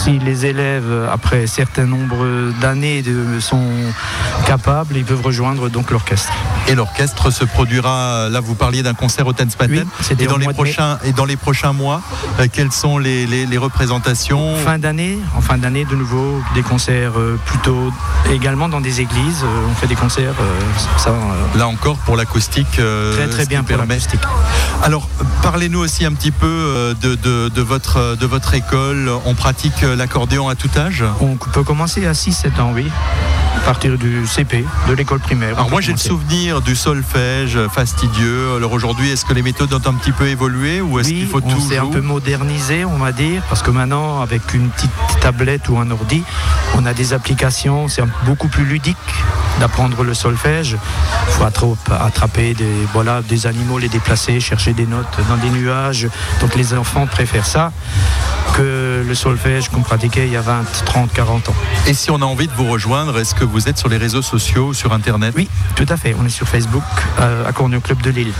si 0.04 0.18
les 0.18 0.44
élèves, 0.46 1.08
après 1.10 1.44
un 1.44 1.46
certain 1.46 1.84
nombre 1.86 2.52
d'années, 2.60 3.02
de- 3.02 3.40
sont 3.40 3.64
capables, 4.46 4.96
ils 4.96 5.04
peuvent 5.04 5.22
rejoindre 5.24 5.68
donc 5.70 5.90
l'orchestre. 5.90 6.30
Et 6.68 6.74
l'orchestre 6.74 7.30
se 7.30 7.44
produira, 7.44 8.28
là 8.30 8.40
vous 8.40 8.54
parliez 8.54 8.82
d'un 8.82 8.94
concert 8.94 9.26
au 9.26 9.32
Tanzmatten, 9.32 9.78
Oui, 9.84 9.88
c'était 10.00 10.24
et, 10.24 10.26
dans 10.26 10.36
les 10.36 10.46
prochains, 10.52 10.98
et 11.04 11.12
dans 11.12 11.24
les 11.24 11.36
prochains 11.36 11.72
mois, 11.72 12.02
euh, 12.38 12.46
quelles 12.52 12.70
sont 12.70 12.98
les, 12.98 13.26
les- 13.26 13.46
les 13.46 13.58
représentations? 13.58 14.56
Fin 14.58 14.78
d'année, 14.78 15.18
en 15.36 15.40
fin 15.40 15.56
d'année, 15.58 15.84
de 15.84 15.96
nouveau, 15.96 16.40
des 16.54 16.62
concerts 16.62 17.18
euh, 17.18 17.38
plutôt 17.46 17.90
également 18.30 18.68
dans 18.68 18.80
des 18.80 19.00
églises. 19.00 19.42
euh, 19.42 19.66
on 19.70 19.74
fait 19.74 19.86
des 19.88 19.94
concerts, 19.96 20.34
euh, 20.40 20.98
ça. 20.98 21.10
euh, 21.10 21.58
Là 21.58 21.68
encore 21.72 21.96
pour 21.98 22.16
l'acoustique. 22.16 22.78
euh, 22.78 23.14
Très, 23.16 23.28
très 23.28 23.46
bien 23.46 23.62
pour 23.62 23.76
l'acoustique. 23.76 24.20
Alors 24.82 25.08
parlez-nous 25.42 25.78
aussi 25.80 26.04
un 26.04 26.12
petit 26.12 26.30
peu 26.30 26.46
euh, 26.46 26.94
de, 26.94 27.14
de- 27.14 27.48
de 27.48 27.62
votre, 27.62 28.16
de 28.16 28.26
votre 28.26 28.54
école. 28.54 29.10
On 29.24 29.34
pratique 29.34 29.82
euh, 29.84 29.96
l'accordéon 29.96 30.48
à 30.48 30.54
tout 30.54 30.70
âge? 30.76 31.04
On 31.20 31.36
peut 31.36 31.62
commencer 31.64 32.06
à 32.06 32.12
6-7 32.12 32.60
ans, 32.60 32.72
oui. 32.74 32.86
À 33.56 33.60
partir 33.64 33.96
du 33.96 34.26
CP, 34.26 34.64
de 34.88 34.92
l'école 34.94 35.20
primaire. 35.20 35.54
Alors 35.54 35.70
moi 35.70 35.80
j'ai 35.80 35.92
le 35.92 35.98
souvenir 35.98 36.60
du 36.62 36.74
solfège 36.74 37.58
fastidieux. 37.68 38.56
Alors 38.56 38.72
aujourd'hui 38.72 39.10
est-ce 39.10 39.24
que 39.24 39.32
les 39.34 39.42
méthodes 39.42 39.72
ont 39.72 39.88
un 39.88 39.94
petit 39.94 40.10
peu 40.12 40.26
évolué 40.26 40.80
ou 40.80 40.98
est-ce 40.98 41.08
Oui, 41.10 41.14
qu'il 41.20 41.28
faut 41.28 41.40
on 41.44 41.60
s'est 41.60 41.76
un 41.76 41.82
toujours 41.82 41.90
peu 41.92 42.00
modernisé, 42.00 42.84
on 42.84 42.96
va 42.98 43.12
dire, 43.12 43.42
parce 43.48 43.62
que 43.62 43.70
maintenant, 43.70 44.20
avec 44.20 44.52
une 44.54 44.68
petite 44.68 44.90
tablette 45.20 45.68
ou 45.68 45.78
un 45.78 45.90
ordi, 45.90 46.22
on 46.74 46.84
a 46.86 46.92
des 46.94 47.12
applications, 47.12 47.86
c'est 47.88 48.02
beaucoup 48.26 48.48
plus 48.48 48.64
ludique 48.64 48.96
d'apprendre 49.60 50.02
le 50.02 50.14
solfège. 50.14 50.76
Il 51.28 51.32
faut 51.32 51.44
attra- 51.44 51.76
attraper 52.04 52.54
des, 52.54 52.66
voilà, 52.92 53.22
des 53.22 53.46
animaux, 53.46 53.78
les 53.78 53.88
déplacer, 53.88 54.40
chercher 54.40 54.72
des 54.72 54.86
notes 54.86 55.18
dans 55.28 55.36
des 55.36 55.50
nuages. 55.50 56.08
Donc 56.40 56.54
les 56.56 56.74
enfants 56.74 57.06
préfèrent 57.06 57.46
ça 57.46 57.70
que 58.54 58.81
le 59.06 59.14
solfège 59.14 59.68
qu'on 59.68 59.82
pratiquait 59.82 60.26
il 60.26 60.32
y 60.32 60.36
a 60.36 60.40
20, 60.40 60.64
30, 60.84 61.12
40 61.12 61.48
ans. 61.48 61.54
Et 61.86 61.94
si 61.94 62.10
on 62.10 62.16
a 62.16 62.24
envie 62.24 62.48
de 62.48 62.52
vous 62.52 62.68
rejoindre, 62.68 63.18
est-ce 63.18 63.34
que 63.34 63.44
vous 63.44 63.68
êtes 63.68 63.78
sur 63.78 63.88
les 63.88 63.96
réseaux 63.96 64.22
sociaux 64.22 64.68
ou 64.68 64.74
sur 64.74 64.92
Internet? 64.92 65.34
Oui, 65.36 65.48
tout 65.76 65.86
à 65.88 65.96
fait. 65.96 66.14
On 66.20 66.26
est 66.26 66.30
sur 66.30 66.48
Facebook, 66.48 66.82
euh, 67.20 67.48
Accordéon 67.48 67.80
Club 67.80 68.02
de 68.02 68.10
Lille. 68.10 68.32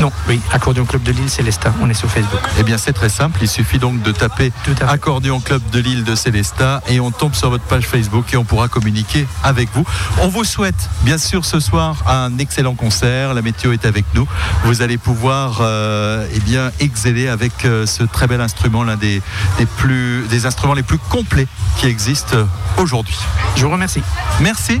Non, 0.00 0.10
oui, 0.28 0.40
Accordéon 0.52 0.84
Club 0.84 1.02
de 1.02 1.12
Lille 1.12 1.30
Célestin. 1.30 1.72
On 1.80 1.88
est 1.88 1.94
sur 1.94 2.10
Facebook. 2.10 2.40
Eh 2.58 2.62
bien, 2.62 2.78
c'est 2.78 2.92
très 2.92 3.08
simple. 3.08 3.38
Il 3.42 3.48
suffit 3.48 3.78
donc 3.78 4.02
de 4.02 4.12
taper 4.12 4.52
Accordéon 4.86 5.40
Club 5.40 5.62
de 5.70 5.78
Lille 5.78 6.04
de 6.04 6.14
Célestat 6.14 6.82
et 6.88 6.98
on 7.00 7.10
tombe 7.10 7.34
sur 7.34 7.50
votre 7.50 7.64
page 7.64 7.86
Facebook 7.86 8.32
et 8.34 8.36
on 8.36 8.44
pourra 8.44 8.68
communiquer 8.68 9.26
avec 9.42 9.68
vous. 9.72 9.84
On 10.20 10.28
vous 10.28 10.44
souhaite, 10.44 10.90
bien 11.02 11.18
sûr, 11.18 11.44
ce 11.44 11.60
soir 11.60 11.96
un 12.08 12.38
excellent 12.38 12.74
concert. 12.74 13.34
La 13.34 13.42
météo 13.42 13.72
est 13.72 13.86
avec 13.86 14.04
nous. 14.14 14.26
Vous 14.64 14.82
allez 14.82 14.98
pouvoir, 14.98 15.58
euh, 15.60 16.26
eh 16.34 16.40
bien, 16.40 16.72
exceller 16.80 17.28
avec 17.28 17.64
euh, 17.64 17.86
ce 17.86 18.02
très 18.02 18.26
bel 18.26 18.40
instrument, 18.40 18.82
l'un 18.82 18.96
des, 18.96 19.22
des 19.58 19.66
plus, 19.76 20.26
des 20.28 20.46
instruments 20.46 20.74
les 20.74 20.82
plus 20.82 20.98
complets 20.98 21.46
qui 21.78 21.86
existent 21.86 22.36
aujourd'hui. 22.78 23.16
Je 23.56 23.64
vous 23.64 23.70
remercie. 23.70 24.02
Merci. 24.40 24.80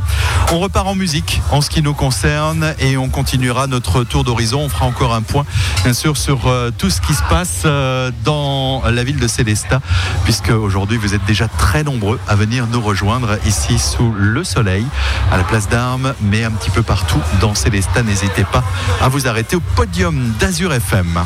On 0.52 0.58
repart 0.58 0.86
en 0.86 0.94
musique 0.94 1.40
en 1.50 1.60
ce 1.60 1.70
qui 1.70 1.82
nous 1.82 1.94
concerne 1.94 2.74
et 2.78 2.96
on 2.96 3.08
continuera 3.08 3.66
notre 3.66 4.04
tour 4.04 4.24
d'horizon. 4.24 4.60
On 4.60 4.68
fera 4.68 4.86
encore 4.86 5.14
un 5.14 5.22
point, 5.22 5.44
bien 5.84 5.92
sûr, 5.92 6.16
sur 6.16 6.48
euh, 6.48 6.70
tout 6.76 6.90
ce 6.90 7.00
qui 7.00 7.14
se 7.14 7.22
passe 7.28 7.62
euh, 7.64 8.10
dans 8.24 8.82
la 8.90 9.04
ville 9.04 9.18
de 9.18 9.28
Célestat, 9.28 9.80
puisque 10.24 10.50
aujourd'hui 10.50 10.96
vous 10.96 11.14
êtes 11.14 11.24
déjà 11.24 11.48
très 11.48 11.84
nombreux 11.84 12.18
à 12.28 12.34
venir 12.34 12.66
nous 12.66 12.80
rejoindre 12.80 13.38
ici 13.46 13.78
sous 13.78 14.12
le 14.12 14.44
soleil, 14.44 14.84
à 15.30 15.36
la 15.36 15.44
place 15.44 15.68
d'Armes, 15.68 16.14
mais 16.20 16.44
un 16.44 16.50
petit 16.50 16.70
peu 16.70 16.82
partout 16.82 17.20
dans 17.40 17.54
Célestat. 17.54 18.02
N'hésitez 18.02 18.44
pas 18.44 18.64
à 19.00 19.08
vous 19.08 19.28
arrêter 19.28 19.56
au 19.56 19.60
podium 19.60 20.32
d'Azur 20.38 20.72
FM. 20.72 21.24